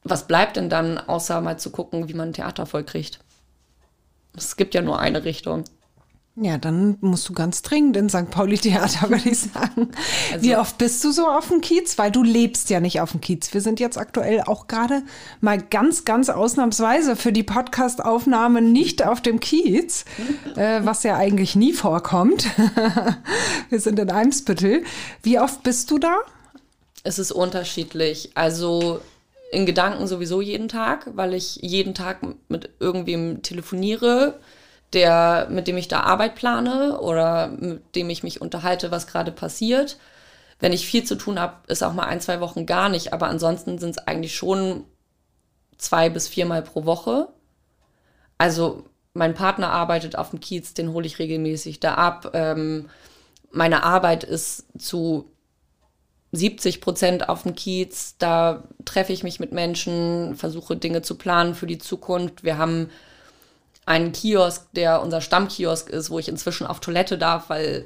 was 0.03 0.27
bleibt 0.27 0.57
denn 0.57 0.69
dann, 0.69 0.97
außer 0.97 1.39
mal 1.39 1.57
zu 1.57 1.69
gucken, 1.69 2.09
wie 2.09 2.15
man 2.15 2.29
ein 2.29 2.33
Theater 2.33 2.65
voll 2.65 2.83
kriegt? 2.83 3.19
Es 4.35 4.57
gibt 4.57 4.75
ja 4.75 4.81
nur 4.81 4.99
eine 4.99 5.23
Richtung. 5.23 5.63
Ja, 6.35 6.57
dann 6.57 6.97
musst 7.01 7.29
du 7.29 7.33
ganz 7.33 7.61
dringend 7.61 7.95
in 7.95 8.09
St. 8.09 8.31
Pauli 8.31 8.57
Theater, 8.57 9.07
würde 9.09 9.29
ich 9.29 9.39
sagen. 9.39 9.91
Wie 10.39 10.55
oft 10.55 10.79
bist 10.79 11.03
du 11.03 11.11
so 11.11 11.27
auf 11.27 11.49
dem 11.49 11.61
Kiez? 11.61 11.99
Weil 11.99 12.09
du 12.09 12.23
lebst 12.23 12.71
ja 12.71 12.79
nicht 12.79 13.01
auf 13.01 13.11
dem 13.11 13.21
Kiez. 13.21 13.53
Wir 13.53 13.61
sind 13.61 13.79
jetzt 13.79 13.99
aktuell 13.99 14.41
auch 14.41 14.65
gerade 14.65 15.03
mal 15.41 15.61
ganz, 15.61 16.05
ganz 16.05 16.29
ausnahmsweise 16.29 17.15
für 17.15 17.31
die 17.31 17.43
Podcast-Aufnahme 17.43 18.63
nicht 18.63 19.05
auf 19.05 19.21
dem 19.21 19.39
Kiez, 19.39 20.05
äh, 20.55 20.81
was 20.83 21.03
ja 21.03 21.17
eigentlich 21.17 21.55
nie 21.55 21.73
vorkommt. 21.73 22.47
Wir 23.69 23.79
sind 23.79 23.99
in 23.99 24.09
Eimsbüttel. 24.09 24.83
Wie 25.21 25.39
oft 25.39 25.61
bist 25.61 25.91
du 25.91 25.99
da? 25.99 26.15
Es 27.03 27.19
ist 27.19 27.31
unterschiedlich. 27.31 28.31
Also 28.33 29.01
in 29.51 29.67
Gedanken 29.67 30.07
sowieso 30.07 30.41
jeden 30.41 30.67
Tag, 30.67 31.11
weil 31.13 31.35
ich 31.35 31.57
jeden 31.57 31.93
Tag 31.93 32.21
mit 32.47 32.71
irgendwem 32.79 33.43
telefoniere, 33.43 34.39
der, 34.93 35.47
mit 35.49 35.67
dem 35.67 35.77
ich 35.77 35.87
da 35.87 36.01
Arbeit 36.01 36.35
plane 36.35 36.99
oder 36.99 37.47
mit 37.47 37.95
dem 37.95 38.09
ich 38.09 38.23
mich 38.23 38.41
unterhalte, 38.41 38.91
was 38.91 39.07
gerade 39.07 39.31
passiert. 39.31 39.97
Wenn 40.59 40.73
ich 40.73 40.85
viel 40.85 41.03
zu 41.03 41.15
tun 41.15 41.39
habe, 41.39 41.55
ist 41.67 41.83
auch 41.83 41.93
mal 41.93 42.05
ein, 42.05 42.21
zwei 42.21 42.39
Wochen 42.39 42.65
gar 42.65 42.89
nicht, 42.89 43.13
aber 43.13 43.27
ansonsten 43.27 43.79
sind 43.79 43.91
es 43.91 43.97
eigentlich 43.97 44.35
schon 44.35 44.85
zwei 45.77 46.09
bis 46.09 46.27
viermal 46.27 46.61
pro 46.61 46.85
Woche. 46.85 47.27
Also 48.37 48.85
mein 49.13 49.33
Partner 49.33 49.71
arbeitet 49.71 50.17
auf 50.17 50.29
dem 50.31 50.39
Kiez, 50.39 50.73
den 50.73 50.93
hole 50.93 51.05
ich 51.05 51.19
regelmäßig 51.19 51.79
da 51.79 51.95
ab. 51.95 52.31
Ähm, 52.33 52.89
meine 53.51 53.83
Arbeit 53.83 54.23
ist 54.23 54.65
zu 54.77 55.29
70 56.31 56.81
Prozent 56.81 57.29
auf 57.29 57.43
dem 57.43 57.55
Kiez. 57.55 58.15
Da 58.17 58.63
treffe 58.85 59.13
ich 59.13 59.23
mich 59.23 59.39
mit 59.39 59.51
Menschen, 59.51 60.35
versuche 60.35 60.75
Dinge 60.75 61.03
zu 61.03 61.15
planen 61.15 61.53
für 61.53 61.67
die 61.67 61.77
Zukunft. 61.77 62.43
Wir 62.43 62.57
haben 62.57 62.89
einen 63.85 64.11
Kiosk, 64.11 64.71
der 64.73 65.01
unser 65.01 65.21
Stammkiosk 65.21 65.89
ist, 65.89 66.09
wo 66.09 66.19
ich 66.19 66.29
inzwischen 66.29 66.67
auf 66.67 66.79
Toilette 66.79 67.17
darf, 67.17 67.49
weil 67.49 67.85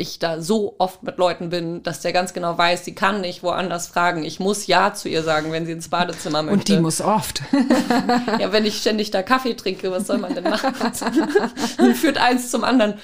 ich 0.00 0.18
da 0.18 0.40
so 0.40 0.76
oft 0.78 1.02
mit 1.02 1.18
Leuten 1.18 1.50
bin, 1.50 1.82
dass 1.82 2.00
der 2.00 2.12
ganz 2.12 2.32
genau 2.32 2.56
weiß, 2.56 2.84
sie 2.84 2.94
kann 2.94 3.20
nicht 3.20 3.42
woanders 3.42 3.86
fragen. 3.86 4.24
Ich 4.24 4.40
muss 4.40 4.66
Ja 4.66 4.94
zu 4.94 5.08
ihr 5.08 5.22
sagen, 5.22 5.52
wenn 5.52 5.66
sie 5.66 5.72
ins 5.72 5.88
Badezimmer 5.88 6.42
möchte. 6.42 6.58
Und 6.58 6.68
die 6.68 6.78
muss 6.78 7.00
oft. 7.00 7.42
ja, 8.38 8.52
wenn 8.52 8.64
ich 8.64 8.78
ständig 8.78 9.10
da 9.10 9.22
Kaffee 9.22 9.54
trinke, 9.54 9.90
was 9.90 10.06
soll 10.06 10.18
man 10.18 10.34
denn 10.34 10.44
machen? 10.44 10.74
Dann 11.76 11.94
führt 11.94 12.18
eins 12.18 12.50
zum 12.50 12.64
anderen. 12.64 12.94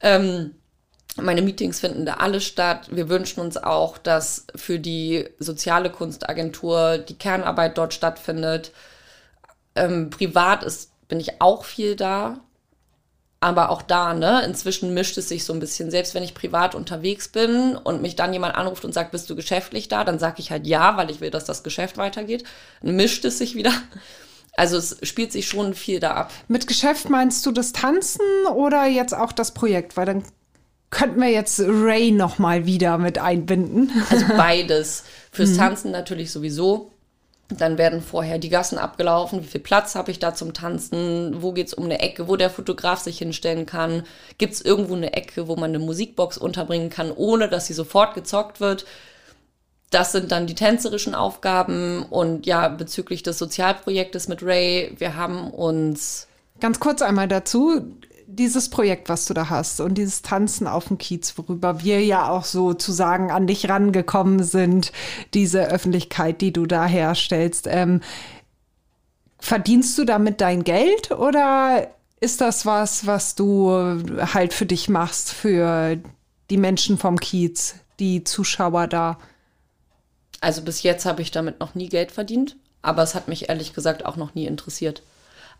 Ähm, 0.00 0.52
meine 1.16 1.42
Meetings 1.42 1.80
finden 1.80 2.06
da 2.06 2.14
alle 2.14 2.40
statt. 2.40 2.88
Wir 2.90 3.08
wünschen 3.08 3.40
uns 3.40 3.56
auch, 3.56 3.98
dass 3.98 4.46
für 4.54 4.78
die 4.78 5.28
soziale 5.38 5.90
Kunstagentur 5.90 6.98
die 6.98 7.18
Kernarbeit 7.18 7.76
dort 7.76 7.94
stattfindet. 7.94 8.72
Ähm, 9.74 10.10
privat 10.10 10.64
ist, 10.64 10.91
bin 11.12 11.20
ich 11.20 11.42
auch 11.42 11.66
viel 11.66 11.94
da. 11.94 12.40
Aber 13.40 13.68
auch 13.68 13.82
da, 13.82 14.14
ne, 14.14 14.42
inzwischen 14.46 14.94
mischt 14.94 15.18
es 15.18 15.28
sich 15.28 15.44
so 15.44 15.52
ein 15.52 15.60
bisschen. 15.60 15.90
Selbst 15.90 16.14
wenn 16.14 16.22
ich 16.22 16.32
privat 16.32 16.74
unterwegs 16.74 17.28
bin 17.28 17.76
und 17.76 18.00
mich 18.00 18.16
dann 18.16 18.32
jemand 18.32 18.54
anruft 18.54 18.82
und 18.86 18.94
sagt, 18.94 19.10
bist 19.10 19.28
du 19.28 19.36
geschäftlich 19.36 19.88
da, 19.88 20.04
dann 20.04 20.18
sage 20.18 20.36
ich 20.38 20.50
halt 20.50 20.66
ja, 20.66 20.96
weil 20.96 21.10
ich 21.10 21.20
will, 21.20 21.28
dass 21.28 21.44
das 21.44 21.62
Geschäft 21.62 21.98
weitergeht. 21.98 22.44
Dann 22.80 22.96
mischt 22.96 23.26
es 23.26 23.36
sich 23.36 23.54
wieder. 23.56 23.74
Also 24.56 24.78
es 24.78 24.96
spielt 25.02 25.32
sich 25.32 25.46
schon 25.48 25.74
viel 25.74 26.00
da 26.00 26.14
ab. 26.14 26.32
Mit 26.48 26.66
Geschäft 26.66 27.10
meinst 27.10 27.44
du 27.44 27.52
das 27.52 27.72
Tanzen 27.72 28.46
oder 28.54 28.86
jetzt 28.86 29.12
auch 29.12 29.32
das 29.32 29.52
Projekt? 29.52 29.98
Weil 29.98 30.06
dann 30.06 30.24
könnten 30.88 31.20
wir 31.20 31.28
jetzt 31.28 31.60
Ray 31.60 32.10
noch 32.10 32.38
mal 32.38 32.64
wieder 32.64 32.96
mit 32.96 33.18
einbinden. 33.18 33.92
Also 34.08 34.24
beides. 34.38 35.04
Fürs 35.30 35.58
Tanzen 35.58 35.90
natürlich 35.90 36.32
sowieso. 36.32 36.90
Dann 37.58 37.78
werden 37.78 38.00
vorher 38.00 38.38
die 38.38 38.48
Gassen 38.48 38.78
abgelaufen. 38.78 39.42
Wie 39.42 39.46
viel 39.46 39.60
Platz 39.60 39.94
habe 39.94 40.10
ich 40.10 40.18
da 40.18 40.34
zum 40.34 40.54
Tanzen? 40.54 41.42
Wo 41.42 41.52
geht 41.52 41.68
es 41.68 41.74
um 41.74 41.84
eine 41.84 42.00
Ecke, 42.00 42.28
wo 42.28 42.36
der 42.36 42.50
Fotograf 42.50 43.00
sich 43.00 43.18
hinstellen 43.18 43.66
kann? 43.66 44.04
Gibt 44.38 44.54
es 44.54 44.60
irgendwo 44.60 44.94
eine 44.94 45.12
Ecke, 45.12 45.48
wo 45.48 45.56
man 45.56 45.70
eine 45.70 45.78
Musikbox 45.78 46.38
unterbringen 46.38 46.90
kann, 46.90 47.12
ohne 47.12 47.48
dass 47.48 47.66
sie 47.66 47.74
sofort 47.74 48.14
gezockt 48.14 48.60
wird? 48.60 48.84
Das 49.90 50.12
sind 50.12 50.32
dann 50.32 50.46
die 50.46 50.54
tänzerischen 50.54 51.14
Aufgaben. 51.14 52.04
Und 52.04 52.46
ja, 52.46 52.68
bezüglich 52.68 53.22
des 53.22 53.38
Sozialprojektes 53.38 54.28
mit 54.28 54.42
Ray, 54.42 54.94
wir 54.98 55.16
haben 55.16 55.50
uns 55.50 56.28
Ganz 56.62 56.78
kurz 56.78 57.02
einmal 57.02 57.26
dazu. 57.26 57.82
Dieses 58.34 58.70
Projekt, 58.70 59.10
was 59.10 59.26
du 59.26 59.34
da 59.34 59.50
hast 59.50 59.80
und 59.82 59.94
dieses 59.96 60.22
Tanzen 60.22 60.66
auf 60.66 60.88
dem 60.88 60.96
Kiez, 60.96 61.36
worüber 61.36 61.82
wir 61.82 62.02
ja 62.02 62.30
auch 62.30 62.46
sozusagen 62.46 63.30
an 63.30 63.46
dich 63.46 63.68
rangekommen 63.68 64.42
sind, 64.42 64.90
diese 65.34 65.66
Öffentlichkeit, 65.68 66.40
die 66.40 66.50
du 66.50 66.64
da 66.64 66.86
herstellst, 66.86 67.66
ähm, 67.68 68.00
verdienst 69.38 69.98
du 69.98 70.06
damit 70.06 70.40
dein 70.40 70.64
Geld 70.64 71.10
oder 71.10 71.88
ist 72.20 72.40
das 72.40 72.64
was, 72.64 73.06
was 73.06 73.34
du 73.34 73.70
halt 74.32 74.54
für 74.54 74.64
dich 74.64 74.88
machst, 74.88 75.30
für 75.30 75.98
die 76.48 76.56
Menschen 76.56 76.96
vom 76.96 77.20
Kiez, 77.20 77.74
die 77.98 78.24
Zuschauer 78.24 78.86
da? 78.86 79.18
Also 80.40 80.62
bis 80.62 80.82
jetzt 80.82 81.04
habe 81.04 81.20
ich 81.20 81.32
damit 81.32 81.60
noch 81.60 81.74
nie 81.74 81.90
Geld 81.90 82.12
verdient, 82.12 82.56
aber 82.80 83.02
es 83.02 83.14
hat 83.14 83.28
mich 83.28 83.50
ehrlich 83.50 83.74
gesagt 83.74 84.06
auch 84.06 84.16
noch 84.16 84.34
nie 84.34 84.46
interessiert. 84.46 85.02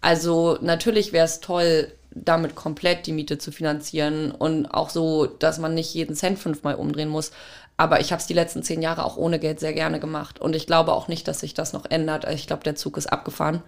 Also 0.03 0.59
natürlich 0.61 1.13
wäre 1.13 1.25
es 1.25 1.41
toll, 1.41 1.93
damit 2.11 2.55
komplett 2.55 3.07
die 3.07 3.13
Miete 3.13 3.39
zu 3.39 3.53
finanzieren 3.53 4.33
und 4.33 4.67
auch 4.67 4.91
so, 4.91 5.27
dass 5.27 5.59
man 5.59 5.75
nicht 5.75 5.95
jeden 5.95 6.15
Cent 6.15 6.39
fünfmal 6.39 6.75
umdrehen 6.75 7.09
muss. 7.09 7.33
Aber 7.77 8.01
ich 8.01 8.13
habe 8.13 8.21
es 8.21 8.27
die 8.27 8.35
letzten 8.35 8.63
zehn 8.63 8.83
Jahre 8.83 9.05
auch 9.05 9.17
ohne 9.17 9.39
Geld 9.39 9.61
sehr 9.61 9.73
gerne 9.73 9.99
gemacht 9.99 10.41
und 10.41 10.55
ich 10.55 10.67
glaube 10.67 10.93
auch 10.93 11.09
nicht, 11.09 11.27
dass 11.27 11.41
sich 11.41 11.55
das 11.55 11.73
noch 11.73 11.87
ändert. 11.89 12.29
Ich 12.31 12.47
glaube, 12.47 12.65
der 12.65 12.77
Zug 12.77 12.97
ist 12.97 13.07
abgefahren. 13.07 13.63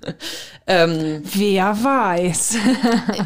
ähm, 0.66 1.22
Wer 1.24 1.82
weiß. 1.82 2.56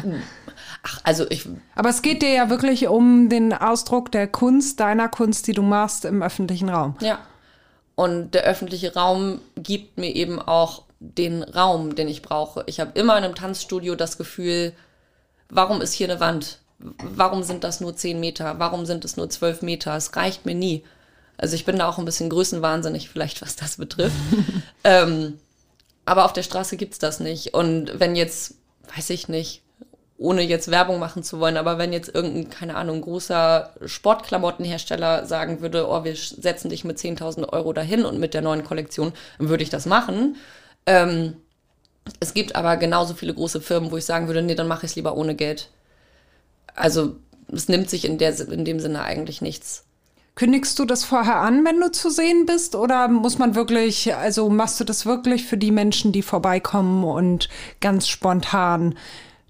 ach, 0.83 0.99
also 1.03 1.29
ich 1.29 1.47
Aber 1.75 1.89
es 1.89 2.01
geht 2.01 2.21
dir 2.21 2.33
ja 2.33 2.49
wirklich 2.49 2.87
um 2.87 3.29
den 3.29 3.53
Ausdruck 3.53 4.11
der 4.11 4.27
Kunst, 4.27 4.79
deiner 4.79 5.09
Kunst, 5.09 5.45
die 5.47 5.53
du 5.53 5.61
machst 5.61 6.05
im 6.05 6.23
öffentlichen 6.23 6.69
Raum. 6.69 6.95
Ja. 7.01 7.19
Und 7.95 8.31
der 8.33 8.43
öffentliche 8.43 8.93
Raum 8.93 9.41
gibt 9.57 9.97
mir 9.97 10.15
eben 10.15 10.41
auch 10.41 10.83
den 10.99 11.43
Raum, 11.43 11.95
den 11.95 12.07
ich 12.07 12.21
brauche. 12.21 12.63
Ich 12.67 12.79
habe 12.79 12.91
immer 12.93 13.17
in 13.17 13.23
einem 13.23 13.35
Tanzstudio 13.35 13.95
das 13.95 14.17
Gefühl, 14.17 14.73
warum 15.49 15.81
ist 15.81 15.93
hier 15.93 16.09
eine 16.09 16.19
Wand? 16.19 16.59
Warum 16.77 17.43
sind 17.43 17.63
das 17.63 17.81
nur 17.81 17.95
10 17.95 18.19
Meter? 18.19 18.59
Warum 18.59 18.85
sind 18.85 19.05
es 19.05 19.17
nur 19.17 19.29
12 19.29 19.61
Meter? 19.61 19.95
Es 19.95 20.15
reicht 20.15 20.45
mir 20.45 20.55
nie. 20.55 20.83
Also 21.37 21.55
ich 21.55 21.65
bin 21.65 21.77
da 21.77 21.87
auch 21.87 21.97
ein 21.97 22.05
bisschen 22.05 22.29
größenwahnsinnig, 22.29 23.09
vielleicht 23.09 23.41
was 23.41 23.55
das 23.55 23.77
betrifft. 23.77 24.15
ähm, 24.83 25.39
aber 26.05 26.25
auf 26.25 26.33
der 26.33 26.43
Straße 26.43 26.75
gibt's 26.75 26.99
das 26.99 27.19
nicht. 27.19 27.53
Und 27.53 27.99
wenn 27.99 28.15
jetzt, 28.15 28.55
weiß 28.95 29.09
ich 29.11 29.29
nicht, 29.29 29.61
ohne 30.17 30.41
jetzt 30.41 30.69
Werbung 30.69 30.99
machen 30.99 31.23
zu 31.23 31.39
wollen, 31.39 31.55
aber 31.55 31.77
wenn 31.77 31.93
jetzt 31.93 32.13
irgendein, 32.13 32.49
keine 32.49 32.75
Ahnung, 32.75 33.01
großer 33.01 33.73
Sportklamottenhersteller 33.85 35.25
sagen 35.25 35.61
würde, 35.61 35.87
oh, 35.87 36.03
wir 36.03 36.15
setzen 36.15 36.69
dich 36.69 36.83
mit 36.83 36.97
10.000 36.97 37.47
Euro 37.53 37.71
dahin 37.71 38.03
und 38.03 38.19
mit 38.19 38.33
der 38.33 38.41
neuen 38.41 38.65
Kollektion, 38.65 39.13
dann 39.37 39.47
würde 39.47 39.63
ich 39.63 39.69
das 39.69 39.85
machen. 39.85 40.35
Ähm, 40.89 41.35
es 42.19 42.33
gibt 42.33 42.55
aber 42.55 42.77
genauso 42.77 43.13
viele 43.13 43.35
große 43.35 43.61
Firmen, 43.61 43.91
wo 43.91 43.97
ich 43.97 44.05
sagen 44.05 44.25
würde, 44.25 44.41
nee, 44.41 44.55
dann 44.55 44.67
mache 44.67 44.85
ich 44.85 44.91
es 44.91 44.95
lieber 44.95 45.15
ohne 45.15 45.35
Geld. 45.35 45.69
Also 46.75 47.15
es 47.53 47.69
nimmt 47.69 47.89
sich 47.91 48.05
in, 48.05 48.17
der, 48.17 48.37
in 48.49 48.65
dem 48.65 48.79
Sinne 48.79 49.03
eigentlich 49.03 49.41
nichts. 49.41 49.85
Kündigst 50.33 50.79
du 50.79 50.85
das 50.85 51.05
vorher 51.05 51.41
an, 51.41 51.63
wenn 51.63 51.79
du 51.79 51.91
zu 51.91 52.09
sehen 52.09 52.47
bist? 52.47 52.73
Oder 52.73 53.07
muss 53.07 53.37
man 53.37 53.53
wirklich, 53.53 54.15
also 54.15 54.49
machst 54.49 54.79
du 54.79 54.83
das 54.83 55.05
wirklich 55.05 55.45
für 55.45 55.57
die 55.57 55.71
Menschen, 55.71 56.11
die 56.11 56.23
vorbeikommen 56.23 57.03
und 57.03 57.49
ganz 57.81 58.07
spontan 58.07 58.97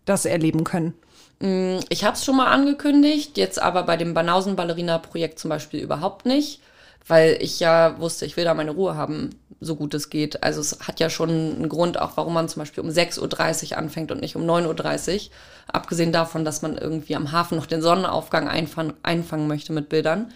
das 0.04 0.25
erleben 0.25 0.65
können? 0.65 0.93
Mm, 1.39 1.78
ich 1.88 2.04
habe 2.04 2.17
es 2.17 2.25
schon 2.25 2.36
mal 2.36 2.47
angekündigt, 2.47 3.38
jetzt 3.38 3.62
aber 3.62 3.84
bei 3.84 3.95
dem 3.95 4.13
Banausen-Ballerina-Projekt 4.13 5.39
zum 5.39 5.49
Beispiel 5.49 5.80
überhaupt 5.80 6.25
nicht, 6.25 6.60
weil 7.09 7.37
ich 7.41 7.59
ja 7.59 7.99
wusste, 7.99 8.25
ich 8.25 8.37
will 8.37 8.45
da 8.45 8.53
meine 8.53 8.71
Ruhe 8.71 8.95
haben, 8.95 9.31
so 9.59 9.75
gut 9.75 9.93
es 9.95 10.09
geht. 10.09 10.43
Also 10.43 10.61
es 10.61 10.79
hat 10.79 10.99
ja 10.99 11.09
schon 11.09 11.29
einen 11.29 11.67
Grund 11.67 11.99
auch, 11.99 12.15
warum 12.15 12.35
man 12.35 12.47
zum 12.47 12.61
Beispiel 12.61 12.83
um 12.83 12.89
6.30 12.89 13.71
Uhr 13.71 13.77
anfängt 13.77 14.11
und 14.11 14.21
nicht 14.21 14.35
um 14.35 14.43
9.30 14.43 15.15
Uhr. 15.15 15.21
Abgesehen 15.67 16.11
davon, 16.11 16.45
dass 16.45 16.61
man 16.61 16.77
irgendwie 16.77 17.15
am 17.15 17.31
Hafen 17.31 17.57
noch 17.57 17.65
den 17.65 17.81
Sonnenaufgang 17.81 18.47
einfangen, 18.47 18.93
einfangen 19.01 19.47
möchte 19.47 19.73
mit 19.73 19.89
Bildern. 19.89 20.31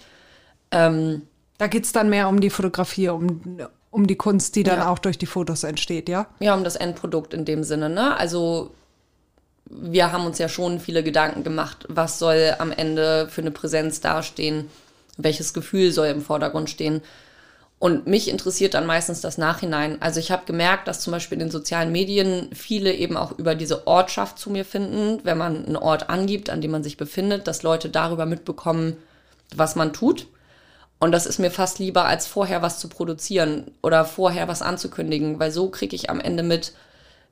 Ähm, 0.71 1.21
da 1.59 1.67
geht 1.67 1.85
es 1.85 1.91
dann 1.91 2.09
mehr 2.09 2.27
um 2.27 2.41
die 2.41 2.49
Fotografie, 2.49 3.09
um, 3.09 3.59
um 3.91 4.07
die 4.07 4.15
Kunst, 4.15 4.55
die 4.55 4.63
dann 4.63 4.79
ja. 4.79 4.89
auch 4.89 4.97
durch 4.97 5.19
die 5.19 5.27
Fotos 5.27 5.63
entsteht, 5.63 6.09
ja? 6.09 6.25
Ja, 6.39 6.55
um 6.55 6.63
das 6.63 6.75
Endprodukt 6.75 7.35
in 7.35 7.45
dem 7.45 7.63
Sinne. 7.63 7.87
Ne? 7.87 8.17
Also 8.17 8.71
wir 9.69 10.11
haben 10.11 10.25
uns 10.25 10.39
ja 10.39 10.49
schon 10.49 10.79
viele 10.79 11.03
Gedanken 11.03 11.43
gemacht, 11.43 11.85
was 11.87 12.17
soll 12.17 12.55
am 12.57 12.71
Ende 12.71 13.27
für 13.29 13.41
eine 13.41 13.51
Präsenz 13.51 14.01
dastehen, 14.01 14.69
welches 15.17 15.53
Gefühl 15.53 15.91
soll 15.91 16.07
im 16.07 16.21
Vordergrund 16.21 16.69
stehen. 16.69 17.01
Und 17.79 18.07
mich 18.07 18.29
interessiert 18.29 18.75
dann 18.75 18.85
meistens 18.85 19.19
das 19.19 19.37
Nachhinein. 19.37 20.01
Also 20.01 20.19
ich 20.19 20.31
habe 20.31 20.45
gemerkt, 20.45 20.87
dass 20.87 21.01
zum 21.01 21.11
Beispiel 21.11 21.35
in 21.35 21.47
den 21.47 21.51
sozialen 21.51 21.91
Medien 21.91 22.49
viele 22.53 22.93
eben 22.93 23.17
auch 23.17 23.37
über 23.37 23.55
diese 23.55 23.87
Ortschaft 23.87 24.39
zu 24.39 24.49
mir 24.49 24.63
finden, 24.63 25.19
wenn 25.23 25.37
man 25.37 25.65
einen 25.65 25.75
Ort 25.75 26.09
angibt, 26.09 26.49
an 26.49 26.61
dem 26.61 26.71
man 26.71 26.83
sich 26.83 26.95
befindet, 26.95 27.45
dass 27.45 27.61
Leute 27.61 27.89
darüber 27.89 28.25
mitbekommen, 28.25 28.95
was 29.53 29.75
man 29.75 29.91
tut. 29.91 30.27
Und 30.99 31.11
das 31.11 31.25
ist 31.25 31.39
mir 31.39 31.51
fast 31.51 31.79
lieber, 31.79 32.05
als 32.05 32.25
vorher 32.25 32.61
was 32.61 32.79
zu 32.79 32.87
produzieren 32.87 33.71
oder 33.81 34.05
vorher 34.05 34.47
was 34.47 34.61
anzukündigen, 34.61 35.37
weil 35.37 35.51
so 35.51 35.69
kriege 35.69 35.97
ich 35.97 36.09
am 36.09 36.21
Ende 36.21 36.43
mit, 36.43 36.71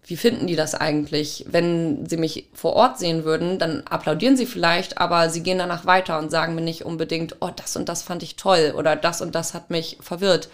wie 0.05 0.17
finden 0.17 0.47
die 0.47 0.55
das 0.55 0.73
eigentlich? 0.73 1.45
Wenn 1.47 2.07
sie 2.07 2.17
mich 2.17 2.49
vor 2.53 2.73
Ort 2.73 2.97
sehen 2.97 3.23
würden, 3.23 3.59
dann 3.59 3.85
applaudieren 3.87 4.35
sie 4.35 4.47
vielleicht, 4.47 4.97
aber 4.97 5.29
sie 5.29 5.43
gehen 5.43 5.59
danach 5.59 5.85
weiter 5.85 6.17
und 6.17 6.31
sagen 6.31 6.55
mir 6.55 6.61
nicht 6.61 6.85
unbedingt, 6.85 7.37
oh, 7.39 7.49
das 7.55 7.75
und 7.75 7.87
das 7.87 8.01
fand 8.01 8.23
ich 8.23 8.35
toll 8.35 8.73
oder 8.75 8.95
das 8.95 9.21
und 9.21 9.35
das 9.35 9.53
hat 9.53 9.69
mich 9.69 9.97
verwirrt. 10.01 10.49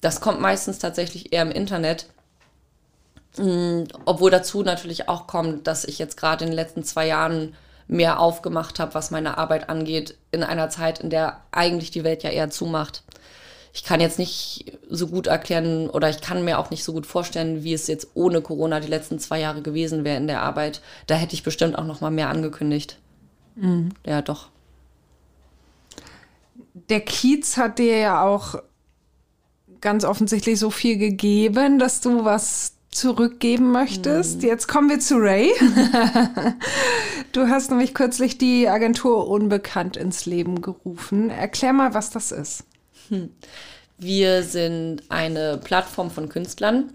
Das 0.00 0.20
kommt 0.20 0.40
meistens 0.40 0.78
tatsächlich 0.78 1.32
eher 1.32 1.42
im 1.42 1.50
Internet. 1.50 2.06
Mm, 3.36 3.84
obwohl 4.04 4.30
dazu 4.30 4.62
natürlich 4.62 5.08
auch 5.08 5.26
kommt, 5.26 5.66
dass 5.66 5.84
ich 5.84 5.98
jetzt 5.98 6.16
gerade 6.16 6.44
in 6.44 6.50
den 6.50 6.56
letzten 6.56 6.84
zwei 6.84 7.06
Jahren 7.06 7.56
mehr 7.88 8.20
aufgemacht 8.20 8.78
habe, 8.78 8.94
was 8.94 9.10
meine 9.10 9.38
Arbeit 9.38 9.68
angeht, 9.68 10.16
in 10.30 10.44
einer 10.44 10.70
Zeit, 10.70 11.00
in 11.00 11.10
der 11.10 11.40
eigentlich 11.50 11.90
die 11.90 12.04
Welt 12.04 12.22
ja 12.22 12.30
eher 12.30 12.50
zumacht 12.50 13.02
ich 13.74 13.82
kann 13.82 14.00
jetzt 14.00 14.20
nicht 14.20 14.78
so 14.88 15.08
gut 15.08 15.26
erklären 15.26 15.90
oder 15.90 16.08
ich 16.08 16.20
kann 16.20 16.44
mir 16.44 16.60
auch 16.60 16.70
nicht 16.70 16.84
so 16.84 16.92
gut 16.92 17.06
vorstellen, 17.06 17.64
wie 17.64 17.74
es 17.74 17.88
jetzt 17.88 18.06
ohne 18.14 18.40
Corona 18.40 18.78
die 18.78 18.88
letzten 18.88 19.18
zwei 19.18 19.40
Jahre 19.40 19.62
gewesen 19.62 20.04
wäre 20.04 20.16
in 20.16 20.28
der 20.28 20.42
Arbeit. 20.42 20.80
Da 21.08 21.16
hätte 21.16 21.34
ich 21.34 21.42
bestimmt 21.42 21.76
auch 21.76 21.84
noch 21.84 22.00
mal 22.00 22.12
mehr 22.12 22.28
angekündigt. 22.28 22.98
Mhm. 23.56 23.90
Ja, 24.06 24.22
doch. 24.22 24.48
Der 26.88 27.00
Kiez 27.00 27.56
hat 27.56 27.80
dir 27.80 27.98
ja 27.98 28.22
auch 28.22 28.62
ganz 29.80 30.04
offensichtlich 30.04 30.60
so 30.60 30.70
viel 30.70 30.96
gegeben, 30.96 31.80
dass 31.80 32.00
du 32.00 32.24
was 32.24 32.74
zurückgeben 32.90 33.72
möchtest. 33.72 34.42
Mhm. 34.42 34.48
Jetzt 34.48 34.68
kommen 34.68 34.88
wir 34.88 35.00
zu 35.00 35.16
Ray. 35.16 35.52
du 37.32 37.48
hast 37.48 37.70
nämlich 37.70 37.92
kürzlich 37.92 38.38
die 38.38 38.68
Agentur 38.68 39.26
Unbekannt 39.26 39.96
ins 39.96 40.26
Leben 40.26 40.62
gerufen. 40.62 41.28
Erklär 41.28 41.72
mal, 41.72 41.92
was 41.92 42.10
das 42.10 42.30
ist. 42.30 42.62
Hm. 43.08 43.30
Wir 43.98 44.42
sind 44.42 45.04
eine 45.08 45.58
Plattform 45.58 46.10
von 46.10 46.28
Künstlern, 46.28 46.92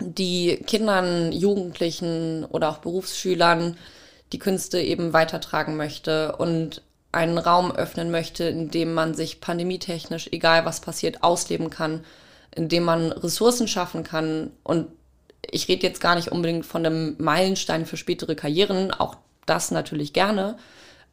die 0.00 0.56
Kindern, 0.66 1.32
Jugendlichen 1.32 2.44
oder 2.44 2.68
auch 2.70 2.78
Berufsschülern 2.78 3.76
die 4.32 4.38
Künste 4.38 4.80
eben 4.80 5.12
weitertragen 5.12 5.76
möchte 5.76 6.34
und 6.36 6.82
einen 7.12 7.38
Raum 7.38 7.72
öffnen 7.72 8.10
möchte, 8.10 8.44
in 8.44 8.70
dem 8.70 8.92
man 8.92 9.14
sich 9.14 9.40
pandemietechnisch, 9.40 10.28
egal 10.32 10.64
was 10.64 10.80
passiert, 10.80 11.22
ausleben 11.22 11.70
kann, 11.70 12.04
in 12.54 12.68
dem 12.68 12.82
man 12.82 13.12
Ressourcen 13.12 13.68
schaffen 13.68 14.02
kann. 14.02 14.50
Und 14.64 14.88
ich 15.48 15.68
rede 15.68 15.86
jetzt 15.86 16.00
gar 16.00 16.16
nicht 16.16 16.32
unbedingt 16.32 16.66
von 16.66 16.84
einem 16.84 17.16
Meilenstein 17.18 17.86
für 17.86 17.96
spätere 17.96 18.34
Karrieren, 18.34 18.90
auch 18.90 19.16
das 19.46 19.70
natürlich 19.70 20.12
gerne, 20.12 20.58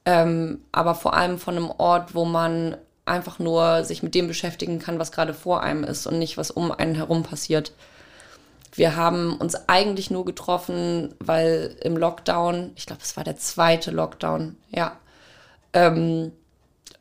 ähm, 0.05 0.61
aber 0.71 0.95
vor 0.95 1.13
allem 1.13 1.37
von 1.37 1.55
einem 1.55 1.69
Ort, 1.69 2.15
wo 2.15 2.25
man 2.25 2.77
einfach 3.05 3.39
nur 3.39 3.83
sich 3.83 4.03
mit 4.03 4.15
dem 4.15 4.27
beschäftigen 4.27 4.79
kann, 4.79 4.99
was 4.99 5.11
gerade 5.11 5.33
vor 5.33 5.61
einem 5.61 5.83
ist 5.83 6.07
und 6.07 6.19
nicht, 6.19 6.37
was 6.37 6.51
um 6.51 6.71
einen 6.71 6.95
herum 6.95 7.23
passiert. 7.23 7.73
Wir 8.71 8.95
haben 8.95 9.37
uns 9.37 9.55
eigentlich 9.67 10.09
nur 10.09 10.25
getroffen, 10.25 11.13
weil 11.19 11.75
im 11.81 11.97
Lockdown, 11.97 12.71
ich 12.75 12.85
glaube, 12.85 13.01
es 13.03 13.15
war 13.17 13.23
der 13.23 13.37
zweite 13.37 13.91
Lockdown, 13.91 14.55
ja, 14.71 14.97
ähm, 15.73 16.31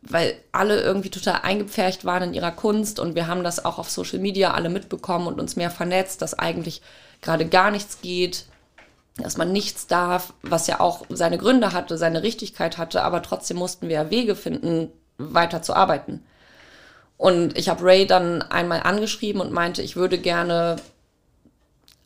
weil 0.02 0.34
alle 0.50 0.80
irgendwie 0.80 1.10
total 1.10 1.40
eingepfercht 1.42 2.04
waren 2.04 2.24
in 2.24 2.34
ihrer 2.34 2.50
Kunst 2.50 2.98
und 2.98 3.14
wir 3.14 3.28
haben 3.28 3.44
das 3.44 3.64
auch 3.64 3.78
auf 3.78 3.88
Social 3.88 4.18
Media 4.18 4.52
alle 4.52 4.68
mitbekommen 4.68 5.28
und 5.28 5.40
uns 5.40 5.56
mehr 5.56 5.70
vernetzt, 5.70 6.20
dass 6.20 6.38
eigentlich 6.38 6.82
gerade 7.20 7.46
gar 7.46 7.70
nichts 7.70 8.00
geht, 8.02 8.46
dass 9.16 9.36
man 9.36 9.52
nichts 9.52 9.86
darf, 9.86 10.34
was 10.42 10.66
ja 10.66 10.80
auch 10.80 11.06
seine 11.08 11.38
Gründe 11.38 11.72
hatte, 11.72 11.96
seine 11.96 12.22
Richtigkeit 12.22 12.78
hatte, 12.78 13.02
aber 13.02 13.22
trotzdem 13.22 13.58
mussten 13.58 13.88
wir 13.88 14.10
Wege 14.10 14.34
finden, 14.34 14.90
weiter 15.18 15.62
zu 15.62 15.75
arbeiten. 15.75 16.25
Und 17.16 17.57
ich 17.57 17.68
habe 17.68 17.85
Ray 17.85 18.07
dann 18.07 18.42
einmal 18.42 18.81
angeschrieben 18.83 19.40
und 19.40 19.53
meinte, 19.53 19.83
ich 19.83 19.94
würde 19.94 20.18
gerne 20.18 20.77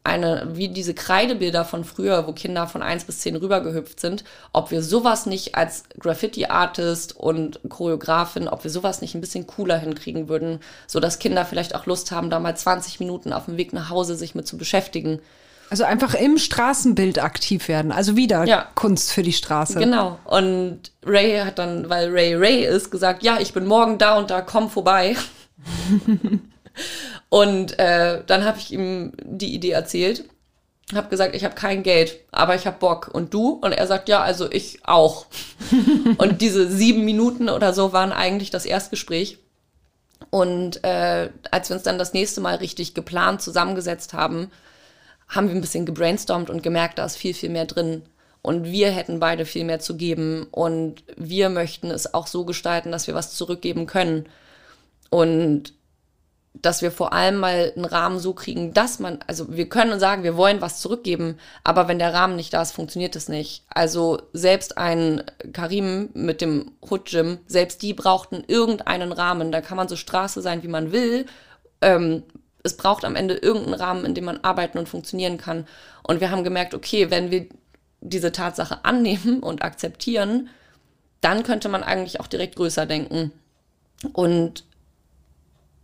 eine, 0.07 0.49
wie 0.53 0.69
diese 0.69 0.95
Kreidebilder 0.95 1.65
von 1.65 1.85
früher, 1.85 2.27
wo 2.27 2.33
Kinder 2.33 2.67
von 2.67 2.83
1 2.83 3.05
bis 3.05 3.21
10 3.21 3.37
rübergehüpft 3.37 3.99
sind, 3.99 4.25
ob 4.53 4.71
wir 4.71 4.83
sowas 4.83 5.27
nicht 5.27 5.55
als 5.57 5.85
Graffiti-Artist 5.99 7.17
und 7.17 7.61
Choreografin, 7.69 8.49
ob 8.49 8.63
wir 8.63 8.71
sowas 8.71 9.01
nicht 9.01 9.15
ein 9.15 9.21
bisschen 9.21 9.47
cooler 9.47 9.79
hinkriegen 9.79 10.29
würden, 10.29 10.61
sodass 10.87 11.19
Kinder 11.19 11.45
vielleicht 11.45 11.75
auch 11.75 11.87
Lust 11.87 12.13
haben, 12.13 12.31
da 12.31 12.39
mal 12.39 12.57
20 12.57 13.01
Minuten 13.01 13.33
auf 13.33 13.47
dem 13.47 13.57
Weg 13.57 13.73
nach 13.73 13.91
Hause 13.91 14.15
sich 14.15 14.35
mit 14.35 14.47
zu 14.47 14.57
beschäftigen. 14.57 15.21
Also 15.69 15.85
einfach 15.85 16.15
im 16.15 16.39
Straßenbild 16.39 17.23
aktiv 17.23 17.69
werden. 17.69 17.91
Also 17.91 18.17
wieder 18.17 18.45
ja. 18.45 18.69
Kunst 18.75 19.13
für 19.13 19.23
die 19.23 19.33
Straße. 19.33 19.79
Genau. 19.79 20.19
Und 20.25 20.93
Ray 21.05 21.41
hat 21.41 21.59
dann, 21.59 21.89
weil 21.89 22.11
Ray 22.11 22.35
Ray 22.35 22.65
ist, 22.65 22.91
gesagt, 22.91 23.23
ja, 23.23 23.39
ich 23.41 23.53
bin 23.53 23.67
morgen 23.67 23.99
da 23.99 24.17
und 24.17 24.31
da, 24.31 24.43
komm 24.43 24.71
vorbei. 24.71 25.17
und 27.29 27.79
äh, 27.79 28.23
dann 28.27 28.45
habe 28.45 28.59
ich 28.59 28.73
ihm 28.73 29.13
die 29.23 29.55
Idee 29.55 29.73
erzählt. 29.73 30.25
Habe 30.95 31.09
gesagt, 31.09 31.35
ich 31.35 31.45
habe 31.45 31.57
kein 31.57 31.83
Geld, 31.83 32.21
aber 32.31 32.55
ich 32.55 32.67
habe 32.67 32.79
Bock. 32.79 33.11
Und 33.13 33.35
du? 33.35 33.51
Und 33.51 33.73
er 33.73 33.89
sagt, 33.89 34.09
ja, 34.09 34.23
also 34.23 34.51
ich 34.51 34.79
auch. 34.85 35.27
und 36.19 36.41
diese 36.41 36.71
sieben 36.71 37.05
Minuten 37.05 37.49
oder 37.49 37.73
so 37.73 37.93
waren 37.93 38.13
eigentlich 38.13 38.51
das 38.51 38.67
Erstgespräch. 38.67 39.39
Und 40.31 40.85
äh, 40.85 41.31
als 41.51 41.71
wir 41.71 41.75
uns 41.75 41.83
dann 41.83 41.99
das 41.99 42.13
nächste 42.13 42.41
Mal 42.41 42.57
richtig 42.57 42.95
geplant 42.95 43.43
zusammengesetzt 43.43 44.13
haben, 44.13 44.51
haben 45.29 45.49
wir 45.49 45.55
ein 45.55 45.61
bisschen 45.61 45.87
gebrainstormt 45.87 46.51
und 46.51 46.63
gemerkt, 46.63 46.99
da 46.99 47.05
ist 47.05 47.17
viel, 47.17 47.35
viel 47.35 47.51
mehr 47.51 47.67
drin. 47.67 48.03
Und 48.43 48.65
wir 48.65 48.91
hätten 48.91 49.19
beide 49.19 49.45
viel 49.45 49.65
mehr 49.65 49.81
zu 49.81 49.97
geben. 49.97 50.47
Und 50.53 51.03
wir 51.17 51.49
möchten 51.49 51.91
es 51.91 52.15
auch 52.15 52.29
so 52.29 52.45
gestalten, 52.45 52.93
dass 52.93 53.09
wir 53.09 53.15
was 53.15 53.35
zurückgeben 53.35 53.87
können. 53.87 54.27
Und 55.11 55.73
dass 56.63 56.83
wir 56.83 56.91
vor 56.91 57.13
allem 57.13 57.37
mal 57.37 57.73
einen 57.75 57.85
Rahmen 57.85 58.19
so 58.19 58.33
kriegen, 58.33 58.73
dass 58.73 58.99
man, 58.99 59.19
also 59.27 59.57
wir 59.57 59.69
können 59.69 60.01
sagen, 60.01 60.23
wir 60.23 60.37
wollen 60.37 60.61
was 60.61 60.81
zurückgeben, 60.81 61.39
aber 61.65 61.89
wenn 61.89 61.99
der 61.99 62.15
Rahmen 62.15 62.37
nicht 62.37 62.53
da 62.53 62.63
ist, 62.63 62.73
funktioniert 62.73 63.15
das 63.15 63.29
nicht. 63.29 63.65
Also 63.69 64.23
selbst 64.33 64.79
ein 64.79 65.23
Karim 65.53 66.11
mit 66.15 66.41
dem 66.41 66.73
Hood 66.89 67.07
Gym, 67.11 67.39
selbst 67.47 67.83
die 67.83 67.95
brauchten 67.95 68.45
irgendeinen 68.47 69.13
Rahmen. 69.13 69.53
Da 69.53 69.61
kann 69.61 69.77
man 69.77 69.89
so 69.89 69.97
Straße 69.97 70.41
sein, 70.41 70.63
wie 70.63 70.69
man 70.69 70.93
will. 70.93 71.27
Ähm, 71.83 72.23
es 72.67 72.77
braucht 72.77 73.05
am 73.05 73.17
Ende 73.17 73.35
irgendeinen 73.35 73.75
Rahmen, 73.75 74.05
in 74.05 74.15
dem 74.15 74.25
man 74.25 74.41
arbeiten 74.43 74.79
und 74.79 74.89
funktionieren 74.89 75.39
kann. 75.39 75.67
Und 76.03 76.21
wir 76.21 76.31
haben 76.31 76.45
gemerkt, 76.45 76.75
okay, 76.75 77.11
wenn 77.11 77.31
wir 77.31 77.47
diese 78.01 78.33
Tatsache 78.33 78.85
annehmen 78.85 79.41
und 79.43 79.63
akzeptieren, 79.63 80.49
dann 81.21 81.43
könnte 81.43 81.69
man 81.69 81.83
eigentlich 81.83 82.21
auch 82.21 82.27
direkt 82.27 82.57
größer 82.57 82.87
denken. 82.87 83.33
Und 84.13 84.65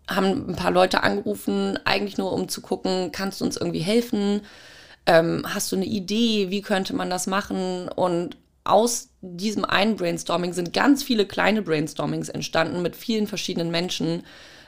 haben 0.09 0.51
ein 0.51 0.57
paar 0.57 0.71
Leute 0.71 1.03
angerufen, 1.03 1.79
eigentlich 1.85 2.19
nur 2.19 2.33
um 2.33 2.49
zu 2.49 2.61
gucken, 2.61 3.13
kannst 3.13 3.41
du 3.41 3.45
uns 3.45 3.57
irgendwie 3.57 3.81
helfen? 3.81 4.43
Ähm, 5.07 5.45
hast 5.49 5.73
du 5.73 5.77
eine 5.77 5.87
Idee, 5.87 6.51
wie 6.51 6.61
könnte 6.61 6.95
man 6.95 7.09
das 7.09 7.27
machen? 7.27 7.89
Und 7.89 8.37
aus 8.65 9.09
diesem 9.21 9.65
einen 9.65 9.97
Brainstorming 9.97 10.53
sind 10.53 10.73
ganz 10.73 11.03
viele 11.03 11.27
kleine 11.27 11.63
Brainstormings 11.63 12.29
entstanden 12.29 12.83
mit 12.83 12.95
vielen 12.97 13.27
verschiedenen 13.27 13.71
Menschen. 13.71 14.25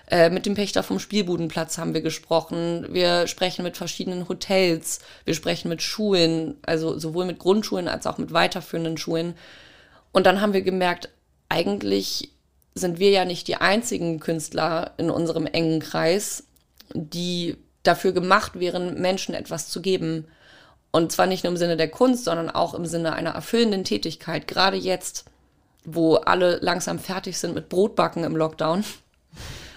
Äh, 0.06 0.28
mit 0.30 0.44
dem 0.44 0.54
Pächter 0.54 0.82
vom 0.82 0.98
Spielbudenplatz 0.98 1.78
haben 1.78 1.94
wir 1.94 2.02
gesprochen. 2.02 2.86
Wir 2.90 3.26
sprechen 3.26 3.62
mit 3.62 3.76
verschiedenen 3.76 4.28
Hotels. 4.28 5.00
Wir 5.24 5.34
sprechen 5.34 5.68
mit 5.68 5.82
Schulen, 5.82 6.56
also 6.62 6.98
sowohl 6.98 7.24
mit 7.24 7.38
Grundschulen 7.38 7.88
als 7.88 8.06
auch 8.06 8.18
mit 8.18 8.32
weiterführenden 8.32 8.98
Schulen. 8.98 9.34
Und 10.12 10.26
dann 10.26 10.40
haben 10.40 10.52
wir 10.52 10.62
gemerkt, 10.62 11.08
eigentlich 11.48 12.30
sind 12.74 12.98
wir 12.98 13.10
ja 13.10 13.24
nicht 13.24 13.48
die 13.48 13.56
einzigen 13.56 14.20
Künstler 14.20 14.92
in 14.98 15.10
unserem 15.10 15.46
engen 15.46 15.80
Kreis, 15.80 16.44
die 16.92 17.56
dafür 17.82 18.12
gemacht 18.12 18.58
wären, 18.58 19.00
Menschen 19.00 19.34
etwas 19.34 19.68
zu 19.68 19.80
geben. 19.80 20.26
Und 20.90 21.12
zwar 21.12 21.26
nicht 21.26 21.44
nur 21.44 21.52
im 21.52 21.56
Sinne 21.56 21.76
der 21.76 21.90
Kunst, 21.90 22.24
sondern 22.24 22.50
auch 22.50 22.74
im 22.74 22.86
Sinne 22.86 23.14
einer 23.14 23.30
erfüllenden 23.30 23.84
Tätigkeit. 23.84 24.46
Gerade 24.46 24.76
jetzt, 24.76 25.24
wo 25.84 26.16
alle 26.16 26.58
langsam 26.60 26.98
fertig 26.98 27.38
sind 27.38 27.54
mit 27.54 27.68
Brotbacken 27.68 28.24
im 28.24 28.36
Lockdown 28.36 28.84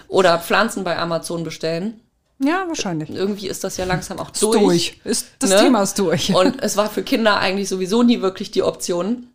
oder 0.08 0.40
Pflanzen 0.40 0.84
bei 0.84 0.98
Amazon 0.98 1.44
bestellen. 1.44 2.02
Ja, 2.40 2.66
wahrscheinlich. 2.68 3.10
Irgendwie 3.10 3.48
ist 3.48 3.64
das 3.64 3.78
ja 3.78 3.86
langsam 3.86 4.20
auch 4.20 4.32
ist 4.32 4.44
durch. 4.44 4.60
durch. 4.60 5.02
Ist, 5.04 5.28
das 5.40 5.50
ne? 5.50 5.58
Thema 5.58 5.82
ist 5.82 5.98
durch. 5.98 6.34
Und 6.36 6.62
es 6.62 6.78
war 6.78 6.90
für 6.90 7.04
Kinder 7.04 7.38
eigentlich 7.38 7.68
sowieso 7.68 8.04
nie 8.04 8.22
wirklich 8.22 8.52
die 8.52 8.64
Option. 8.64 9.28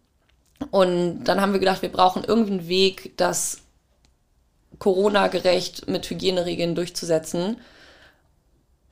Und 0.71 1.25
dann 1.25 1.41
haben 1.41 1.53
wir 1.53 1.61
gedacht, 1.61 1.83
wir 1.83 1.91
brauchen 1.91 2.23
irgendwie 2.25 2.53
einen 2.53 2.69
Weg, 2.69 3.17
das 3.17 3.59
Corona-gerecht 4.79 5.89
mit 5.89 6.09
Hygieneregeln 6.09 6.75
durchzusetzen. 6.77 7.57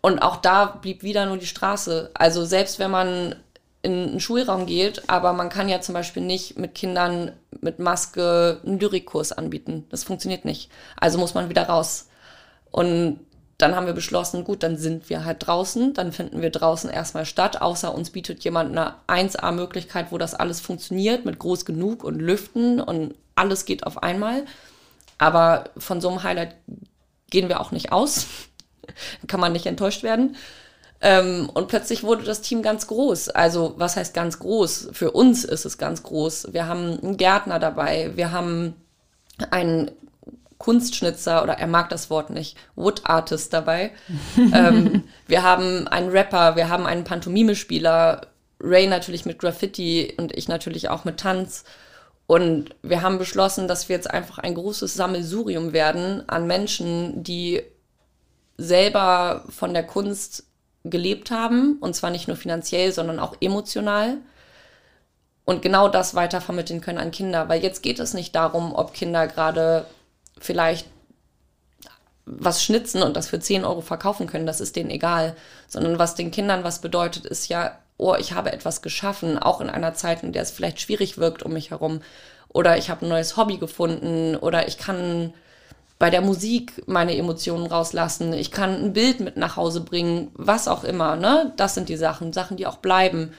Und 0.01 0.21
auch 0.21 0.37
da 0.37 0.65
blieb 0.65 1.03
wieder 1.03 1.27
nur 1.27 1.37
die 1.37 1.47
Straße. 1.47 2.11
Also 2.15 2.45
selbst 2.45 2.79
wenn 2.79 2.91
man 2.91 3.37
in 3.83 3.93
einen 3.93 4.21
Schulraum 4.21 4.67
geht, 4.67 5.09
aber 5.09 5.33
man 5.33 5.49
kann 5.49 5.69
ja 5.69 5.81
zum 5.81 5.95
Beispiel 5.95 6.23
nicht 6.23 6.59
mit 6.59 6.75
Kindern 6.75 7.33
mit 7.61 7.79
Maske 7.79 8.61
einen 8.65 8.79
Lyrikkurs 8.79 9.33
anbieten. 9.33 9.87
Das 9.91 10.05
funktioniert 10.05 10.45
nicht. 10.45 10.71
Also 10.97 11.19
muss 11.19 11.35
man 11.35 11.49
wieder 11.49 11.63
raus. 11.65 12.09
Und 12.71 13.21
dann 13.57 13.75
haben 13.75 13.87
wir 13.87 13.93
beschlossen, 13.93 14.45
gut, 14.45 14.63
dann 14.63 14.77
sind 14.77 15.11
wir 15.11 15.25
halt 15.25 15.47
draußen, 15.47 15.93
dann 15.95 16.13
finden 16.13 16.41
wir 16.41 16.51
draußen 16.51 16.89
erstmal 16.91 17.27
statt, 17.27 17.61
außer 17.61 17.95
uns 17.95 18.11
bietet 18.11 18.43
jemand 18.45 18.71
eine 18.71 18.95
1A-Möglichkeit, 19.07 20.07
wo 20.11 20.19
das 20.19 20.35
alles 20.35 20.61
funktioniert, 20.61 21.25
mit 21.25 21.39
groß 21.39 21.65
genug 21.65 22.05
und 22.05 22.21
Lüften 22.21 22.81
und 22.81 23.15
alles 23.35 23.65
geht 23.65 23.87
auf 23.87 24.03
einmal. 24.03 24.45
Aber 25.19 25.65
von 25.77 26.01
so 26.01 26.09
einem 26.09 26.23
Highlight 26.23 26.55
gehen 27.31 27.49
wir 27.49 27.61
auch 27.61 27.73
nicht 27.73 27.93
aus. 27.93 28.27
Kann 29.27 29.41
man 29.41 29.53
nicht 29.53 29.67
enttäuscht 29.67 30.03
werden. 30.03 30.37
Ähm, 31.01 31.49
und 31.55 31.69
plötzlich 31.69 32.03
wurde 32.03 32.25
das 32.25 32.43
Team 32.43 32.63
ganz 32.63 32.87
groß. 32.87 33.31
Also, 33.31 33.75
was 33.79 33.97
heißt 33.97 34.13
ganz 34.13 34.39
groß? 34.39 34.91
Für 34.93 35.13
uns 35.13 35.45
ist 35.45 35.65
es 35.65 35.79
ganz 35.79 36.03
groß. 36.03 36.53
Wir 36.53 36.67
haben 36.67 37.01
einen 37.01 37.17
Gärtner 37.17 37.59
dabei, 37.59 38.13
wir 38.17 38.33
haben 38.33 38.75
einen 39.51 39.91
Kunstschnitzer 40.59 41.43
oder 41.43 41.55
er 41.55 41.67
mag 41.67 41.89
das 41.89 42.11
Wort 42.11 42.29
nicht, 42.29 42.57
Wood 42.77 43.03
Artist 43.05 43.55
dabei. 43.55 43.93
ähm, 44.37 45.05
wir 45.27 45.43
haben 45.43 45.89
einen 45.89 46.11
Rapper, 46.11 46.55
wir 46.55 46.69
haben 46.69 46.85
einen 46.85 47.05
Pantomimespieler, 47.05 48.27
Ray 48.61 48.87
natürlich 48.87 49.25
mit 49.25 49.39
Graffiti 49.39 50.13
und 50.19 50.37
ich 50.37 50.49
natürlich 50.49 50.91
auch 50.91 51.07
mit 51.07 51.19
Tanz. 51.19 51.65
Und 52.27 52.77
wir 52.83 53.01
haben 53.01 53.17
beschlossen, 53.17 53.69
dass 53.69 53.89
wir 53.89 53.97
jetzt 53.97 54.11
einfach 54.11 54.39
ein 54.39 54.55
großes 54.55 54.95
Sammelsurium 54.95 55.73
werden 55.73 56.29
an 56.29 56.47
Menschen, 56.47 57.25
die 57.25 57.63
selber 58.59 59.47
von 59.49 59.73
der 59.73 59.85
Kunst 59.85 60.45
gelebt 60.85 61.31
haben, 61.31 61.77
und 61.81 61.95
zwar 61.95 62.11
nicht 62.11 62.29
nur 62.29 62.37
finanziell, 62.37 62.93
sondern 62.93 63.19
auch 63.19 63.37
emotional. 63.41 64.19
Und 65.45 65.63
genau 65.63 65.89
das 65.89 66.15
weiter 66.15 66.41
vermitteln 66.41 66.81
können 66.81 66.99
an 66.99 67.11
Kinder, 67.11 67.49
weil 67.49 67.63
jetzt 67.63 67.83
geht 67.83 67.99
es 67.99 68.15
nicht 68.15 68.35
darum, 68.35 68.75
ob 68.75 68.95
Kinder 68.95 69.27
gerade 69.27 69.87
vielleicht 70.39 70.87
was 72.25 72.63
schnitzen 72.63 73.03
und 73.03 73.17
das 73.17 73.29
für 73.29 73.41
10 73.41 73.65
Euro 73.65 73.81
verkaufen 73.81 74.27
können, 74.27 74.47
das 74.47 74.61
ist 74.61 74.77
denen 74.77 74.91
egal, 74.91 75.35
sondern 75.67 75.99
was 75.99 76.15
den 76.15 76.31
Kindern 76.31 76.63
was 76.63 76.81
bedeutet, 76.81 77.27
ist 77.27 77.49
ja, 77.49 77.77
oh, 77.97 78.15
ich 78.19 78.33
habe 78.33 78.53
etwas 78.53 78.83
geschaffen, 78.83 79.39
auch 79.39 79.61
in 79.61 79.69
einer 79.69 79.95
Zeit, 79.95 80.23
in 80.23 80.33
der 80.33 80.43
es 80.43 80.51
vielleicht 80.51 80.81
schwierig 80.81 81.19
wirkt 81.19 81.43
um 81.43 81.53
mich 81.53 81.71
herum. 81.71 82.01
Oder 82.49 82.79
ich 82.79 82.91
habe 82.91 83.07
ein 83.07 83.09
neues 83.09 83.37
Hobby 83.37 83.59
gefunden. 83.59 84.37
Oder 84.37 84.67
ich 84.67 84.79
kann 84.79 85.35
bei 86.01 86.11
der 86.11 86.21
Musik 86.21 86.83
meine 86.87 87.17
Emotionen 87.17 87.67
rauslassen, 87.67 88.33
ich 88.33 88.51
kann 88.51 88.75
ein 88.75 88.93
Bild 88.93 89.21
mit 89.21 89.37
nach 89.37 89.55
Hause 89.55 89.83
bringen, 89.83 90.33
was 90.35 90.67
auch 90.67 90.83
immer, 90.83 91.15
ne? 91.15 91.53
Das 91.57 91.75
sind 91.75 91.89
die 91.89 91.97
Sachen, 91.97 92.33
Sachen, 92.33 92.57
die 92.57 92.67
auch 92.67 92.79
bleiben. 92.79 93.33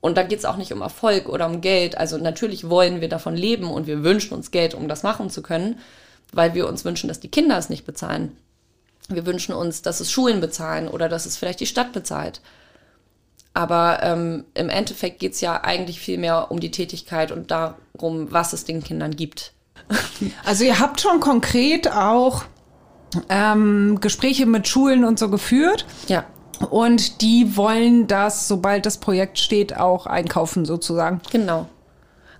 Und 0.00 0.16
da 0.16 0.24
geht 0.24 0.40
es 0.40 0.44
auch 0.44 0.56
nicht 0.56 0.72
um 0.72 0.80
Erfolg 0.80 1.28
oder 1.28 1.46
um 1.46 1.60
Geld. 1.60 1.96
Also 1.96 2.18
natürlich 2.18 2.68
wollen 2.68 3.00
wir 3.00 3.08
davon 3.08 3.36
leben 3.36 3.70
und 3.70 3.86
wir 3.86 4.02
wünschen 4.02 4.34
uns 4.34 4.50
Geld, 4.50 4.74
um 4.74 4.88
das 4.88 5.04
machen 5.04 5.30
zu 5.30 5.42
können 5.42 5.78
weil 6.32 6.54
wir 6.54 6.68
uns 6.68 6.84
wünschen, 6.84 7.08
dass 7.08 7.20
die 7.20 7.30
Kinder 7.30 7.56
es 7.58 7.70
nicht 7.70 7.86
bezahlen. 7.86 8.36
Wir 9.08 9.24
wünschen 9.24 9.54
uns, 9.54 9.82
dass 9.82 10.00
es 10.00 10.12
Schulen 10.12 10.40
bezahlen 10.40 10.88
oder 10.88 11.08
dass 11.08 11.26
es 11.26 11.36
vielleicht 11.36 11.60
die 11.60 11.66
Stadt 11.66 11.92
bezahlt. 11.92 12.40
Aber 13.54 14.00
ähm, 14.02 14.44
im 14.54 14.68
Endeffekt 14.68 15.18
geht 15.18 15.32
es 15.32 15.40
ja 15.40 15.62
eigentlich 15.62 16.00
viel 16.00 16.18
mehr 16.18 16.50
um 16.50 16.60
die 16.60 16.70
Tätigkeit 16.70 17.32
und 17.32 17.50
darum, 17.50 18.30
was 18.30 18.52
es 18.52 18.64
den 18.64 18.84
Kindern 18.84 19.16
gibt. 19.16 19.52
Also 20.44 20.64
ihr 20.64 20.78
habt 20.78 21.00
schon 21.00 21.20
konkret 21.20 21.90
auch 21.90 22.44
ähm, 23.28 23.98
Gespräche 24.00 24.46
mit 24.46 24.68
Schulen 24.68 25.04
und 25.04 25.18
so 25.18 25.30
geführt. 25.30 25.86
Ja. 26.08 26.24
Und 26.70 27.22
die 27.22 27.56
wollen 27.56 28.06
das, 28.06 28.48
sobald 28.48 28.84
das 28.84 28.98
Projekt 28.98 29.38
steht, 29.38 29.76
auch 29.76 30.06
einkaufen 30.06 30.64
sozusagen. 30.64 31.20
Genau. 31.30 31.66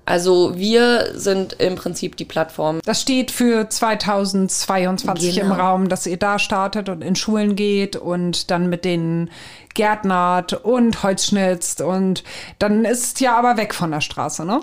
Also 0.09 0.57
wir 0.57 1.19
sind 1.19 1.53
im 1.55 1.75
Prinzip 1.75 2.17
die 2.17 2.25
Plattform. 2.25 2.81
Das 2.87 3.03
steht 3.03 3.31
für 3.31 3.69
2022 3.69 5.35
genau. 5.35 5.47
im 5.47 5.53
Raum, 5.53 5.89
dass 5.91 6.07
ihr 6.07 6.17
da 6.17 6.39
startet 6.39 6.89
und 6.89 7.03
in 7.03 7.15
Schulen 7.15 7.57
geht 7.57 7.95
und 7.95 8.51
dann 8.51 8.71
mit 8.71 8.87
denen 8.87 9.31
gärtnert 9.75 10.55
und 10.65 11.03
Holz 11.03 11.27
schnitzt 11.27 11.83
und 11.83 12.25
dann 12.59 12.87
ist 12.87 13.21
ja 13.21 13.37
aber 13.39 13.59
weg 13.59 13.75
von 13.75 13.91
der 13.91 14.01
Straße, 14.01 14.47
ne? 14.47 14.61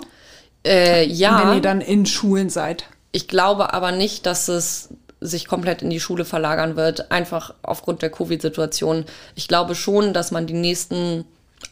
Äh, 0.66 1.06
ja. 1.06 1.40
Wenn 1.40 1.56
ihr 1.56 1.62
dann 1.62 1.80
in 1.80 2.06
Schulen 2.06 2.50
seid. 2.50 2.84
Ich 3.12 3.28
glaube 3.28 3.72
aber 3.72 3.92
nicht, 3.92 4.26
dass 4.26 4.48
es 4.48 4.90
sich 5.20 5.46
komplett 5.46 5.80
in 5.82 5.90
die 5.90 6.00
Schule 6.00 6.24
verlagern 6.24 6.76
wird, 6.76 7.10
einfach 7.10 7.54
aufgrund 7.62 8.02
der 8.02 8.10
Covid-Situation. 8.10 9.06
Ich 9.34 9.48
glaube 9.48 9.74
schon, 9.74 10.12
dass 10.12 10.30
man 10.30 10.46
die 10.46 10.54
nächsten 10.54 11.24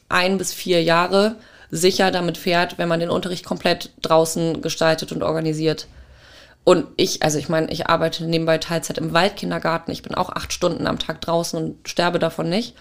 ein 0.09 0.39
bis 0.39 0.53
vier 0.55 0.83
Jahre 0.83 1.37
sicher 1.71 2.11
damit 2.11 2.39
fährt, 2.39 2.79
wenn 2.79 2.89
man 2.89 3.01
den 3.01 3.11
Unterricht 3.11 3.45
komplett 3.45 3.91
draußen 4.01 4.63
gestaltet 4.63 5.13
und 5.13 5.23
organisiert. 5.23 5.89
Und 6.63 6.87
ich, 6.97 7.23
also 7.23 7.39
ich 7.39 7.49
meine, 7.51 7.71
ich 7.71 7.89
arbeite 7.89 8.25
nebenbei 8.25 8.57
Teilzeit 8.59 8.97
im 8.97 9.13
Waldkindergarten. 9.13 9.93
Ich 9.93 10.03
bin 10.03 10.15
auch 10.15 10.31
acht 10.31 10.53
Stunden 10.53 10.87
am 10.87 10.99
Tag 10.99 11.21
draußen 11.21 11.63
und 11.63 11.89
sterbe 11.89 12.19
davon 12.19 12.49
nicht. 12.49 12.75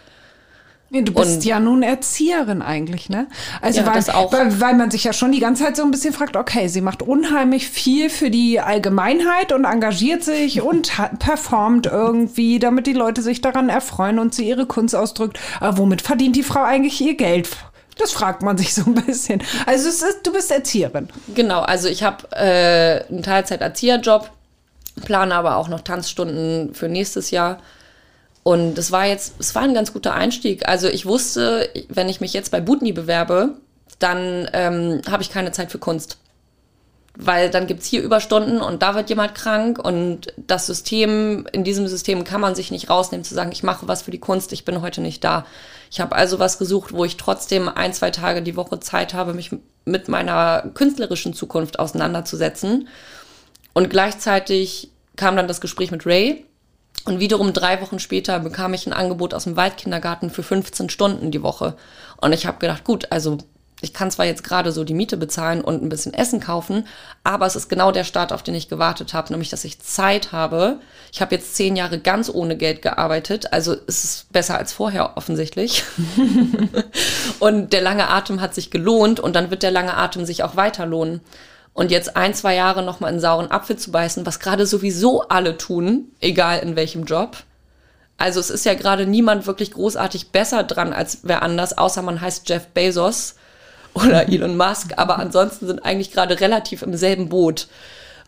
Du 1.01 1.11
bist 1.11 1.37
und, 1.37 1.45
ja 1.45 1.59
nun 1.59 1.81
Erzieherin 1.81 2.61
eigentlich, 2.61 3.09
ne? 3.09 3.27
Also 3.61 3.81
ja, 3.81 3.87
weil, 3.87 4.05
weil, 4.05 4.61
weil, 4.61 4.75
man 4.75 4.91
sich 4.91 5.03
ja 5.03 5.11
schon 5.11 5.31
die 5.31 5.39
ganze 5.39 5.63
Zeit 5.63 5.75
so 5.75 5.83
ein 5.83 5.89
bisschen 5.89 6.13
fragt, 6.13 6.37
okay, 6.37 6.67
sie 6.67 6.81
macht 6.81 7.01
unheimlich 7.01 7.67
viel 7.67 8.11
für 8.11 8.29
die 8.29 8.59
Allgemeinheit 8.59 9.51
und 9.51 9.65
engagiert 9.65 10.23
sich 10.23 10.61
und 10.63 10.91
performt 11.17 11.87
irgendwie, 11.87 12.59
damit 12.59 12.85
die 12.85 12.93
Leute 12.93 13.23
sich 13.23 13.41
daran 13.41 13.69
erfreuen 13.69 14.19
und 14.19 14.35
sie 14.35 14.47
ihre 14.47 14.67
Kunst 14.67 14.95
ausdrückt. 14.95 15.39
Aber 15.59 15.79
womit 15.79 16.03
verdient 16.03 16.35
die 16.35 16.43
Frau 16.43 16.61
eigentlich 16.61 17.01
ihr 17.01 17.15
Geld? 17.15 17.49
Das 17.97 18.11
fragt 18.11 18.43
man 18.43 18.57
sich 18.59 18.73
so 18.75 18.83
ein 18.85 18.93
bisschen. 18.93 19.41
Also 19.65 19.89
ist, 19.89 20.03
du 20.23 20.31
bist 20.31 20.51
Erzieherin. 20.51 21.09
Genau, 21.33 21.61
also 21.61 21.87
ich 21.87 22.03
habe 22.03 22.31
äh, 22.33 23.03
einen 23.09 23.23
Teilzeit-Erzieherjob, 23.23 24.29
plane 25.05 25.33
aber 25.33 25.57
auch 25.57 25.69
noch 25.69 25.81
Tanzstunden 25.81 26.75
für 26.75 26.87
nächstes 26.87 27.31
Jahr. 27.31 27.57
Und 28.43 28.77
es 28.77 28.91
war 28.91 29.05
jetzt, 29.05 29.35
es 29.39 29.55
war 29.55 29.63
ein 29.63 29.73
ganz 29.73 29.93
guter 29.93 30.13
Einstieg. 30.13 30.67
Also 30.67 30.87
ich 30.87 31.05
wusste, 31.05 31.69
wenn 31.89 32.09
ich 32.09 32.19
mich 32.21 32.33
jetzt 32.33 32.51
bei 32.51 32.59
Butni 32.59 32.91
bewerbe, 32.91 33.55
dann 33.99 34.49
ähm, 34.53 35.01
habe 35.09 35.23
ich 35.23 35.29
keine 35.29 35.51
Zeit 35.53 35.71
für 35.71 35.79
Kunst. 35.79 36.17
Weil 37.15 37.49
dann 37.49 37.67
gibt's 37.67 37.85
hier 37.85 38.01
Überstunden 38.01 38.59
und 38.59 38.81
da 38.81 38.95
wird 38.95 39.09
jemand 39.09 39.35
krank 39.35 39.77
und 39.77 40.33
das 40.35 40.65
System, 40.65 41.47
in 41.51 41.63
diesem 41.63 41.87
System 41.87 42.23
kann 42.23 42.41
man 42.41 42.55
sich 42.55 42.71
nicht 42.71 42.89
rausnehmen 42.89 43.23
zu 43.23 43.35
sagen, 43.35 43.51
ich 43.51 43.61
mache 43.61 43.87
was 43.87 44.01
für 44.01 44.11
die 44.11 44.19
Kunst, 44.19 44.51
ich 44.51 44.65
bin 44.65 44.81
heute 44.81 44.99
nicht 44.99 45.23
da. 45.23 45.45
Ich 45.91 46.01
habe 46.01 46.15
also 46.15 46.39
was 46.39 46.57
gesucht, 46.57 46.91
wo 46.91 47.05
ich 47.05 47.17
trotzdem 47.17 47.69
ein, 47.69 47.93
zwei 47.93 48.09
Tage 48.09 48.41
die 48.41 48.55
Woche 48.55 48.79
Zeit 48.79 49.13
habe, 49.13 49.35
mich 49.35 49.51
mit 49.85 50.07
meiner 50.07 50.71
künstlerischen 50.73 51.35
Zukunft 51.35 51.77
auseinanderzusetzen. 51.77 52.87
Und 53.73 53.91
gleichzeitig 53.91 54.89
kam 55.15 55.35
dann 55.35 55.47
das 55.47 55.61
Gespräch 55.61 55.91
mit 55.91 56.05
Ray. 56.07 56.45
Und 57.05 57.19
wiederum 57.19 57.51
drei 57.53 57.81
Wochen 57.81 57.99
später 57.99 58.39
bekam 58.39 58.73
ich 58.73 58.87
ein 58.87 58.93
Angebot 58.93 59.33
aus 59.33 59.43
dem 59.43 59.57
Waldkindergarten 59.57 60.29
für 60.29 60.43
15 60.43 60.89
Stunden 60.89 61.31
die 61.31 61.43
Woche. 61.43 61.75
Und 62.21 62.31
ich 62.33 62.45
habe 62.45 62.59
gedacht, 62.59 62.85
gut, 62.85 63.11
also 63.11 63.37
ich 63.83 63.93
kann 63.93 64.09
zwar 64.09 64.25
jetzt 64.25 64.45
gerade 64.45 64.71
so 64.71 64.85
die 64.85 64.93
Miete 64.93 65.17
bezahlen 65.17 65.61
und 65.61 65.83
ein 65.83 65.89
bisschen 65.89 66.13
Essen 66.13 66.39
kaufen, 66.39 66.87
aber 67.25 67.45
es 67.45 67.57
ist 67.57 67.67
genau 67.67 67.91
der 67.91 68.05
Start, 68.05 68.31
auf 68.31 68.41
den 68.41 68.55
ich 68.55 68.69
gewartet 68.69 69.13
habe, 69.13 69.33
nämlich 69.33 69.49
dass 69.49 69.65
ich 69.65 69.81
Zeit 69.81 70.31
habe. 70.31 70.79
Ich 71.11 71.21
habe 71.21 71.35
jetzt 71.35 71.55
zehn 71.55 71.75
Jahre 71.75 71.99
ganz 71.99 72.29
ohne 72.29 72.55
Geld 72.55 72.81
gearbeitet, 72.81 73.51
also 73.51 73.73
ist 73.73 74.05
es 74.05 74.25
besser 74.31 74.57
als 74.57 74.71
vorher 74.71 75.17
offensichtlich. 75.17 75.83
und 77.39 77.73
der 77.73 77.81
lange 77.81 78.07
Atem 78.07 78.39
hat 78.39 78.55
sich 78.55 78.71
gelohnt 78.71 79.19
und 79.19 79.35
dann 79.35 79.51
wird 79.51 79.63
der 79.63 79.71
lange 79.71 79.97
Atem 79.97 80.25
sich 80.25 80.43
auch 80.43 80.55
weiter 80.55 80.85
lohnen. 80.85 81.19
Und 81.73 81.89
jetzt 81.89 82.15
ein, 82.15 82.33
zwei 82.33 82.55
Jahre 82.55 82.83
nochmal 82.83 83.09
einen 83.09 83.19
sauren 83.19 83.49
Apfel 83.49 83.77
zu 83.77 83.91
beißen, 83.91 84.25
was 84.25 84.39
gerade 84.39 84.65
sowieso 84.67 85.23
alle 85.23 85.57
tun, 85.57 86.11
egal 86.21 86.59
in 86.59 86.75
welchem 86.75 87.05
Job. 87.05 87.37
Also 88.17 88.39
es 88.39 88.51
ist 88.51 88.65
ja 88.65 88.75
gerade 88.75 89.07
niemand 89.07 89.47
wirklich 89.47 89.71
großartig 89.71 90.29
besser 90.29 90.63
dran 90.63 90.93
als 90.93 91.19
wer 91.23 91.41
anders, 91.41 91.77
außer 91.77 92.03
man 92.03 92.21
heißt 92.21 92.47
Jeff 92.47 92.67
Bezos 92.67 93.35
oder 93.95 94.29
Elon 94.29 94.55
Musk, 94.55 94.93
aber 94.97 95.17
ansonsten 95.17 95.65
sind 95.65 95.83
eigentlich 95.83 96.11
gerade 96.11 96.39
relativ 96.39 96.83
im 96.83 96.95
selben 96.95 97.29
Boot. 97.29 97.67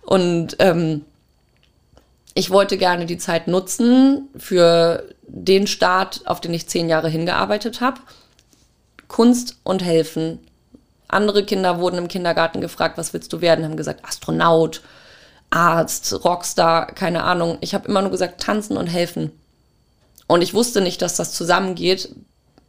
Und 0.02 0.56
ähm, 0.60 1.06
ich 2.34 2.50
wollte 2.50 2.78
gerne 2.78 3.06
die 3.06 3.18
Zeit 3.18 3.48
nutzen 3.48 4.28
für 4.36 5.04
den 5.28 5.68
Start, 5.68 6.22
auf 6.26 6.41
den 6.41 6.54
ich 6.54 6.68
zehn 6.68 6.89
Jahre 6.89 7.10
hingearbeitet 7.10 7.80
habe. 7.80 8.02
Kunst 9.08 9.58
und 9.64 9.84
helfen. 9.84 10.39
Andere 11.08 11.43
Kinder 11.43 11.80
wurden 11.80 11.97
im 11.97 12.08
Kindergarten 12.08 12.62
gefragt, 12.62 12.97
was 12.97 13.14
willst 13.14 13.32
du 13.34 13.41
werden? 13.41 13.64
Haben 13.64 13.78
gesagt, 13.78 14.06
Astronaut, 14.06 14.82
Arzt, 15.49 16.26
Rockstar, 16.26 16.88
keine 16.88 17.24
Ahnung. 17.24 17.58
Ich 17.62 17.74
habe 17.74 17.88
immer 17.88 18.01
nur 18.01 18.12
gesagt, 18.12 18.41
tanzen 18.41 18.78
und 18.78 18.88
helfen. 18.88 19.32
Und 20.28 20.41
ich 20.41 20.53
wusste 20.53 20.82
nicht, 20.82 21.01
dass 21.01 21.16
das 21.16 21.34
zusammengeht. 21.34 22.10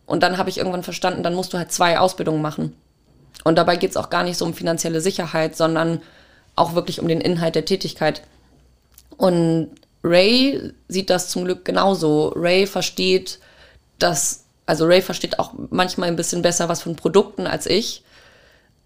Und 0.05 0.22
dann 0.22 0.39
habe 0.39 0.51
ich 0.51 0.59
irgendwann 0.59 0.82
verstanden, 0.82 1.22
dann 1.22 1.34
musst 1.34 1.53
du 1.53 1.59
halt 1.59 1.72
zwei 1.72 1.99
Ausbildungen 1.99 2.43
machen. 2.43 2.76
Und 3.45 3.57
dabei 3.57 3.76
geht 3.76 3.91
es 3.91 3.97
auch 3.97 4.11
gar 4.11 4.22
nicht 4.22 4.37
so 4.37 4.45
um 4.45 4.55
finanzielle 4.55 5.01
Sicherheit, 5.01 5.57
sondern 5.57 6.01
auch 6.55 6.74
wirklich 6.74 7.01
um 7.01 7.09
den 7.09 7.20
Inhalt 7.20 7.55
der 7.55 7.64
Tätigkeit. 7.64 8.22
Und 9.16 9.70
Ray 10.03 10.72
sieht 10.89 11.11
das 11.11 11.28
zum 11.28 11.45
Glück 11.45 11.64
genauso. 11.64 12.28
Ray 12.37 12.66
versteht 12.66 13.41
das, 13.99 14.45
also 14.66 14.87
Ray 14.87 15.03
versteht 15.03 15.39
auch 15.39 15.53
manchmal 15.70 16.09
ein 16.09 16.16
bisschen 16.16 16.43
besser 16.43 16.68
was 16.68 16.82
von 16.82 16.97
Produkten 16.97 17.47
als 17.47 17.66
ich. 17.66 18.03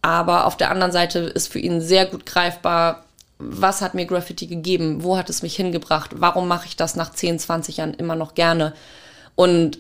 Aber 0.03 0.47
auf 0.47 0.57
der 0.57 0.71
anderen 0.71 0.93
Seite 0.93 1.19
ist 1.21 1.53
für 1.53 1.59
ihn 1.59 1.81
sehr 1.81 2.07
gut 2.07 2.27
greifbar, 2.27 3.05
was 3.39 3.81
hat 3.81 3.95
mir 3.95 4.05
Graffiti 4.05 4.47
gegeben? 4.47 5.03
Wo 5.03 5.17
hat 5.17 5.31
es 5.31 5.43
mich 5.43 5.57
hingebracht? 5.57 6.11
Warum 6.15 6.47
mache 6.47 6.67
ich 6.67 6.77
das 6.77 6.95
nach 6.95 7.11
10, 7.11 7.39
20 7.39 7.79
Jahren 7.79 7.95
immer 7.95 8.15
noch 8.15 8.35
gerne? 8.35 8.75
Und 9.35 9.79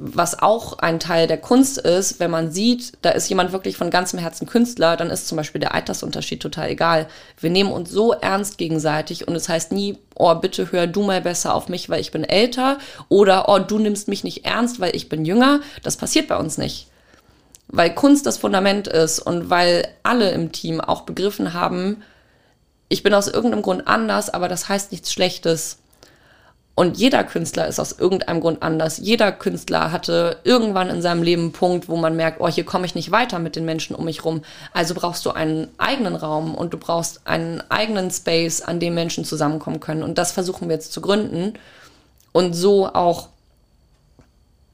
was 0.00 0.40
auch 0.40 0.78
ein 0.78 1.00
Teil 1.00 1.26
der 1.26 1.38
Kunst 1.38 1.76
ist, 1.76 2.20
wenn 2.20 2.30
man 2.30 2.52
sieht, 2.52 2.92
da 3.02 3.10
ist 3.10 3.28
jemand 3.28 3.50
wirklich 3.52 3.76
von 3.76 3.90
ganzem 3.90 4.20
Herzen 4.20 4.46
Künstler, 4.46 4.96
dann 4.96 5.10
ist 5.10 5.26
zum 5.26 5.36
Beispiel 5.36 5.60
der 5.60 5.74
Altersunterschied 5.74 6.40
total 6.40 6.70
egal. 6.70 7.08
Wir 7.40 7.50
nehmen 7.50 7.72
uns 7.72 7.90
so 7.90 8.12
ernst 8.12 8.58
gegenseitig 8.58 9.26
und 9.26 9.34
es 9.34 9.48
heißt 9.48 9.72
nie, 9.72 9.98
oh, 10.14 10.32
bitte 10.36 10.70
hör 10.70 10.86
du 10.86 11.02
mal 11.02 11.20
besser 11.20 11.52
auf 11.52 11.68
mich, 11.68 11.90
weil 11.90 12.00
ich 12.00 12.12
bin 12.12 12.22
älter 12.22 12.78
oder 13.08 13.48
oh, 13.48 13.58
du 13.58 13.78
nimmst 13.80 14.06
mich 14.06 14.22
nicht 14.22 14.44
ernst, 14.44 14.78
weil 14.78 14.94
ich 14.94 15.08
bin 15.08 15.24
jünger. 15.24 15.60
Das 15.82 15.96
passiert 15.96 16.28
bei 16.28 16.36
uns 16.36 16.58
nicht. 16.58 16.86
Weil 17.68 17.94
Kunst 17.94 18.26
das 18.26 18.38
Fundament 18.38 18.88
ist 18.88 19.18
und 19.18 19.50
weil 19.50 19.86
alle 20.02 20.30
im 20.30 20.52
Team 20.52 20.80
auch 20.80 21.02
begriffen 21.02 21.52
haben, 21.52 22.02
ich 22.88 23.02
bin 23.02 23.12
aus 23.14 23.28
irgendeinem 23.28 23.62
Grund 23.62 23.86
anders, 23.86 24.30
aber 24.30 24.48
das 24.48 24.68
heißt 24.68 24.92
nichts 24.92 25.12
Schlechtes. 25.12 25.78
Und 26.78 26.96
jeder 26.96 27.24
Künstler 27.24 27.66
ist 27.66 27.80
aus 27.80 27.90
irgendeinem 27.98 28.40
Grund 28.40 28.62
anders. 28.62 28.98
Jeder 28.98 29.32
Künstler 29.32 29.90
hatte 29.90 30.36
irgendwann 30.44 30.90
in 30.90 31.02
seinem 31.02 31.24
Leben 31.24 31.42
einen 31.42 31.52
Punkt, 31.52 31.88
wo 31.88 31.96
man 31.96 32.14
merkt, 32.14 32.40
oh, 32.40 32.46
hier 32.46 32.64
komme 32.64 32.86
ich 32.86 32.94
nicht 32.94 33.10
weiter 33.10 33.40
mit 33.40 33.56
den 33.56 33.64
Menschen 33.64 33.96
um 33.96 34.04
mich 34.04 34.24
rum. 34.24 34.42
Also 34.72 34.94
brauchst 34.94 35.26
du 35.26 35.32
einen 35.32 35.66
eigenen 35.78 36.14
Raum 36.14 36.54
und 36.54 36.72
du 36.72 36.78
brauchst 36.78 37.26
einen 37.26 37.64
eigenen 37.68 38.12
Space, 38.12 38.62
an 38.62 38.78
dem 38.78 38.94
Menschen 38.94 39.24
zusammenkommen 39.24 39.80
können. 39.80 40.04
Und 40.04 40.18
das 40.18 40.30
versuchen 40.30 40.68
wir 40.68 40.76
jetzt 40.76 40.92
zu 40.92 41.00
gründen. 41.00 41.54
Und 42.30 42.54
so 42.54 42.86
auch, 42.86 43.28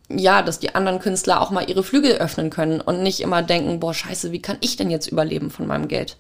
ja, 0.09 0.43
dass 0.43 0.59
die 0.59 0.75
anderen 0.75 0.99
Künstler 1.01 1.41
auch 1.41 1.51
mal 1.51 1.69
ihre 1.69 1.83
Flügel 1.83 2.13
öffnen 2.13 2.51
können 2.51 2.81
und 2.81 3.03
nicht 3.03 3.21
immer 3.21 3.43
denken, 3.43 3.81
boah, 3.81 3.95
scheiße, 3.95 4.33
wie 4.33 4.43
kann 4.43 4.59
ich 4.61 4.77
denn 4.77 4.91
jetzt 4.91 5.07
überleben 5.07 5.51
von 5.51 5.67
meinem 5.67 5.89
Geld? 5.89 6.17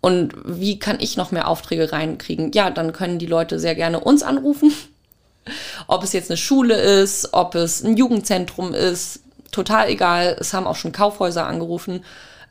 Und 0.00 0.34
wie 0.44 0.78
kann 0.78 1.00
ich 1.00 1.16
noch 1.16 1.32
mehr 1.32 1.48
Aufträge 1.48 1.90
reinkriegen? 1.90 2.52
Ja, 2.52 2.70
dann 2.70 2.92
können 2.92 3.18
die 3.18 3.26
Leute 3.26 3.58
sehr 3.58 3.74
gerne 3.74 4.00
uns 4.00 4.22
anrufen 4.22 4.72
ob 5.86 6.04
es 6.04 6.12
jetzt 6.12 6.30
eine 6.30 6.36
Schule 6.36 6.74
ist, 6.74 7.32
ob 7.32 7.54
es 7.54 7.82
ein 7.82 7.96
Jugendzentrum 7.96 8.74
ist, 8.74 9.20
total 9.50 9.88
egal. 9.88 10.36
Es 10.38 10.52
haben 10.52 10.66
auch 10.66 10.76
schon 10.76 10.92
Kaufhäuser 10.92 11.46
angerufen. 11.46 12.04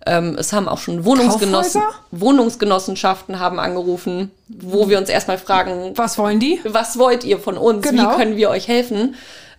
Ähm, 0.06 0.36
es 0.40 0.54
haben 0.54 0.70
auch 0.70 0.78
schon 0.78 1.06
Wohnungsgenossen, 1.06 1.82
Wohnungsgenossenschaften 2.12 3.40
haben 3.40 3.60
angerufen, 3.60 4.32
wo 4.48 4.90
wir 4.90 4.98
uns 4.98 5.10
erstmal 5.10 5.38
fragen, 5.38 5.94
was 5.96 6.18
wollen 6.18 6.40
die? 6.40 6.62
Was 6.64 6.98
wollt 6.98 7.24
ihr 7.24 7.40
von 7.40 7.58
uns? 7.58 7.88
Genau. 7.88 8.12
Wie 8.12 8.16
können 8.16 8.38
wir 8.38 8.50
euch 8.50 8.68
helfen? 8.68 9.16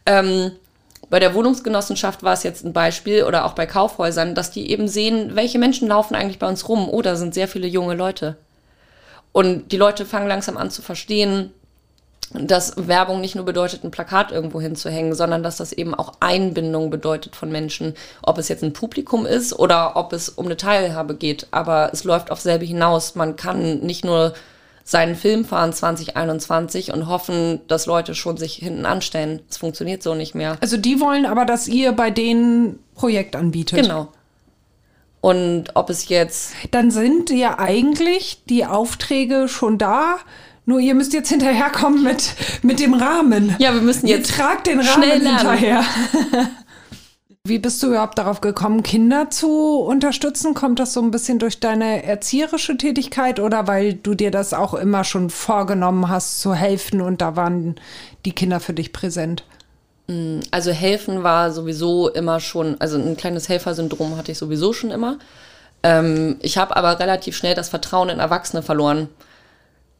Ähm, 0.06 0.52
bei 1.10 1.18
der 1.20 1.34
Wohnungsgenossenschaft 1.34 2.22
war 2.22 2.34
es 2.34 2.42
jetzt 2.42 2.64
ein 2.64 2.72
Beispiel 2.72 3.24
oder 3.24 3.44
auch 3.44 3.52
bei 3.52 3.66
Kaufhäusern, 3.66 4.34
dass 4.34 4.50
die 4.50 4.70
eben 4.70 4.88
sehen, 4.88 5.34
welche 5.34 5.58
Menschen 5.58 5.88
laufen 5.88 6.14
eigentlich 6.14 6.38
bei 6.38 6.48
uns 6.48 6.68
rum. 6.68 6.88
Oh, 6.90 7.02
da 7.02 7.16
sind 7.16 7.34
sehr 7.34 7.48
viele 7.48 7.66
junge 7.66 7.94
Leute. 7.94 8.36
Und 9.32 9.72
die 9.72 9.76
Leute 9.76 10.04
fangen 10.04 10.28
langsam 10.28 10.56
an 10.56 10.70
zu 10.70 10.82
verstehen, 10.82 11.52
dass 12.34 12.74
Werbung 12.76 13.22
nicht 13.22 13.36
nur 13.36 13.44
bedeutet, 13.46 13.84
ein 13.84 13.90
Plakat 13.90 14.32
irgendwo 14.32 14.60
hinzuhängen, 14.60 15.14
sondern 15.14 15.42
dass 15.42 15.56
das 15.56 15.72
eben 15.72 15.94
auch 15.94 16.12
Einbindung 16.20 16.90
bedeutet 16.90 17.36
von 17.36 17.50
Menschen. 17.50 17.94
Ob 18.22 18.36
es 18.36 18.48
jetzt 18.48 18.62
ein 18.62 18.74
Publikum 18.74 19.24
ist 19.24 19.58
oder 19.58 19.96
ob 19.96 20.12
es 20.12 20.28
um 20.28 20.44
eine 20.44 20.58
Teilhabe 20.58 21.14
geht. 21.14 21.46
Aber 21.52 21.90
es 21.92 22.04
läuft 22.04 22.30
auf 22.30 22.40
selbe 22.40 22.66
hinaus. 22.66 23.14
Man 23.14 23.36
kann 23.36 23.78
nicht 23.78 24.04
nur 24.04 24.34
seinen 24.88 25.16
Film 25.16 25.44
fahren 25.44 25.74
2021 25.74 26.94
und 26.94 27.08
hoffen, 27.08 27.60
dass 27.68 27.84
Leute 27.84 28.14
schon 28.14 28.38
sich 28.38 28.54
hinten 28.54 28.86
anstellen. 28.86 29.42
Es 29.50 29.58
funktioniert 29.58 30.02
so 30.02 30.14
nicht 30.14 30.34
mehr. 30.34 30.56
Also 30.62 30.78
die 30.78 30.98
wollen 30.98 31.26
aber, 31.26 31.44
dass 31.44 31.68
ihr 31.68 31.92
bei 31.92 32.10
denen 32.10 32.78
Projekt 32.94 33.36
anbietet. 33.36 33.82
Genau. 33.82 34.08
Und 35.20 35.72
ob 35.74 35.90
es 35.90 36.08
jetzt. 36.08 36.52
Dann 36.70 36.90
sind 36.90 37.28
ja 37.28 37.58
eigentlich 37.58 38.44
die 38.48 38.64
Aufträge 38.64 39.48
schon 39.48 39.76
da 39.76 40.18
nur 40.64 40.80
ihr 40.80 40.94
müsst 40.94 41.14
jetzt 41.14 41.30
hinterherkommen 41.30 42.02
mit, 42.02 42.34
mit 42.60 42.78
dem 42.78 42.92
Rahmen. 42.92 43.56
Ja, 43.58 43.72
wir 43.72 43.80
müssen 43.80 44.06
jetzt 44.06 44.30
ihr 44.30 44.36
tragt 44.36 44.66
den 44.66 44.80
Rahmen 44.80 45.02
schnell 45.02 45.26
hinterher. 45.26 45.82
Wie 47.48 47.58
bist 47.58 47.82
du 47.82 47.88
überhaupt 47.88 48.18
darauf 48.18 48.40
gekommen, 48.40 48.82
Kinder 48.82 49.30
zu 49.30 49.80
unterstützen? 49.80 50.54
Kommt 50.54 50.78
das 50.78 50.92
so 50.92 51.00
ein 51.00 51.10
bisschen 51.10 51.38
durch 51.38 51.60
deine 51.60 52.04
erzieherische 52.04 52.76
Tätigkeit 52.76 53.40
oder 53.40 53.66
weil 53.66 53.94
du 53.94 54.14
dir 54.14 54.30
das 54.30 54.52
auch 54.52 54.74
immer 54.74 55.02
schon 55.02 55.30
vorgenommen 55.30 56.08
hast, 56.08 56.40
zu 56.40 56.54
helfen 56.54 57.00
und 57.00 57.20
da 57.20 57.36
waren 57.36 57.76
die 58.24 58.32
Kinder 58.32 58.60
für 58.60 58.74
dich 58.74 58.92
präsent? 58.92 59.44
Mm, 60.08 60.40
also 60.50 60.72
helfen 60.72 61.22
war 61.22 61.50
sowieso 61.50 62.08
immer 62.10 62.38
schon, 62.40 62.76
also 62.80 62.98
ein 62.98 63.16
kleines 63.16 63.48
Helfersyndrom 63.48 64.16
hatte 64.16 64.32
ich 64.32 64.38
sowieso 64.38 64.74
schon 64.74 64.90
immer. 64.90 65.18
Ähm, 65.82 66.36
ich 66.40 66.58
habe 66.58 66.76
aber 66.76 67.00
relativ 67.00 67.36
schnell 67.36 67.54
das 67.54 67.70
Vertrauen 67.70 68.10
in 68.10 68.18
Erwachsene 68.18 68.62
verloren 68.62 69.08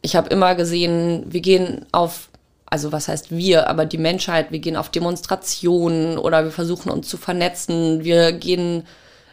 ich 0.03 0.17
habe 0.17 0.29
immer 0.29 0.55
gesehen, 0.55 1.25
wir 1.29 1.41
gehen 1.41 1.85
auf, 1.93 2.28
also 2.71 2.93
was 2.93 3.09
heißt 3.09 3.31
wir, 3.31 3.69
aber 3.69 3.87
die 3.87 3.99
Menschheit, 3.99 4.51
wir 4.51 4.59
gehen 4.59 4.77
auf 4.77 4.91
Demonstrationen 4.91 6.19
oder 6.19 6.45
wir 6.45 6.51
versuchen 6.51 6.91
uns 6.91 7.09
zu 7.09 7.17
vernetzen, 7.17 8.05
wir 8.05 8.33
gehen 8.33 8.87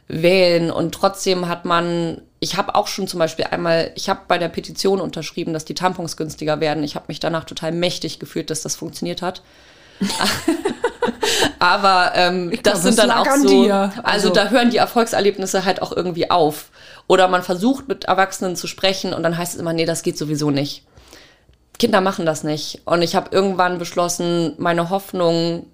wählen 0.07 0.71
und 0.71 0.93
trotzdem 0.93 1.47
hat 1.47 1.65
man, 1.65 2.21
ich 2.39 2.57
habe 2.57 2.75
auch 2.75 2.87
schon 2.87 3.07
zum 3.07 3.19
Beispiel 3.19 3.45
einmal, 3.45 3.91
ich 3.95 4.07
habe 4.09 4.21
bei 4.27 4.37
der 4.37 4.49
Petition 4.49 5.01
unterschrieben, 5.01 5.53
dass 5.53 5.65
die 5.65 5.73
Tampons 5.73 6.15
günstiger 6.15 6.59
werden. 6.59 6.83
Ich 6.83 6.95
habe 6.95 7.05
mich 7.07 7.19
danach 7.19 7.43
total 7.43 7.71
mächtig 7.71 8.19
gefühlt, 8.19 8.49
dass 8.49 8.61
das 8.61 8.75
funktioniert 8.75 9.21
hat. 9.21 9.41
Aber 11.59 12.11
ähm, 12.15 12.51
glaub, 12.51 12.63
das 12.63 12.83
sind 12.83 12.99
dann 12.99 13.11
auch 13.11 13.25
so. 13.25 13.71
Also, 13.71 14.01
also 14.03 14.29
da 14.29 14.49
hören 14.49 14.69
die 14.69 14.77
Erfolgserlebnisse 14.77 15.65
halt 15.65 15.81
auch 15.81 15.91
irgendwie 15.91 16.29
auf. 16.29 16.69
Oder 17.07 17.27
man 17.27 17.41
versucht 17.43 17.87
mit 17.87 18.05
Erwachsenen 18.05 18.55
zu 18.55 18.67
sprechen 18.67 19.13
und 19.13 19.23
dann 19.23 19.37
heißt 19.37 19.55
es 19.55 19.59
immer, 19.59 19.73
nee, 19.73 19.85
das 19.85 20.03
geht 20.03 20.17
sowieso 20.17 20.51
nicht. 20.51 20.83
Kinder 21.77 22.01
machen 22.01 22.25
das 22.25 22.43
nicht. 22.43 22.81
Und 22.85 23.01
ich 23.01 23.15
habe 23.15 23.29
irgendwann 23.31 23.79
beschlossen, 23.79 24.53
meine 24.57 24.89
Hoffnung 24.89 25.65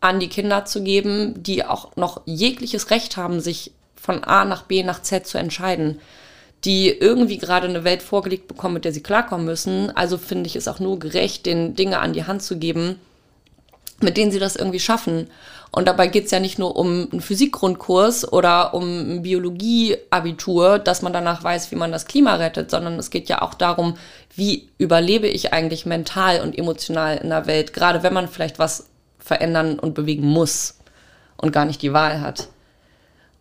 an 0.00 0.20
die 0.20 0.28
Kinder 0.28 0.64
zu 0.64 0.82
geben, 0.82 1.42
die 1.42 1.64
auch 1.64 1.96
noch 1.96 2.22
jegliches 2.26 2.90
Recht 2.90 3.16
haben, 3.16 3.40
sich 3.40 3.72
von 3.94 4.24
A 4.24 4.44
nach 4.44 4.62
B 4.62 4.82
nach 4.82 5.02
Z 5.02 5.26
zu 5.26 5.38
entscheiden, 5.38 6.00
die 6.64 6.88
irgendwie 6.88 7.38
gerade 7.38 7.68
eine 7.68 7.84
Welt 7.84 8.02
vorgelegt 8.02 8.48
bekommen, 8.48 8.74
mit 8.74 8.84
der 8.84 8.92
sie 8.92 9.02
klarkommen 9.02 9.46
müssen. 9.46 9.90
Also 9.96 10.18
finde 10.18 10.46
ich 10.46 10.56
es 10.56 10.68
auch 10.68 10.80
nur 10.80 10.98
gerecht, 10.98 11.46
den 11.46 11.74
Dinge 11.74 11.98
an 11.98 12.12
die 12.12 12.24
Hand 12.24 12.42
zu 12.42 12.58
geben, 12.58 13.00
mit 14.00 14.16
denen 14.16 14.30
sie 14.30 14.38
das 14.38 14.56
irgendwie 14.56 14.80
schaffen. 14.80 15.28
Und 15.72 15.88
dabei 15.88 16.06
geht 16.06 16.26
es 16.26 16.30
ja 16.30 16.40
nicht 16.40 16.58
nur 16.58 16.76
um 16.76 17.08
einen 17.10 17.20
Physikgrundkurs 17.20 18.32
oder 18.32 18.72
um 18.72 18.84
ein 18.84 19.22
Biologieabitur, 19.22 20.78
dass 20.78 21.02
man 21.02 21.12
danach 21.12 21.42
weiß, 21.42 21.70
wie 21.70 21.76
man 21.76 21.92
das 21.92 22.06
Klima 22.06 22.36
rettet, 22.36 22.70
sondern 22.70 22.98
es 22.98 23.10
geht 23.10 23.28
ja 23.28 23.42
auch 23.42 23.54
darum, 23.54 23.98
wie 24.34 24.68
überlebe 24.78 25.26
ich 25.26 25.52
eigentlich 25.52 25.84
mental 25.84 26.40
und 26.40 26.56
emotional 26.56 27.18
in 27.18 27.30
der 27.30 27.46
Welt, 27.46 27.72
gerade 27.72 28.02
wenn 28.02 28.14
man 28.14 28.28
vielleicht 28.28 28.58
was 28.58 28.86
verändern 29.18 29.78
und 29.78 29.94
bewegen 29.94 30.26
muss 30.26 30.78
und 31.36 31.52
gar 31.52 31.64
nicht 31.64 31.82
die 31.82 31.92
Wahl 31.92 32.20
hat. 32.20 32.48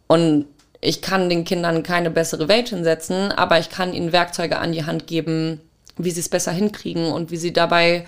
Und 0.07 0.45
ich 0.81 1.01
kann 1.01 1.29
den 1.29 1.45
Kindern 1.45 1.83
keine 1.83 2.11
bessere 2.11 2.47
Welt 2.47 2.69
hinsetzen, 2.69 3.31
aber 3.31 3.59
ich 3.59 3.69
kann 3.69 3.93
ihnen 3.93 4.11
Werkzeuge 4.11 4.57
an 4.57 4.71
die 4.71 4.85
Hand 4.85 5.07
geben, 5.07 5.61
wie 5.97 6.11
sie 6.11 6.19
es 6.19 6.29
besser 6.29 6.51
hinkriegen 6.51 7.11
und 7.11 7.31
wie 7.31 7.37
sie 7.37 7.53
dabei 7.53 8.05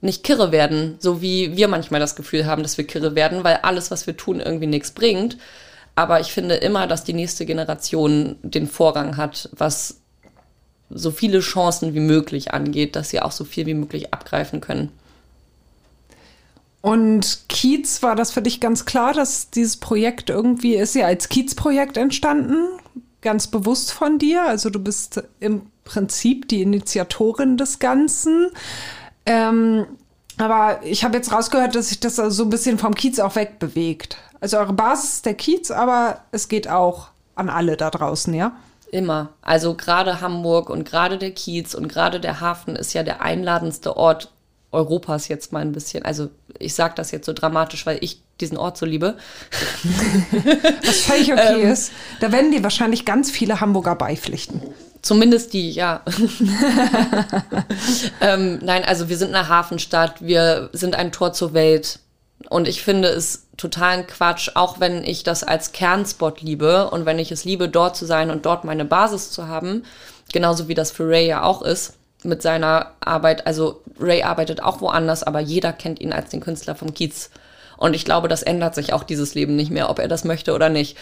nicht 0.00 0.22
kirre 0.22 0.52
werden, 0.52 0.96
so 1.00 1.20
wie 1.20 1.56
wir 1.56 1.68
manchmal 1.68 2.00
das 2.00 2.16
Gefühl 2.16 2.46
haben, 2.46 2.62
dass 2.62 2.78
wir 2.78 2.86
kirre 2.86 3.14
werden, 3.14 3.44
weil 3.44 3.56
alles, 3.56 3.90
was 3.90 4.06
wir 4.06 4.16
tun, 4.16 4.40
irgendwie 4.40 4.66
nichts 4.66 4.92
bringt. 4.92 5.36
Aber 5.96 6.20
ich 6.20 6.32
finde 6.32 6.54
immer, 6.54 6.86
dass 6.86 7.02
die 7.02 7.12
nächste 7.12 7.44
Generation 7.44 8.36
den 8.42 8.68
Vorrang 8.68 9.16
hat, 9.16 9.48
was 9.52 10.00
so 10.90 11.10
viele 11.10 11.40
Chancen 11.40 11.94
wie 11.94 12.00
möglich 12.00 12.54
angeht, 12.54 12.96
dass 12.96 13.10
sie 13.10 13.20
auch 13.20 13.32
so 13.32 13.44
viel 13.44 13.66
wie 13.66 13.74
möglich 13.74 14.14
abgreifen 14.14 14.60
können. 14.60 14.90
Und 16.80 17.40
Kiez, 17.48 18.02
war 18.02 18.14
das 18.14 18.30
für 18.30 18.42
dich 18.42 18.60
ganz 18.60 18.84
klar, 18.84 19.12
dass 19.12 19.50
dieses 19.50 19.76
Projekt 19.76 20.30
irgendwie 20.30 20.76
ist 20.76 20.94
ja 20.94 21.06
als 21.06 21.28
Kiez-Projekt 21.28 21.96
entstanden, 21.96 22.68
ganz 23.20 23.48
bewusst 23.48 23.90
von 23.92 24.18
dir. 24.18 24.44
Also 24.44 24.70
du 24.70 24.78
bist 24.78 25.22
im 25.40 25.62
Prinzip 25.84 26.48
die 26.48 26.62
Initiatorin 26.62 27.56
des 27.56 27.80
Ganzen. 27.80 28.50
Ähm, 29.28 29.86
aber 30.38 30.80
ich 30.84 31.04
habe 31.04 31.16
jetzt 31.16 31.32
rausgehört, 31.32 31.74
dass 31.74 31.90
sich 31.90 32.00
das 32.00 32.16
so 32.16 32.44
ein 32.44 32.50
bisschen 32.50 32.78
vom 32.78 32.94
Kiez 32.94 33.18
auch 33.18 33.36
wegbewegt. 33.36 34.16
Also 34.40 34.56
eure 34.56 34.72
Basis 34.72 35.14
ist 35.14 35.26
der 35.26 35.34
Kiez, 35.34 35.70
aber 35.70 36.22
es 36.30 36.48
geht 36.48 36.68
auch 36.68 37.08
an 37.34 37.50
alle 37.50 37.76
da 37.76 37.90
draußen, 37.90 38.32
ja? 38.32 38.52
Immer. 38.90 39.30
Also 39.42 39.74
gerade 39.74 40.22
Hamburg 40.22 40.70
und 40.70 40.88
gerade 40.88 41.18
der 41.18 41.32
Kiez 41.32 41.74
und 41.74 41.88
gerade 41.88 42.20
der 42.20 42.40
Hafen 42.40 42.74
ist 42.74 42.94
ja 42.94 43.02
der 43.02 43.20
einladendste 43.20 43.96
Ort 43.96 44.32
Europas 44.72 45.28
jetzt 45.28 45.52
mal 45.52 45.60
ein 45.60 45.72
bisschen. 45.72 46.04
Also 46.04 46.30
ich 46.58 46.74
sage 46.74 46.94
das 46.96 47.10
jetzt 47.10 47.26
so 47.26 47.34
dramatisch, 47.34 47.84
weil 47.84 47.98
ich 48.00 48.22
diesen 48.40 48.56
Ort 48.56 48.78
so 48.78 48.86
liebe. 48.86 49.16
Was 50.84 51.00
völlig 51.00 51.32
okay 51.32 51.62
ähm, 51.62 51.72
ist. 51.72 51.92
Da 52.20 52.32
werden 52.32 52.50
dir 52.50 52.62
wahrscheinlich 52.62 53.04
ganz 53.04 53.30
viele 53.30 53.60
Hamburger 53.60 53.94
beipflichten. 53.94 54.62
Zumindest 55.02 55.52
die, 55.52 55.70
ja. 55.70 56.02
ähm, 58.20 58.58
nein, 58.62 58.84
also 58.84 59.08
wir 59.08 59.16
sind 59.16 59.34
eine 59.34 59.48
Hafenstadt, 59.48 60.20
wir 60.20 60.70
sind 60.72 60.96
ein 60.96 61.12
Tor 61.12 61.32
zur 61.32 61.54
Welt. 61.54 62.00
Und 62.50 62.68
ich 62.68 62.82
finde 62.82 63.08
es 63.08 63.46
totalen 63.56 64.06
Quatsch, 64.06 64.50
auch 64.54 64.80
wenn 64.80 65.04
ich 65.04 65.24
das 65.24 65.44
als 65.44 65.72
Kernspot 65.72 66.40
liebe 66.40 66.90
und 66.90 67.04
wenn 67.04 67.18
ich 67.18 67.32
es 67.32 67.44
liebe, 67.44 67.68
dort 67.68 67.96
zu 67.96 68.06
sein 68.06 68.30
und 68.30 68.46
dort 68.46 68.64
meine 68.64 68.84
Basis 68.84 69.30
zu 69.30 69.48
haben, 69.48 69.84
genauso 70.32 70.68
wie 70.68 70.74
das 70.74 70.90
für 70.90 71.08
Ray 71.08 71.26
ja 71.26 71.42
auch 71.42 71.62
ist 71.62 71.94
mit 72.24 72.42
seiner 72.42 72.92
Arbeit. 73.00 73.46
Also 73.46 73.82
Ray 74.00 74.22
arbeitet 74.22 74.62
auch 74.62 74.80
woanders, 74.80 75.22
aber 75.22 75.40
jeder 75.40 75.72
kennt 75.72 76.00
ihn 76.00 76.12
als 76.12 76.30
den 76.30 76.40
Künstler 76.40 76.74
vom 76.74 76.94
Kiez. 76.94 77.30
Und 77.78 77.94
ich 77.94 78.04
glaube, 78.04 78.28
das 78.28 78.42
ändert 78.42 78.74
sich 78.74 78.92
auch 78.92 79.04
dieses 79.04 79.34
Leben 79.34 79.56
nicht 79.56 79.70
mehr, 79.70 79.88
ob 79.88 79.98
er 79.98 80.08
das 80.08 80.24
möchte 80.24 80.54
oder 80.54 80.68
nicht. 80.68 80.98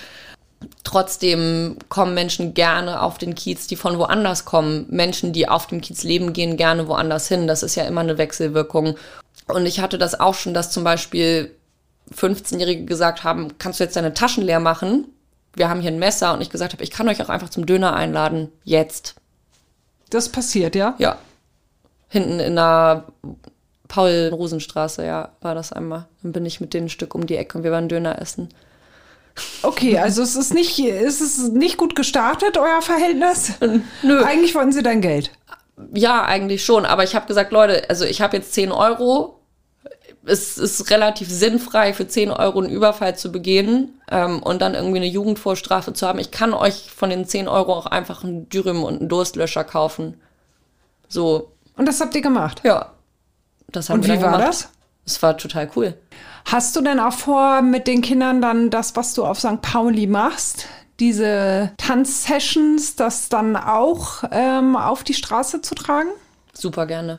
Trotzdem 0.84 1.76
kommen 1.88 2.14
Menschen 2.14 2.54
gerne 2.54 3.02
auf 3.02 3.18
den 3.18 3.34
Kiez, 3.34 3.66
die 3.66 3.76
von 3.76 3.98
woanders 3.98 4.44
kommen. 4.44 4.86
Menschen, 4.88 5.32
die 5.32 5.48
auf 5.48 5.66
dem 5.66 5.80
Kiez 5.80 6.02
leben, 6.02 6.32
gehen 6.32 6.56
gerne 6.56 6.86
woanders 6.86 7.28
hin. 7.28 7.46
Das 7.46 7.62
ist 7.62 7.74
ja 7.74 7.84
immer 7.84 8.02
eine 8.02 8.18
Wechselwirkung. 8.18 8.96
Und 9.48 9.66
ich 9.66 9.80
hatte 9.80 9.98
das 9.98 10.18
auch 10.18 10.34
schon, 10.34 10.54
dass 10.54 10.70
zum 10.70 10.84
Beispiel 10.84 11.54
15-Jährige 12.14 12.84
gesagt 12.84 13.24
haben, 13.24 13.58
kannst 13.58 13.80
du 13.80 13.84
jetzt 13.84 13.96
deine 13.96 14.14
Taschen 14.14 14.44
leer 14.44 14.60
machen? 14.60 15.06
Wir 15.54 15.68
haben 15.68 15.80
hier 15.80 15.90
ein 15.90 15.98
Messer 15.98 16.34
und 16.34 16.40
ich 16.40 16.50
gesagt 16.50 16.72
habe, 16.72 16.84
ich 16.84 16.90
kann 16.90 17.08
euch 17.08 17.22
auch 17.22 17.28
einfach 17.28 17.48
zum 17.48 17.66
Döner 17.66 17.94
einladen. 17.94 18.50
Jetzt. 18.64 19.14
Das 20.10 20.28
passiert, 20.28 20.74
ja? 20.74 20.94
Ja. 20.98 21.18
Hinten 22.08 22.38
in 22.38 22.56
der 22.56 23.04
Paul-Rosenstraße, 23.88 25.04
ja, 25.04 25.30
war 25.40 25.54
das 25.54 25.72
einmal. 25.72 26.06
Dann 26.22 26.32
bin 26.32 26.46
ich 26.46 26.60
mit 26.60 26.74
denen 26.74 26.86
ein 26.86 26.90
Stück 26.90 27.14
um 27.14 27.26
die 27.26 27.36
Ecke 27.36 27.58
und 27.58 27.64
wir 27.64 27.72
waren 27.72 27.88
Döner 27.88 28.20
essen. 28.20 28.48
Okay, 29.62 29.98
also 29.98 30.22
es 30.22 30.34
ist 30.34 30.54
nicht, 30.54 30.78
es 30.78 31.20
ist 31.20 31.52
nicht 31.52 31.76
gut 31.76 31.94
gestartet, 31.94 32.56
euer 32.56 32.80
Verhältnis? 32.82 33.52
Nö. 34.02 34.22
Eigentlich 34.24 34.54
wollten 34.54 34.72
sie 34.72 34.82
dein 34.82 35.00
Geld. 35.00 35.30
Ja, 35.92 36.24
eigentlich 36.24 36.64
schon. 36.64 36.86
Aber 36.86 37.04
ich 37.04 37.14
habe 37.14 37.26
gesagt, 37.26 37.52
Leute, 37.52 37.88
also 37.90 38.04
ich 38.04 38.20
habe 38.20 38.36
jetzt 38.36 38.54
10 38.54 38.72
Euro. 38.72 39.40
Es 40.24 40.58
ist 40.58 40.90
relativ 40.90 41.30
sinnfrei, 41.30 41.92
für 41.92 42.08
10 42.08 42.30
Euro 42.30 42.58
einen 42.58 42.70
Überfall 42.70 43.16
zu 43.16 43.30
begehen 43.30 44.00
ähm, 44.10 44.42
und 44.42 44.60
dann 44.60 44.74
irgendwie 44.74 44.96
eine 44.96 45.06
Jugendvorstrafe 45.06 45.92
zu 45.92 46.06
haben. 46.06 46.18
Ich 46.18 46.32
kann 46.32 46.52
euch 46.52 46.90
von 46.90 47.10
den 47.10 47.26
10 47.26 47.46
Euro 47.46 47.74
auch 47.74 47.86
einfach 47.86 48.24
einen 48.24 48.48
Dürüm 48.48 48.82
und 48.82 49.00
einen 49.00 49.08
Durstlöscher 49.08 49.62
kaufen. 49.62 50.20
So. 51.08 51.52
Und 51.76 51.86
das 51.86 52.00
habt 52.00 52.14
ihr 52.16 52.22
gemacht? 52.22 52.62
Ja. 52.64 52.92
Das 53.68 53.90
haben 53.90 54.00
und 54.00 54.06
wir 54.06 54.18
wie 54.18 54.22
war 54.22 54.38
das? 54.38 54.68
Es 55.04 55.22
war 55.22 55.36
total 55.36 55.70
cool. 55.76 55.94
Hast 56.44 56.76
du 56.76 56.80
denn 56.80 57.00
auch 57.00 57.12
vor, 57.12 57.62
mit 57.62 57.86
den 57.86 58.02
Kindern 58.02 58.40
dann 58.40 58.70
das, 58.70 58.96
was 58.96 59.14
du 59.14 59.24
auf 59.24 59.38
St. 59.38 59.62
Pauli 59.62 60.06
machst, 60.06 60.66
diese 61.00 61.72
Tanzsessions, 61.76 62.96
das 62.96 63.28
dann 63.28 63.56
auch 63.56 64.24
ähm, 64.30 64.76
auf 64.76 65.04
die 65.04 65.14
Straße 65.14 65.60
zu 65.60 65.74
tragen? 65.74 66.08
Super 66.52 66.86
gerne. 66.86 67.18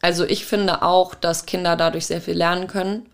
Also 0.00 0.24
ich 0.24 0.46
finde 0.46 0.82
auch, 0.82 1.14
dass 1.14 1.46
Kinder 1.46 1.76
dadurch 1.76 2.06
sehr 2.06 2.20
viel 2.20 2.34
lernen 2.34 2.66
können 2.66 3.06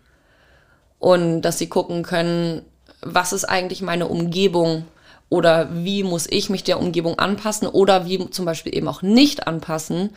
und 0.99 1.41
dass 1.41 1.57
sie 1.57 1.67
gucken 1.67 2.03
können, 2.03 2.63
was 3.01 3.33
ist 3.33 3.45
eigentlich 3.45 3.81
meine 3.81 4.07
Umgebung 4.07 4.85
oder 5.29 5.69
wie 5.73 6.03
muss 6.03 6.27
ich 6.29 6.49
mich 6.49 6.63
der 6.63 6.79
Umgebung 6.79 7.17
anpassen 7.17 7.67
oder 7.67 8.05
wie 8.05 8.29
zum 8.29 8.45
Beispiel 8.45 8.75
eben 8.75 8.87
auch 8.87 9.01
nicht 9.01 9.47
anpassen, 9.47 10.11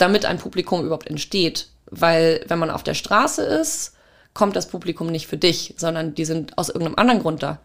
damit 0.00 0.24
ein 0.24 0.38
Publikum 0.38 0.84
überhaupt 0.84 1.06
entsteht. 1.06 1.68
Weil 1.90 2.44
wenn 2.46 2.58
man 2.58 2.70
auf 2.70 2.82
der 2.82 2.94
Straße 2.94 3.42
ist, 3.42 3.94
kommt 4.34 4.56
das 4.56 4.68
Publikum 4.68 5.08
nicht 5.08 5.26
für 5.26 5.36
dich, 5.36 5.74
sondern 5.76 6.14
die 6.14 6.24
sind 6.24 6.56
aus 6.56 6.68
irgendeinem 6.68 6.96
anderen 6.96 7.20
Grund 7.20 7.42
da. 7.42 7.58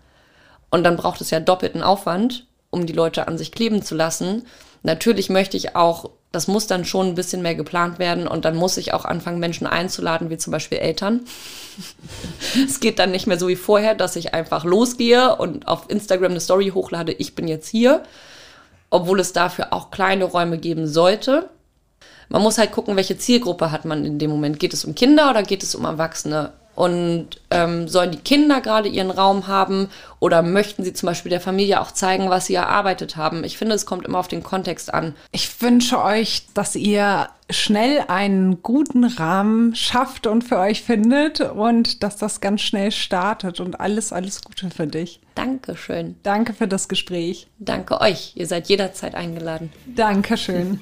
Und 0.72 0.84
dann 0.84 0.98
braucht 0.98 1.22
es 1.22 1.30
ja 1.30 1.40
doppelten 1.40 1.84
Aufwand, 1.84 2.48
um 2.70 2.86
die 2.86 2.94
Leute 2.94 3.28
an 3.28 3.38
sich 3.38 3.52
kleben 3.52 3.84
zu 3.84 3.96
lassen. 3.96 4.46
Natürlich 4.84 5.30
möchte 5.30 5.58
ich 5.58 5.76
auch, 5.76 6.10
das 6.32 6.48
muss 6.48 6.68
dann 6.68 6.86
schon 6.86 7.08
ein 7.08 7.16
bisschen 7.16 7.42
mehr 7.42 7.56
geplant 7.56 7.98
werden 8.00 8.28
und 8.28 8.46
dann 8.46 8.56
muss 8.56 8.78
ich 8.78 8.94
auch 8.94 9.06
anfangen, 9.06 9.40
Menschen 9.40 9.68
einzuladen, 9.68 10.30
wie 10.30 10.38
zum 10.38 10.52
Beispiel 10.52 10.80
Eltern. 10.80 11.22
es 12.68 12.80
geht 12.80 13.00
dann 13.00 13.12
nicht 13.12 13.28
mehr 13.28 13.40
so 13.40 13.48
wie 13.48 13.56
vorher, 13.56 13.96
dass 13.96 14.16
ich 14.16 14.34
einfach 14.34 14.66
losgehe 14.66 15.36
und 15.36 15.68
auf 15.68 15.90
Instagram 15.90 16.32
eine 16.32 16.40
Story 16.40 16.72
hochlade, 16.74 17.14
ich 17.14 17.36
bin 17.36 17.48
jetzt 17.48 17.68
hier, 17.70 18.04
obwohl 18.90 19.20
es 19.20 19.34
dafür 19.34 19.72
auch 19.72 19.92
kleine 19.92 20.26
Räume 20.26 20.58
geben 20.58 20.88
sollte 20.88 21.50
man 22.30 22.42
muss 22.42 22.58
halt 22.58 22.72
gucken, 22.72 22.96
welche 22.96 23.18
Zielgruppe 23.18 23.72
hat 23.72 23.86
man 23.86 24.06
in 24.06 24.20
dem 24.20 24.30
Moment. 24.30 24.60
Geht 24.60 24.74
es 24.74 24.86
um 24.86 24.96
Kinder 24.96 25.30
oder 25.30 25.44
geht 25.44 25.64
es 25.64 25.76
um 25.76 25.86
Erwachsene? 25.86 26.52
Und 26.76 27.28
ähm, 27.52 27.88
sollen 27.88 28.12
die 28.12 28.18
Kinder 28.18 28.60
gerade 28.60 28.90
ihren 28.90 29.10
Raum 29.10 29.48
haben 29.48 29.88
oder 30.20 30.42
möchten 30.42 30.84
sie 30.84 30.92
zum 30.92 31.08
Beispiel 31.08 31.30
der 31.30 31.40
Familie 31.40 31.80
auch 31.80 31.92
zeigen, 31.92 32.30
was 32.30 32.48
sie 32.48 32.56
erarbeitet 32.56 33.16
haben? 33.16 33.46
Ich 33.46 33.58
finde, 33.58 33.76
es 33.76 33.86
kommt 33.86 34.06
immer 34.06 34.20
auf 34.20 34.28
den 34.28 34.44
Kontext 34.44 34.94
an. 34.94 35.16
Ich 35.32 35.62
wünsche 35.62 36.04
euch, 36.04 36.48
dass 36.54 36.76
ihr 36.76 37.30
schnell 37.50 38.04
einen 38.08 38.62
guten 38.62 39.06
Rahmen 39.06 39.74
schafft 39.76 40.28
und 40.28 40.44
für 40.44 40.58
euch 40.58 40.82
findet 40.84 41.40
und 41.40 42.04
dass 42.04 42.18
das 42.18 42.42
ganz 42.42 42.62
schnell 42.62 42.92
startet 42.92 43.62
und 43.62 43.80
alles, 43.80 44.12
alles 44.12 44.42
Gute 44.42 44.70
für 44.70 44.88
dich. 44.88 45.22
Dankeschön. 45.36 46.16
Danke 46.24 46.54
für 46.54 46.68
das 46.68 46.90
Gespräch. 46.90 47.48
Danke 47.60 48.02
euch. 48.02 48.34
Ihr 48.36 48.48
seid 48.48 48.68
jederzeit 48.68 49.16
eingeladen. 49.16 49.72
Dankeschön. 49.86 50.82